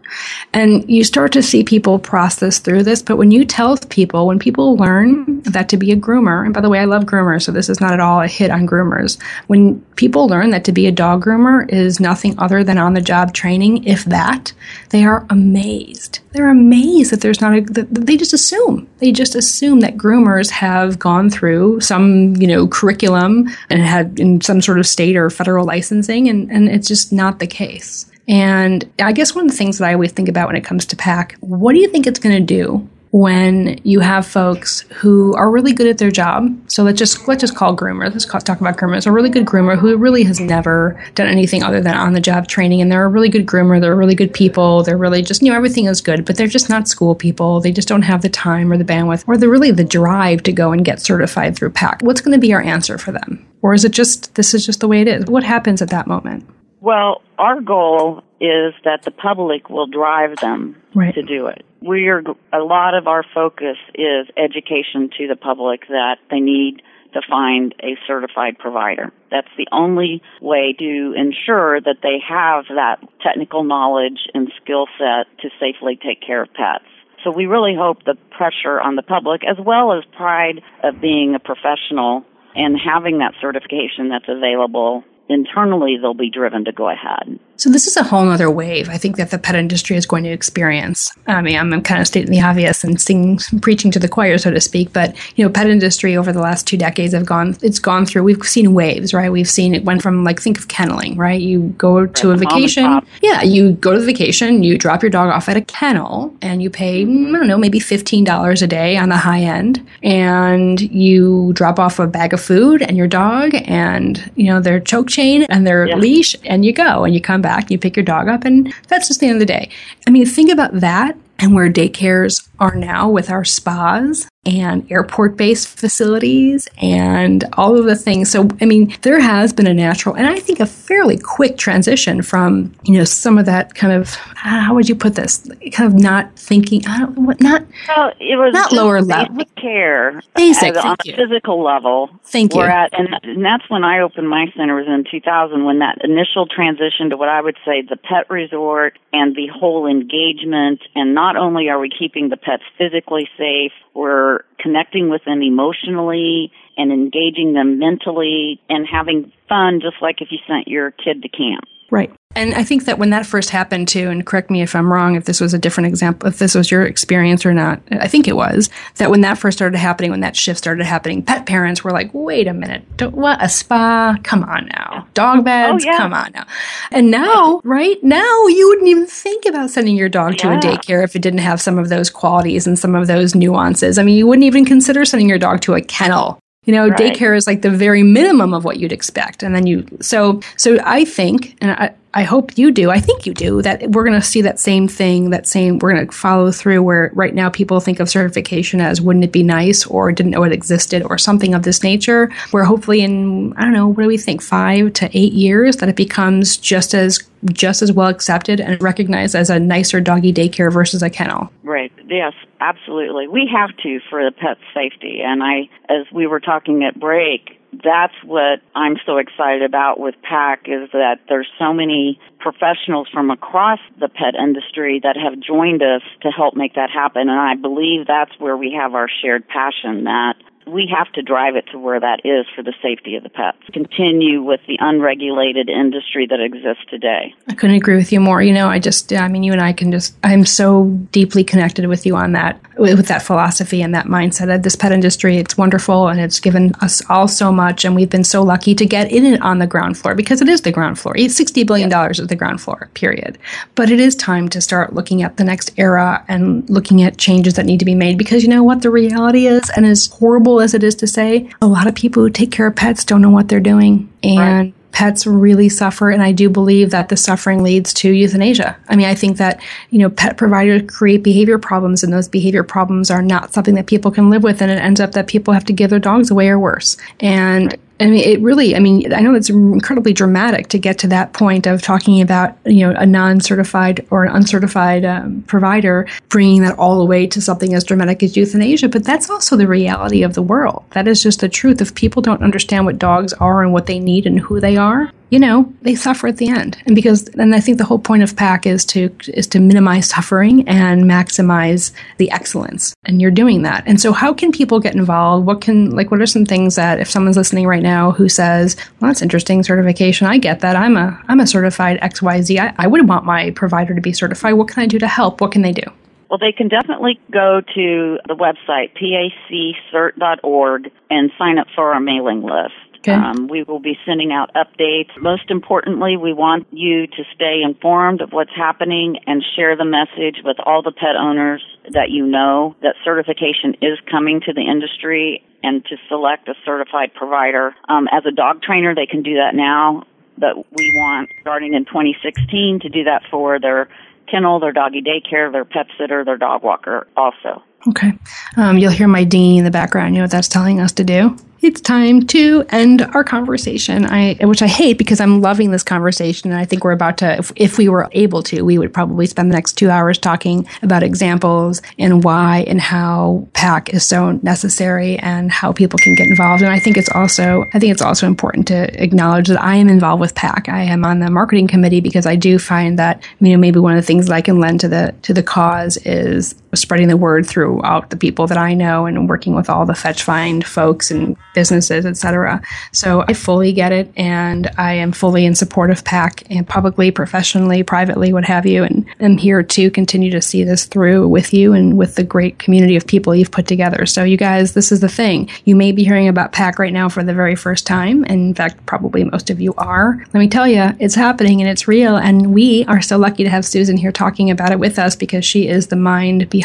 And 0.52 0.88
you 0.88 1.04
start 1.04 1.32
to 1.32 1.42
see 1.42 1.64
people 1.64 1.98
process 1.98 2.58
through 2.58 2.82
this. 2.82 3.02
But 3.02 3.16
when 3.16 3.30
you 3.30 3.44
tell 3.44 3.76
people, 3.78 4.26
when 4.26 4.38
people 4.38 4.51
learn 4.58 5.42
that 5.42 5.68
to 5.70 5.76
be 5.76 5.92
a 5.92 5.96
groomer, 5.96 6.44
and 6.44 6.54
by 6.54 6.60
the 6.60 6.68
way, 6.68 6.78
I 6.78 6.84
love 6.84 7.04
groomers, 7.04 7.42
so 7.42 7.52
this 7.52 7.68
is 7.68 7.80
not 7.80 7.92
at 7.92 8.00
all 8.00 8.20
a 8.20 8.26
hit 8.26 8.50
on 8.50 8.66
groomers. 8.66 9.20
When 9.46 9.80
people 9.96 10.28
learn 10.28 10.50
that 10.50 10.64
to 10.64 10.72
be 10.72 10.86
a 10.86 10.92
dog 10.92 11.24
groomer 11.24 11.68
is 11.70 12.00
nothing 12.00 12.38
other 12.38 12.62
than 12.64 12.78
on 12.78 12.94
the 12.94 13.00
job 13.00 13.34
training, 13.34 13.84
if 13.84 14.04
that, 14.04 14.52
they 14.90 15.04
are 15.04 15.26
amazed. 15.30 16.20
They're 16.32 16.50
amazed 16.50 17.12
that 17.12 17.20
there's 17.20 17.40
not 17.40 17.54
a, 17.54 17.60
they 17.60 18.16
just 18.16 18.32
assume. 18.32 18.88
They 18.98 19.12
just 19.12 19.34
assume 19.34 19.80
that 19.80 19.96
groomers 19.96 20.50
have 20.50 20.98
gone 20.98 21.30
through 21.30 21.80
some, 21.80 22.36
you 22.36 22.46
know, 22.46 22.66
curriculum 22.66 23.48
and 23.70 23.82
had 23.82 24.18
in 24.18 24.40
some 24.40 24.60
sort 24.60 24.78
of 24.78 24.86
state 24.86 25.16
or 25.16 25.30
federal 25.30 25.66
licensing, 25.66 26.28
and, 26.28 26.50
and 26.50 26.68
it's 26.68 26.88
just 26.88 27.12
not 27.12 27.38
the 27.38 27.46
case. 27.46 28.10
And 28.28 28.88
I 29.00 29.12
guess 29.12 29.34
one 29.34 29.46
of 29.46 29.50
the 29.50 29.56
things 29.56 29.78
that 29.78 29.88
I 29.88 29.94
always 29.94 30.12
think 30.12 30.28
about 30.28 30.46
when 30.46 30.56
it 30.56 30.64
comes 30.64 30.86
to 30.86 30.96
PAC, 30.96 31.36
what 31.40 31.72
do 31.72 31.80
you 31.80 31.88
think 31.88 32.06
it's 32.06 32.20
going 32.20 32.34
to 32.34 32.40
do 32.40 32.88
when 33.12 33.78
you 33.84 34.00
have 34.00 34.26
folks 34.26 34.80
who 34.90 35.34
are 35.34 35.50
really 35.50 35.74
good 35.74 35.86
at 35.86 35.98
their 35.98 36.10
job. 36.10 36.50
So 36.68 36.82
let's 36.82 36.98
just 36.98 37.28
let's 37.28 37.42
just 37.42 37.54
call 37.54 37.76
groomers. 37.76 38.12
Let's 38.12 38.24
call, 38.24 38.40
talk 38.40 38.60
about 38.60 38.78
groomers. 38.78 39.06
A 39.06 39.12
really 39.12 39.28
good 39.28 39.44
groomer 39.44 39.78
who 39.78 39.96
really 39.98 40.24
has 40.24 40.40
never 40.40 41.02
done 41.14 41.28
anything 41.28 41.62
other 41.62 41.80
than 41.80 41.94
on 41.94 42.14
the 42.14 42.20
job 42.20 42.48
training, 42.48 42.80
and 42.80 42.90
they're 42.90 43.04
a 43.04 43.08
really 43.08 43.28
good 43.28 43.46
groomer. 43.46 43.80
They're 43.80 43.94
really 43.94 44.14
good 44.14 44.32
people. 44.32 44.82
They're 44.82 44.96
really 44.96 45.20
just 45.20 45.42
you 45.42 45.50
know 45.50 45.56
everything 45.56 45.86
is 45.86 46.00
good, 46.00 46.24
but 46.24 46.36
they're 46.36 46.46
just 46.46 46.70
not 46.70 46.88
school 46.88 47.14
people. 47.14 47.60
They 47.60 47.70
just 47.70 47.88
don't 47.88 48.02
have 48.02 48.22
the 48.22 48.30
time 48.30 48.72
or 48.72 48.78
the 48.78 48.84
bandwidth 48.84 49.24
or 49.28 49.36
the 49.36 49.48
really 49.48 49.70
the 49.70 49.84
drive 49.84 50.42
to 50.44 50.52
go 50.52 50.72
and 50.72 50.84
get 50.84 51.00
certified 51.00 51.54
through 51.54 51.70
PAC. 51.70 52.00
What's 52.02 52.22
going 52.22 52.32
to 52.32 52.40
be 52.40 52.54
our 52.54 52.62
answer 52.62 52.96
for 52.96 53.12
them? 53.12 53.46
Or 53.60 53.74
is 53.74 53.84
it 53.84 53.92
just 53.92 54.34
this 54.36 54.54
is 54.54 54.64
just 54.64 54.80
the 54.80 54.88
way 54.88 55.02
it 55.02 55.08
is? 55.08 55.26
What 55.26 55.44
happens 55.44 55.82
at 55.82 55.90
that 55.90 56.06
moment? 56.06 56.48
Well, 56.80 57.20
our 57.38 57.60
goal 57.60 58.24
is 58.42 58.74
that 58.84 59.02
the 59.04 59.12
public 59.12 59.70
will 59.70 59.86
drive 59.86 60.36
them 60.38 60.76
right. 60.96 61.14
to 61.14 61.22
do 61.22 61.46
it. 61.46 61.64
We 61.80 62.08
are 62.08 62.24
a 62.52 62.58
lot 62.58 62.94
of 62.94 63.06
our 63.06 63.24
focus 63.32 63.76
is 63.94 64.26
education 64.36 65.10
to 65.16 65.28
the 65.28 65.36
public 65.36 65.86
that 65.88 66.16
they 66.28 66.40
need 66.40 66.82
to 67.12 67.20
find 67.28 67.72
a 67.80 67.96
certified 68.06 68.58
provider. 68.58 69.12
That's 69.30 69.50
the 69.56 69.68
only 69.70 70.22
way 70.40 70.74
to 70.76 71.14
ensure 71.16 71.80
that 71.80 71.98
they 72.02 72.18
have 72.28 72.64
that 72.68 72.96
technical 73.20 73.62
knowledge 73.62 74.18
and 74.34 74.50
skill 74.60 74.86
set 74.98 75.26
to 75.40 75.50
safely 75.60 75.96
take 75.96 76.20
care 76.20 76.42
of 76.42 76.52
pets. 76.52 76.84
So 77.22 77.30
we 77.30 77.46
really 77.46 77.76
hope 77.78 78.04
the 78.04 78.16
pressure 78.30 78.80
on 78.80 78.96
the 78.96 79.02
public 79.02 79.42
as 79.48 79.56
well 79.64 79.92
as 79.92 80.04
pride 80.16 80.62
of 80.82 81.00
being 81.00 81.36
a 81.36 81.38
professional 81.38 82.24
and 82.56 82.76
having 82.76 83.18
that 83.18 83.34
certification 83.40 84.08
that's 84.08 84.28
available 84.28 85.04
internally 85.28 85.96
they'll 86.00 86.14
be 86.14 86.30
driven 86.30 86.64
to 86.64 86.72
go 86.72 86.88
ahead. 86.88 87.38
So 87.62 87.70
this 87.70 87.86
is 87.86 87.96
a 87.96 88.02
whole 88.02 88.28
other 88.28 88.50
wave 88.50 88.88
I 88.88 88.98
think 88.98 89.16
that 89.18 89.30
the 89.30 89.38
pet 89.38 89.54
industry 89.54 89.96
is 89.96 90.04
going 90.04 90.24
to 90.24 90.30
experience. 90.30 91.12
I 91.28 91.40
mean, 91.42 91.56
I'm, 91.56 91.72
I'm 91.72 91.80
kind 91.80 92.00
of 92.00 92.08
stating 92.08 92.32
the 92.32 92.40
obvious 92.40 92.82
and 92.82 93.00
singing, 93.00 93.38
preaching 93.60 93.92
to 93.92 94.00
the 94.00 94.08
choir, 94.08 94.36
so 94.36 94.50
to 94.50 94.60
speak. 94.60 94.92
But 94.92 95.14
you 95.36 95.44
know, 95.44 95.48
pet 95.48 95.68
industry 95.70 96.16
over 96.16 96.32
the 96.32 96.40
last 96.40 96.66
two 96.66 96.76
decades 96.76 97.14
have 97.14 97.24
gone. 97.24 97.56
It's 97.62 97.78
gone 97.78 98.04
through. 98.04 98.24
We've 98.24 98.42
seen 98.42 98.74
waves, 98.74 99.14
right? 99.14 99.30
We've 99.30 99.48
seen 99.48 99.76
it 99.76 99.84
went 99.84 100.02
from 100.02 100.24
like 100.24 100.40
think 100.40 100.58
of 100.58 100.66
kenneling, 100.66 101.16
right? 101.16 101.40
You 101.40 101.72
go 101.78 102.04
to 102.04 102.32
a 102.32 102.36
vacation. 102.36 103.00
Yeah, 103.22 103.42
you 103.42 103.74
go 103.74 103.92
to 103.92 104.00
the 104.00 104.06
vacation. 104.06 104.64
You 104.64 104.76
drop 104.76 105.00
your 105.00 105.10
dog 105.10 105.28
off 105.28 105.48
at 105.48 105.56
a 105.56 105.60
kennel, 105.60 106.34
and 106.42 106.64
you 106.64 106.68
pay 106.68 107.02
I 107.02 107.04
don't 107.04 107.46
know, 107.46 107.58
maybe 107.58 107.78
fifteen 107.78 108.24
dollars 108.24 108.62
a 108.62 108.66
day 108.66 108.96
on 108.96 109.08
the 109.08 109.16
high 109.16 109.42
end, 109.42 109.86
and 110.02 110.80
you 110.80 111.52
drop 111.52 111.78
off 111.78 112.00
a 112.00 112.08
bag 112.08 112.34
of 112.34 112.40
food 112.40 112.82
and 112.82 112.96
your 112.96 113.06
dog, 113.06 113.54
and 113.68 114.32
you 114.34 114.46
know 114.46 114.58
their 114.58 114.80
choke 114.80 115.08
chain 115.08 115.44
and 115.44 115.64
their 115.64 115.86
yeah. 115.86 115.94
leash, 115.94 116.34
and 116.44 116.64
you 116.64 116.72
go 116.72 117.04
and 117.04 117.14
you 117.14 117.20
come 117.20 117.40
back, 117.40 117.51
you 117.70 117.78
pick 117.78 117.96
your 117.96 118.04
dog 118.04 118.28
up, 118.28 118.44
and 118.44 118.72
that's 118.88 119.08
just 119.08 119.20
the 119.20 119.26
end 119.26 119.36
of 119.36 119.40
the 119.40 119.46
day. 119.46 119.70
I 120.06 120.10
mean, 120.10 120.26
think 120.26 120.50
about 120.50 120.80
that 120.80 121.16
and 121.38 121.54
where 121.54 121.70
daycares 121.70 122.48
are 122.60 122.74
now 122.74 123.08
with 123.08 123.30
our 123.30 123.44
spas 123.44 124.28
and 124.44 124.90
airport 124.90 125.36
based 125.36 125.68
facilities 125.68 126.68
and 126.78 127.44
all 127.52 127.78
of 127.78 127.84
the 127.84 127.94
things. 127.94 128.28
So, 128.28 128.48
I 128.60 128.64
mean, 128.64 128.92
there 129.02 129.20
has 129.20 129.52
been 129.52 129.68
a 129.68 129.74
natural 129.74 130.16
and 130.16 130.26
I 130.26 130.40
think 130.40 130.58
a 130.58 130.66
fairly 130.66 131.16
quick 131.16 131.56
transition 131.56 132.22
from, 132.22 132.74
you 132.82 132.98
know, 132.98 133.04
some 133.04 133.38
of 133.38 133.46
that 133.46 133.76
kind 133.76 133.92
of, 133.92 134.16
ah, 134.44 134.64
how 134.66 134.74
would 134.74 134.88
you 134.88 134.96
put 134.96 135.14
this? 135.14 135.48
Kind 135.72 135.94
of 135.94 136.00
not 136.00 136.36
thinking, 136.36 136.84
I 136.86 136.98
don't 136.98 137.18
what, 137.18 137.40
not, 137.40 137.64
well, 137.88 138.12
it 138.18 138.36
was 138.36 138.52
not 138.52 138.72
lower 138.72 139.00
level 139.00 139.44
care. 139.62 140.20
Basic, 140.34 140.76
on 140.76 140.96
a 141.06 141.16
physical 141.16 141.62
level. 141.62 142.10
Thank 142.24 142.54
you. 142.54 142.62
At, 142.62 142.98
and, 142.98 143.08
and 143.22 143.44
that's 143.44 143.68
when 143.70 143.84
I 143.84 144.00
opened 144.00 144.28
my 144.28 144.46
center 144.56 144.74
was 144.74 144.86
in 144.86 145.04
2000 145.10 145.64
when 145.64 145.78
that 145.78 145.98
initial 146.02 146.46
transition 146.46 147.10
to 147.10 147.16
what 147.16 147.28
I 147.28 147.40
would 147.40 147.56
say 147.64 147.82
the 147.82 147.96
pet 147.96 148.28
resort 148.28 148.98
and 149.12 149.34
the 149.34 149.46
whole 149.46 149.86
engagement. 149.86 150.80
And 150.94 151.14
not 151.14 151.36
only 151.36 151.68
are 151.68 151.78
we 151.78 151.88
keeping 151.88 152.28
the 152.28 152.36
pets 152.36 152.64
physically 152.76 153.28
safe, 153.38 153.72
we're 153.94 154.31
connecting 154.58 155.08
with 155.08 155.22
them 155.24 155.42
emotionally 155.42 156.52
and 156.76 156.92
engaging 156.92 157.52
them 157.52 157.78
mentally 157.78 158.60
and 158.68 158.86
having 158.90 159.32
fun, 159.48 159.80
just 159.80 159.96
like 160.00 160.20
if 160.20 160.28
you 160.30 160.38
sent 160.46 160.68
your 160.68 160.90
kid 160.90 161.22
to 161.22 161.28
camp. 161.28 161.64
Right. 161.92 162.10
And 162.34 162.54
I 162.54 162.64
think 162.64 162.86
that 162.86 162.98
when 162.98 163.10
that 163.10 163.26
first 163.26 163.50
happened 163.50 163.88
too, 163.88 164.08
and 164.08 164.24
correct 164.24 164.50
me 164.50 164.62
if 164.62 164.74
I'm 164.74 164.90
wrong, 164.90 165.14
if 165.14 165.26
this 165.26 165.42
was 165.42 165.52
a 165.52 165.58
different 165.58 165.88
example, 165.88 166.30
if 166.30 166.38
this 166.38 166.54
was 166.54 166.70
your 166.70 166.86
experience 166.86 167.44
or 167.44 167.52
not, 167.52 167.82
I 167.90 168.08
think 168.08 168.26
it 168.26 168.34
was, 168.34 168.70
that 168.96 169.10
when 169.10 169.20
that 169.20 169.36
first 169.36 169.58
started 169.58 169.76
happening, 169.76 170.10
when 170.10 170.20
that 170.20 170.34
shift 170.34 170.56
started 170.56 170.86
happening, 170.86 171.22
pet 171.22 171.44
parents 171.44 171.84
were 171.84 171.90
like, 171.90 172.08
wait 172.14 172.48
a 172.48 172.54
minute, 172.54 172.84
what, 173.12 173.42
a 173.44 173.48
spa? 173.50 174.16
Come 174.22 174.42
on 174.44 174.68
now. 174.68 175.06
Dog 175.12 175.40
oh, 175.40 175.42
beds? 175.42 175.84
Oh, 175.84 175.90
yeah. 175.90 175.98
Come 175.98 176.14
on 176.14 176.32
now. 176.32 176.46
And 176.90 177.10
now, 177.10 177.60
right 177.64 178.02
now, 178.02 178.46
you 178.46 178.68
wouldn't 178.70 178.88
even 178.88 179.06
think 179.06 179.44
about 179.44 179.68
sending 179.68 179.94
your 179.94 180.08
dog 180.08 180.38
to 180.38 180.50
a 180.50 180.56
daycare 180.56 181.04
if 181.04 181.14
it 181.14 181.20
didn't 181.20 181.40
have 181.40 181.60
some 181.60 181.78
of 181.78 181.90
those 181.90 182.08
qualities 182.08 182.66
and 182.66 182.78
some 182.78 182.94
of 182.94 183.08
those 183.08 183.34
nuances. 183.34 183.98
I 183.98 184.02
mean, 184.04 184.16
you 184.16 184.26
wouldn't 184.26 184.44
even 184.44 184.64
consider 184.64 185.04
sending 185.04 185.28
your 185.28 185.38
dog 185.38 185.60
to 185.62 185.74
a 185.74 185.82
kennel. 185.82 186.38
You 186.64 186.72
know, 186.72 186.88
Right. 186.88 187.14
daycare 187.14 187.36
is 187.36 187.46
like 187.46 187.62
the 187.62 187.70
very 187.70 188.02
minimum 188.02 188.54
of 188.54 188.64
what 188.64 188.78
you'd 188.78 188.92
expect. 188.92 189.42
And 189.42 189.54
then 189.54 189.66
you, 189.66 189.84
so, 190.00 190.40
so 190.56 190.78
I 190.84 191.04
think, 191.04 191.56
and 191.60 191.72
I, 191.72 191.94
I 192.14 192.24
hope 192.24 192.58
you 192.58 192.70
do, 192.70 192.90
I 192.90 193.00
think 193.00 193.24
you 193.24 193.32
do, 193.32 193.62
that 193.62 193.90
we're 193.90 194.04
going 194.04 194.20
to 194.20 194.26
see 194.26 194.42
that 194.42 194.60
same 194.60 194.86
thing, 194.86 195.30
that 195.30 195.46
same, 195.46 195.78
we're 195.78 195.94
going 195.94 196.06
to 196.06 196.12
follow 196.12 196.52
through 196.52 196.82
where 196.82 197.10
right 197.14 197.34
now 197.34 197.48
people 197.48 197.80
think 197.80 198.00
of 198.00 198.10
certification 198.10 198.82
as 198.82 199.00
wouldn't 199.00 199.24
it 199.24 199.32
be 199.32 199.42
nice 199.42 199.86
or 199.86 200.12
didn't 200.12 200.32
know 200.32 200.42
it 200.42 200.52
existed 200.52 201.02
or 201.04 201.16
something 201.16 201.54
of 201.54 201.62
this 201.62 201.82
nature, 201.82 202.30
where 202.50 202.64
hopefully 202.64 203.00
in, 203.00 203.54
I 203.56 203.62
don't 203.62 203.72
know, 203.72 203.88
what 203.88 204.02
do 204.02 204.08
we 204.08 204.18
think, 204.18 204.42
five 204.42 204.92
to 204.94 205.10
eight 205.16 205.32
years 205.32 205.76
that 205.78 205.88
it 205.88 205.96
becomes 205.96 206.58
just 206.58 206.92
as, 206.94 207.18
just 207.50 207.80
as 207.80 207.90
well 207.90 208.08
accepted 208.08 208.60
and 208.60 208.80
recognized 208.82 209.34
as 209.34 209.48
a 209.48 209.58
nicer 209.58 210.00
doggy 210.00 210.34
daycare 210.34 210.70
versus 210.72 211.02
a 211.02 211.08
kennel. 211.08 211.50
Right. 211.62 211.92
Yes, 212.06 212.34
absolutely. 212.60 213.26
We 213.26 213.50
have 213.50 213.74
to 213.78 214.00
for 214.10 214.22
the 214.22 214.32
pet 214.32 214.58
safety. 214.74 215.22
And 215.24 215.42
I, 215.42 215.70
as 215.88 216.04
we 216.12 216.26
were 216.26 216.40
talking 216.40 216.84
at 216.84 217.00
break, 217.00 217.58
that's 217.72 218.14
what 218.24 218.60
I'm 218.74 218.96
so 219.06 219.16
excited 219.16 219.62
about 219.62 219.98
with 219.98 220.14
PAC 220.22 220.66
is 220.66 220.90
that 220.92 221.20
there's 221.28 221.48
so 221.58 221.72
many 221.72 222.20
professionals 222.38 223.08
from 223.12 223.30
across 223.30 223.78
the 223.98 224.08
pet 224.08 224.34
industry 224.34 225.00
that 225.02 225.16
have 225.16 225.40
joined 225.40 225.82
us 225.82 226.02
to 226.22 226.28
help 226.28 226.54
make 226.54 226.74
that 226.74 226.90
happen. 226.90 227.22
And 227.22 227.40
I 227.40 227.54
believe 227.54 228.06
that's 228.06 228.32
where 228.38 228.56
we 228.56 228.76
have 228.78 228.94
our 228.94 229.08
shared 229.22 229.48
passion 229.48 230.04
that 230.04 230.34
we 230.66 230.92
have 230.96 231.10
to 231.12 231.22
drive 231.22 231.56
it 231.56 231.66
to 231.72 231.78
where 231.78 231.98
that 231.98 232.20
is 232.24 232.46
for 232.54 232.62
the 232.62 232.74
safety 232.82 233.16
of 233.16 233.22
the 233.22 233.28
pets. 233.28 233.58
Continue 233.72 234.42
with 234.42 234.60
the 234.66 234.76
unregulated 234.80 235.68
industry 235.68 236.26
that 236.28 236.40
exists 236.40 236.84
today. 236.88 237.34
I 237.48 237.54
couldn't 237.54 237.76
agree 237.76 237.96
with 237.96 238.12
you 238.12 238.20
more. 238.20 238.42
You 238.42 238.52
know, 238.52 238.68
I 238.68 238.78
just, 238.78 239.12
I 239.12 239.28
mean, 239.28 239.42
you 239.42 239.52
and 239.52 239.60
I 239.60 239.72
can 239.72 239.90
just, 239.90 240.14
I'm 240.22 240.44
so 240.44 240.86
deeply 241.10 241.44
connected 241.44 241.86
with 241.86 242.06
you 242.06 242.16
on 242.16 242.32
that, 242.32 242.60
with 242.78 243.08
that 243.08 243.22
philosophy 243.22 243.82
and 243.82 243.94
that 243.94 244.06
mindset 244.06 244.54
of 244.54 244.62
this 244.62 244.76
pet 244.76 244.92
industry. 244.92 245.36
It's 245.36 245.58
wonderful 245.58 246.08
and 246.08 246.20
it's 246.20 246.40
given 246.40 246.74
us 246.80 247.02
all 247.10 247.28
so 247.28 247.52
much. 247.52 247.84
And 247.84 247.94
we've 247.94 248.10
been 248.10 248.24
so 248.24 248.42
lucky 248.42 248.74
to 248.74 248.86
get 248.86 249.10
in 249.10 249.26
it 249.26 249.42
on 249.42 249.58
the 249.58 249.66
ground 249.66 249.98
floor 249.98 250.14
because 250.14 250.40
it 250.40 250.48
is 250.48 250.62
the 250.62 250.72
ground 250.72 250.98
floor. 250.98 251.14
$60 251.14 251.66
billion 251.66 251.92
is 252.10 252.26
the 252.26 252.36
ground 252.36 252.60
floor, 252.60 252.88
period. 252.94 253.38
But 253.74 253.90
it 253.90 254.00
is 254.00 254.14
time 254.14 254.48
to 254.50 254.60
start 254.60 254.94
looking 254.94 255.22
at 255.22 255.36
the 255.36 255.44
next 255.44 255.72
era 255.76 256.24
and 256.28 256.68
looking 256.70 257.02
at 257.02 257.18
changes 257.18 257.54
that 257.54 257.66
need 257.66 257.78
to 257.78 257.84
be 257.84 257.94
made 257.94 258.18
because 258.18 258.42
you 258.42 258.48
know 258.48 258.62
what 258.62 258.82
the 258.82 258.90
reality 258.90 259.46
is, 259.46 259.70
and 259.76 259.86
as 259.86 260.06
horrible 260.06 260.51
as 260.60 260.74
it 260.74 260.82
is 260.82 260.94
to 260.96 261.06
say, 261.06 261.48
a 261.60 261.66
lot 261.66 261.86
of 261.86 261.94
people 261.94 262.22
who 262.22 262.30
take 262.30 262.50
care 262.50 262.66
of 262.66 262.76
pets 262.76 263.04
don't 263.04 263.22
know 263.22 263.30
what 263.30 263.48
they're 263.48 263.60
doing. 263.60 264.12
And 264.22 264.38
right 264.38 264.74
pets 264.92 265.26
really 265.26 265.68
suffer 265.68 266.10
and 266.10 266.22
i 266.22 266.30
do 266.30 266.48
believe 266.48 266.90
that 266.90 267.08
the 267.08 267.16
suffering 267.16 267.62
leads 267.62 267.92
to 267.92 268.10
euthanasia 268.12 268.76
i 268.88 268.94
mean 268.94 269.06
i 269.06 269.14
think 269.14 269.38
that 269.38 269.60
you 269.90 269.98
know 269.98 270.10
pet 270.10 270.36
providers 270.36 270.82
create 270.86 271.22
behavior 271.22 271.58
problems 271.58 272.04
and 272.04 272.12
those 272.12 272.28
behavior 272.28 272.62
problems 272.62 273.10
are 273.10 273.22
not 273.22 273.52
something 273.52 273.74
that 273.74 273.86
people 273.86 274.10
can 274.10 274.30
live 274.30 274.42
with 274.42 274.60
and 274.62 274.70
it 274.70 274.76
ends 274.76 275.00
up 275.00 275.12
that 275.12 275.26
people 275.26 275.52
have 275.52 275.64
to 275.64 275.72
give 275.72 275.90
their 275.90 275.98
dogs 275.98 276.30
away 276.30 276.48
or 276.48 276.58
worse 276.58 276.96
and 277.20 277.66
right. 277.66 277.80
I 278.02 278.06
mean, 278.06 278.24
it 278.24 278.40
really, 278.40 278.74
I 278.74 278.80
mean, 278.80 279.12
I 279.12 279.20
know 279.20 279.32
it's 279.34 279.48
incredibly 279.48 280.12
dramatic 280.12 280.66
to 280.68 280.78
get 280.78 280.98
to 280.98 281.06
that 281.08 281.32
point 281.34 281.68
of 281.68 281.82
talking 281.82 282.20
about, 282.20 282.56
you 282.66 282.84
know, 282.84 282.98
a 282.98 283.06
non 283.06 283.40
certified 283.40 284.04
or 284.10 284.24
an 284.24 284.34
uncertified 284.34 285.04
um, 285.04 285.42
provider 285.46 286.08
bringing 286.28 286.62
that 286.62 286.76
all 286.78 286.98
the 286.98 287.04
way 287.04 287.28
to 287.28 287.40
something 287.40 287.74
as 287.74 287.84
dramatic 287.84 288.24
as 288.24 288.36
euthanasia. 288.36 288.88
But 288.88 289.04
that's 289.04 289.30
also 289.30 289.56
the 289.56 289.68
reality 289.68 290.24
of 290.24 290.34
the 290.34 290.42
world. 290.42 290.84
That 290.90 291.06
is 291.06 291.22
just 291.22 291.40
the 291.40 291.48
truth. 291.48 291.80
If 291.80 291.94
people 291.94 292.22
don't 292.22 292.42
understand 292.42 292.86
what 292.86 292.98
dogs 292.98 293.32
are 293.34 293.62
and 293.62 293.72
what 293.72 293.86
they 293.86 294.00
need 294.00 294.26
and 294.26 294.40
who 294.40 294.58
they 294.58 294.76
are, 294.76 295.12
you 295.32 295.38
know, 295.38 295.72
they 295.80 295.94
suffer 295.94 296.26
at 296.26 296.36
the 296.36 296.50
end. 296.50 296.76
And 296.84 296.94
because, 296.94 297.26
and 297.28 297.54
I 297.54 297.60
think 297.60 297.78
the 297.78 297.86
whole 297.86 297.98
point 297.98 298.22
of 298.22 298.36
PAC 298.36 298.66
is 298.66 298.84
to, 298.84 299.08
is 299.28 299.46
to 299.46 299.60
minimize 299.60 300.10
suffering 300.10 300.68
and 300.68 301.04
maximize 301.04 301.90
the 302.18 302.30
excellence. 302.30 302.94
And 303.06 303.22
you're 303.22 303.30
doing 303.30 303.62
that. 303.62 303.82
And 303.86 303.98
so 303.98 304.12
how 304.12 304.34
can 304.34 304.52
people 304.52 304.78
get 304.78 304.94
involved? 304.94 305.46
What 305.46 305.62
can, 305.62 305.90
like, 305.92 306.10
what 306.10 306.20
are 306.20 306.26
some 306.26 306.44
things 306.44 306.74
that 306.74 307.00
if 307.00 307.08
someone's 307.08 307.38
listening 307.38 307.66
right 307.66 307.82
now 307.82 308.10
who 308.10 308.28
says, 308.28 308.76
well, 309.00 309.08
that's 309.08 309.22
interesting 309.22 309.62
certification. 309.62 310.26
I 310.26 310.36
get 310.36 310.60
that. 310.60 310.76
I'm 310.76 310.98
a, 310.98 311.18
I'm 311.28 311.40
a 311.40 311.46
certified 311.46 311.98
XYZ. 312.02 312.60
I, 312.60 312.74
I 312.76 312.86
would 312.86 313.08
want 313.08 313.24
my 313.24 313.52
provider 313.52 313.94
to 313.94 314.02
be 314.02 314.12
certified. 314.12 314.52
What 314.52 314.68
can 314.68 314.82
I 314.82 314.86
do 314.86 314.98
to 314.98 315.08
help? 315.08 315.40
What 315.40 315.50
can 315.50 315.62
they 315.62 315.72
do? 315.72 315.84
Well, 316.28 316.38
they 316.38 316.52
can 316.52 316.68
definitely 316.68 317.18
go 317.30 317.62
to 317.74 318.18
the 318.28 318.34
website, 318.34 318.92
paccert.org, 319.00 320.90
and 321.08 321.30
sign 321.38 321.58
up 321.58 321.68
for 321.74 321.94
our 321.94 322.00
mailing 322.00 322.42
list. 322.42 322.74
Okay. 323.02 323.12
Um, 323.12 323.48
we 323.48 323.64
will 323.64 323.80
be 323.80 323.98
sending 324.06 324.30
out 324.30 324.54
updates. 324.54 325.10
Most 325.20 325.50
importantly, 325.50 326.16
we 326.16 326.32
want 326.32 326.68
you 326.70 327.08
to 327.08 327.24
stay 327.34 327.60
informed 327.64 328.20
of 328.20 328.30
what's 328.30 328.54
happening 328.54 329.18
and 329.26 329.42
share 329.56 329.76
the 329.76 329.84
message 329.84 330.36
with 330.44 330.56
all 330.64 330.82
the 330.82 330.92
pet 330.92 331.16
owners 331.18 331.64
that 331.90 332.10
you 332.10 332.24
know 332.24 332.76
that 332.82 332.94
certification 333.04 333.74
is 333.82 333.98
coming 334.08 334.40
to 334.46 334.52
the 334.52 334.60
industry 334.60 335.44
and 335.64 335.84
to 335.86 335.96
select 336.08 336.48
a 336.48 336.54
certified 336.64 337.12
provider. 337.12 337.74
Um, 337.88 338.06
as 338.12 338.22
a 338.24 338.30
dog 338.30 338.62
trainer, 338.62 338.94
they 338.94 339.06
can 339.06 339.24
do 339.24 339.34
that 339.34 339.54
now, 339.54 340.04
but 340.38 340.56
we 340.72 340.92
want, 340.94 341.28
starting 341.40 341.74
in 341.74 341.84
2016, 341.84 342.80
to 342.82 342.88
do 342.88 343.02
that 343.04 343.22
for 343.32 343.58
their 343.58 343.88
kennel, 344.30 344.60
their 344.60 344.72
doggy 344.72 345.02
daycare, 345.02 345.50
their 345.50 345.64
pet 345.64 345.86
sitter, 345.98 346.24
their 346.24 346.38
dog 346.38 346.62
walker 346.62 347.08
also. 347.16 347.64
Okay. 347.88 348.12
Um, 348.56 348.78
you'll 348.78 348.92
hear 348.92 349.08
my 349.08 349.24
dinging 349.24 349.56
in 349.56 349.64
the 349.64 349.72
background. 349.72 350.14
You 350.14 350.20
know 350.20 350.24
what 350.24 350.30
that's 350.30 350.46
telling 350.46 350.78
us 350.78 350.92
to 350.92 351.04
do? 351.04 351.36
It's 351.62 351.80
time 351.80 352.26
to 352.26 352.64
end 352.70 353.02
our 353.14 353.22
conversation. 353.22 354.04
I, 354.04 354.34
which 354.42 354.62
I 354.62 354.66
hate 354.66 354.98
because 354.98 355.20
I'm 355.20 355.40
loving 355.40 355.70
this 355.70 355.84
conversation, 355.84 356.50
and 356.50 356.60
I 356.60 356.64
think 356.64 356.84
we're 356.84 356.92
about 356.92 357.18
to. 357.18 357.38
If, 357.38 357.52
if, 357.56 357.78
we 357.78 357.88
were 357.88 358.08
able 358.12 358.42
to, 358.44 358.62
we 358.62 358.78
would 358.78 358.92
probably 358.92 359.26
spend 359.26 359.50
the 359.50 359.54
next 359.54 359.74
two 359.74 359.88
hours 359.88 360.18
talking 360.18 360.66
about 360.82 361.02
examples 361.02 361.80
and 361.98 362.24
why 362.24 362.64
and 362.66 362.80
how 362.80 363.46
PAC 363.54 363.94
is 363.94 364.04
so 364.04 364.32
necessary 364.42 365.18
and 365.18 365.50
how 365.50 365.72
people 365.72 365.98
can 365.98 366.14
get 366.16 366.26
involved. 366.26 366.62
And 366.62 366.72
I 366.72 366.78
think 366.78 366.96
it's 366.96 367.10
also, 367.10 367.64
I 367.72 367.78
think 367.78 367.92
it's 367.92 368.02
also 368.02 368.26
important 368.26 368.66
to 368.68 369.02
acknowledge 369.02 369.48
that 369.48 369.62
I 369.62 369.76
am 369.76 369.88
involved 369.88 370.20
with 370.20 370.34
PAC. 370.34 370.68
I 370.68 370.82
am 370.82 371.04
on 371.04 371.20
the 371.20 371.30
marketing 371.30 371.68
committee 371.68 372.00
because 372.00 372.26
I 372.26 372.36
do 372.36 372.58
find 372.58 372.98
that 372.98 373.24
you 373.40 373.52
know 373.52 373.58
maybe 373.58 373.78
one 373.78 373.92
of 373.92 374.02
the 374.02 374.06
things 374.06 374.26
that 374.26 374.34
I 374.34 374.42
can 374.42 374.58
lend 374.58 374.80
to 374.80 374.88
the 374.88 375.14
to 375.22 375.32
the 375.32 375.42
cause 375.42 375.96
is 375.98 376.54
spreading 376.74 377.08
the 377.08 377.16
word 377.16 377.46
throughout 377.46 378.10
the 378.10 378.16
people 378.16 378.46
that 378.46 378.58
I 378.58 378.74
know 378.74 379.06
and 379.06 379.28
working 379.28 379.54
with 379.54 379.68
all 379.68 379.84
the 379.84 379.92
FetchFind 379.92 380.64
folks 380.64 381.10
and 381.10 381.36
businesses, 381.54 382.06
etc. 382.06 382.62
So 382.92 383.24
I 383.28 383.34
fully 383.34 383.72
get 383.72 383.92
it, 383.92 384.10
and 384.16 384.70
I 384.78 384.94
am 384.94 385.12
fully 385.12 385.44
in 385.44 385.54
support 385.54 385.90
of 385.90 386.02
PAC 386.04 386.42
and 386.50 386.66
publicly, 386.66 387.10
professionally, 387.10 387.82
privately, 387.82 388.32
what 388.32 388.46
have 388.46 388.64
you. 388.64 388.84
And 388.84 389.06
I'm 389.20 389.36
here 389.36 389.62
to 389.62 389.90
continue 389.90 390.30
to 390.30 390.40
see 390.40 390.64
this 390.64 390.86
through 390.86 391.28
with 391.28 391.52
you 391.52 391.74
and 391.74 391.98
with 391.98 392.14
the 392.14 392.24
great 392.24 392.58
community 392.58 392.96
of 392.96 393.06
people 393.06 393.34
you've 393.34 393.50
put 393.50 393.66
together. 393.66 394.06
So 394.06 394.24
you 394.24 394.38
guys, 394.38 394.72
this 394.72 394.90
is 394.90 395.00
the 395.00 395.08
thing. 395.08 395.50
You 395.64 395.76
may 395.76 395.92
be 395.92 396.04
hearing 396.04 396.28
about 396.28 396.52
PAC 396.52 396.78
right 396.78 396.92
now 396.92 397.08
for 397.08 397.22
the 397.22 397.34
very 397.34 397.54
first 397.54 397.86
time, 397.86 398.24
and 398.24 398.48
in 398.48 398.54
fact, 398.54 398.84
probably 398.86 399.24
most 399.24 399.50
of 399.50 399.60
you 399.60 399.74
are. 399.76 400.24
Let 400.32 400.40
me 400.40 400.48
tell 400.48 400.66
you, 400.66 400.90
it's 400.98 401.14
happening 401.14 401.60
and 401.60 401.68
it's 401.68 401.86
real, 401.86 402.16
and 402.16 402.54
we 402.54 402.86
are 402.86 403.02
so 403.02 403.18
lucky 403.18 403.44
to 403.44 403.50
have 403.50 403.66
Susan 403.66 403.98
here 403.98 404.12
talking 404.12 404.50
about 404.50 404.72
it 404.72 404.78
with 404.78 404.98
us 404.98 405.14
because 405.14 405.44
she 405.44 405.68
is 405.68 405.88
the 405.88 405.96
mind 405.96 406.48
behind 406.48 406.61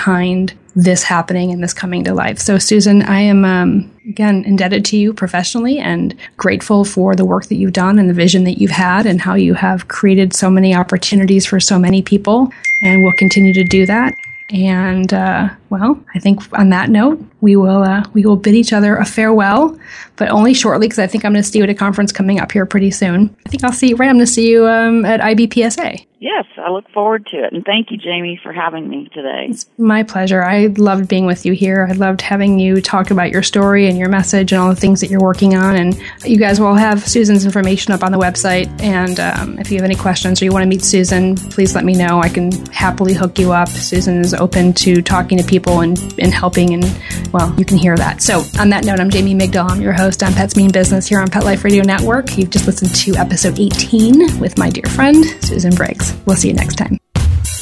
this 0.75 1.03
happening 1.03 1.51
and 1.51 1.63
this 1.63 1.73
coming 1.73 2.03
to 2.03 2.13
life. 2.13 2.37
So, 2.37 2.57
Susan, 2.59 3.01
I 3.01 3.19
am 3.19 3.43
um, 3.43 3.91
again 4.07 4.43
indebted 4.45 4.85
to 4.85 4.97
you 4.97 5.11
professionally 5.11 5.79
and 5.79 6.15
grateful 6.37 6.85
for 6.85 7.15
the 7.15 7.25
work 7.25 7.45
that 7.47 7.55
you've 7.55 7.73
done 7.73 7.97
and 7.97 8.09
the 8.09 8.13
vision 8.13 8.43
that 8.43 8.59
you've 8.59 8.71
had 8.71 9.05
and 9.05 9.19
how 9.19 9.33
you 9.33 9.55
have 9.55 9.87
created 9.87 10.33
so 10.33 10.49
many 10.49 10.75
opportunities 10.75 11.45
for 11.45 11.59
so 11.59 11.79
many 11.79 12.01
people. 12.01 12.51
And 12.83 13.03
we'll 13.03 13.13
continue 13.13 13.53
to 13.53 13.63
do 13.63 13.85
that. 13.87 14.15
And 14.51 15.13
uh, 15.13 15.49
well, 15.69 16.01
I 16.15 16.19
think 16.19 16.41
on 16.57 16.69
that 16.69 16.89
note, 16.89 17.23
we 17.41 17.55
will 17.55 17.83
uh, 17.83 18.03
we 18.13 18.25
will 18.25 18.35
bid 18.35 18.55
each 18.55 18.73
other 18.73 18.95
a 18.95 19.05
farewell, 19.05 19.77
but 20.15 20.29
only 20.29 20.53
shortly 20.53 20.87
because 20.87 20.99
I 20.99 21.07
think 21.07 21.25
I'm 21.25 21.33
going 21.33 21.43
to 21.43 21.49
see 21.49 21.59
you 21.59 21.63
at 21.63 21.69
a 21.69 21.75
conference 21.75 22.11
coming 22.11 22.39
up 22.39 22.51
here 22.51 22.65
pretty 22.65 22.91
soon. 22.91 23.35
I 23.45 23.49
think 23.49 23.63
I'll 23.63 23.71
see 23.71 23.89
you 23.89 23.95
right. 23.95 24.09
I'm 24.09 24.15
going 24.15 24.25
to 24.25 24.31
see 24.31 24.49
you 24.49 24.67
um, 24.67 25.05
at 25.05 25.19
IBPSA. 25.19 26.05
Yes, 26.19 26.45
I 26.57 26.71
look 26.71 26.89
forward 26.89 27.27
to 27.27 27.43
it. 27.43 27.53
And 27.53 27.63
thank 27.63 27.91
you, 27.91 27.97
Jamie, 27.97 28.39
for 28.41 28.51
having 28.51 28.89
me 28.89 29.07
today. 29.13 29.47
It's 29.49 29.67
my 29.77 30.01
pleasure. 30.01 30.43
I 30.43 30.67
loved 30.77 31.07
being 31.07 31.27
with 31.27 31.45
you 31.45 31.53
here. 31.53 31.85
I 31.87 31.93
loved 31.93 32.21
having 32.21 32.57
you 32.57 32.81
talk 32.81 33.11
about 33.11 33.29
your 33.29 33.43
story 33.43 33.87
and 33.87 33.99
your 33.99 34.09
message 34.09 34.51
and 34.51 34.59
all 34.59 34.69
the 34.69 34.75
things 34.75 34.99
that 35.01 35.11
you're 35.11 35.21
working 35.21 35.55
on. 35.55 35.75
And 35.75 35.99
you 36.25 36.37
guys 36.37 36.59
will 36.59 36.73
have 36.73 37.07
Susan's 37.07 37.45
information 37.45 37.93
up 37.93 38.01
on 38.01 38.11
the 38.11 38.17
website. 38.17 38.67
And 38.81 39.19
um, 39.19 39.59
if 39.59 39.69
you 39.69 39.77
have 39.77 39.85
any 39.85 39.95
questions 39.95 40.41
or 40.41 40.45
you 40.45 40.51
want 40.51 40.63
to 40.63 40.67
meet 40.67 40.83
Susan, 40.83 41.35
please 41.35 41.75
let 41.75 41.85
me 41.85 41.93
know. 41.93 42.19
I 42.19 42.29
can 42.29 42.51
happily 42.67 43.13
hook 43.13 43.37
you 43.37 43.51
up. 43.51 43.69
Susan 43.69 44.19
is 44.19 44.33
open 44.33 44.73
to 44.73 45.03
talking 45.03 45.37
to 45.37 45.43
people 45.57 45.81
and, 45.81 45.97
and 46.19 46.33
helping. 46.33 46.73
And, 46.73 46.83
well, 47.33 47.53
you 47.57 47.65
can 47.65 47.77
hear 47.77 47.97
that. 47.97 48.21
So, 48.21 48.43
on 48.59 48.69
that 48.69 48.85
note, 48.85 48.99
I'm 48.99 49.09
Jamie 49.09 49.33
Migdal. 49.35 49.71
I'm 49.71 49.81
your 49.81 49.93
host 49.93 50.21
on 50.23 50.33
Pets 50.33 50.55
Mean 50.55 50.71
Business 50.71 51.07
here 51.07 51.19
on 51.19 51.29
Pet 51.29 51.43
Life 51.43 51.63
Radio 51.63 51.81
Network. 51.83 52.37
You've 52.37 52.51
just 52.51 52.67
listened 52.67 52.93
to 52.95 53.15
episode 53.15 53.59
18 53.59 54.39
with 54.39 54.57
my 54.57 54.69
dear 54.69 54.85
friend, 54.89 55.25
Susan 55.43 55.73
Briggs. 55.73 56.15
We'll 56.25 56.37
see 56.37 56.49
you 56.49 56.53
next 56.53 56.75
time. 56.75 56.99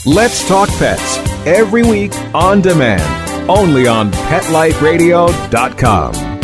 Let's 0.06 0.46
Talk 0.48 0.70
Pets 0.70 1.18
every 1.48 1.84
week 1.84 2.14
on 2.34 2.62
demand, 2.62 3.50
only 3.50 3.88
on 3.88 4.12
PetLifeRadio.com. 4.12 6.35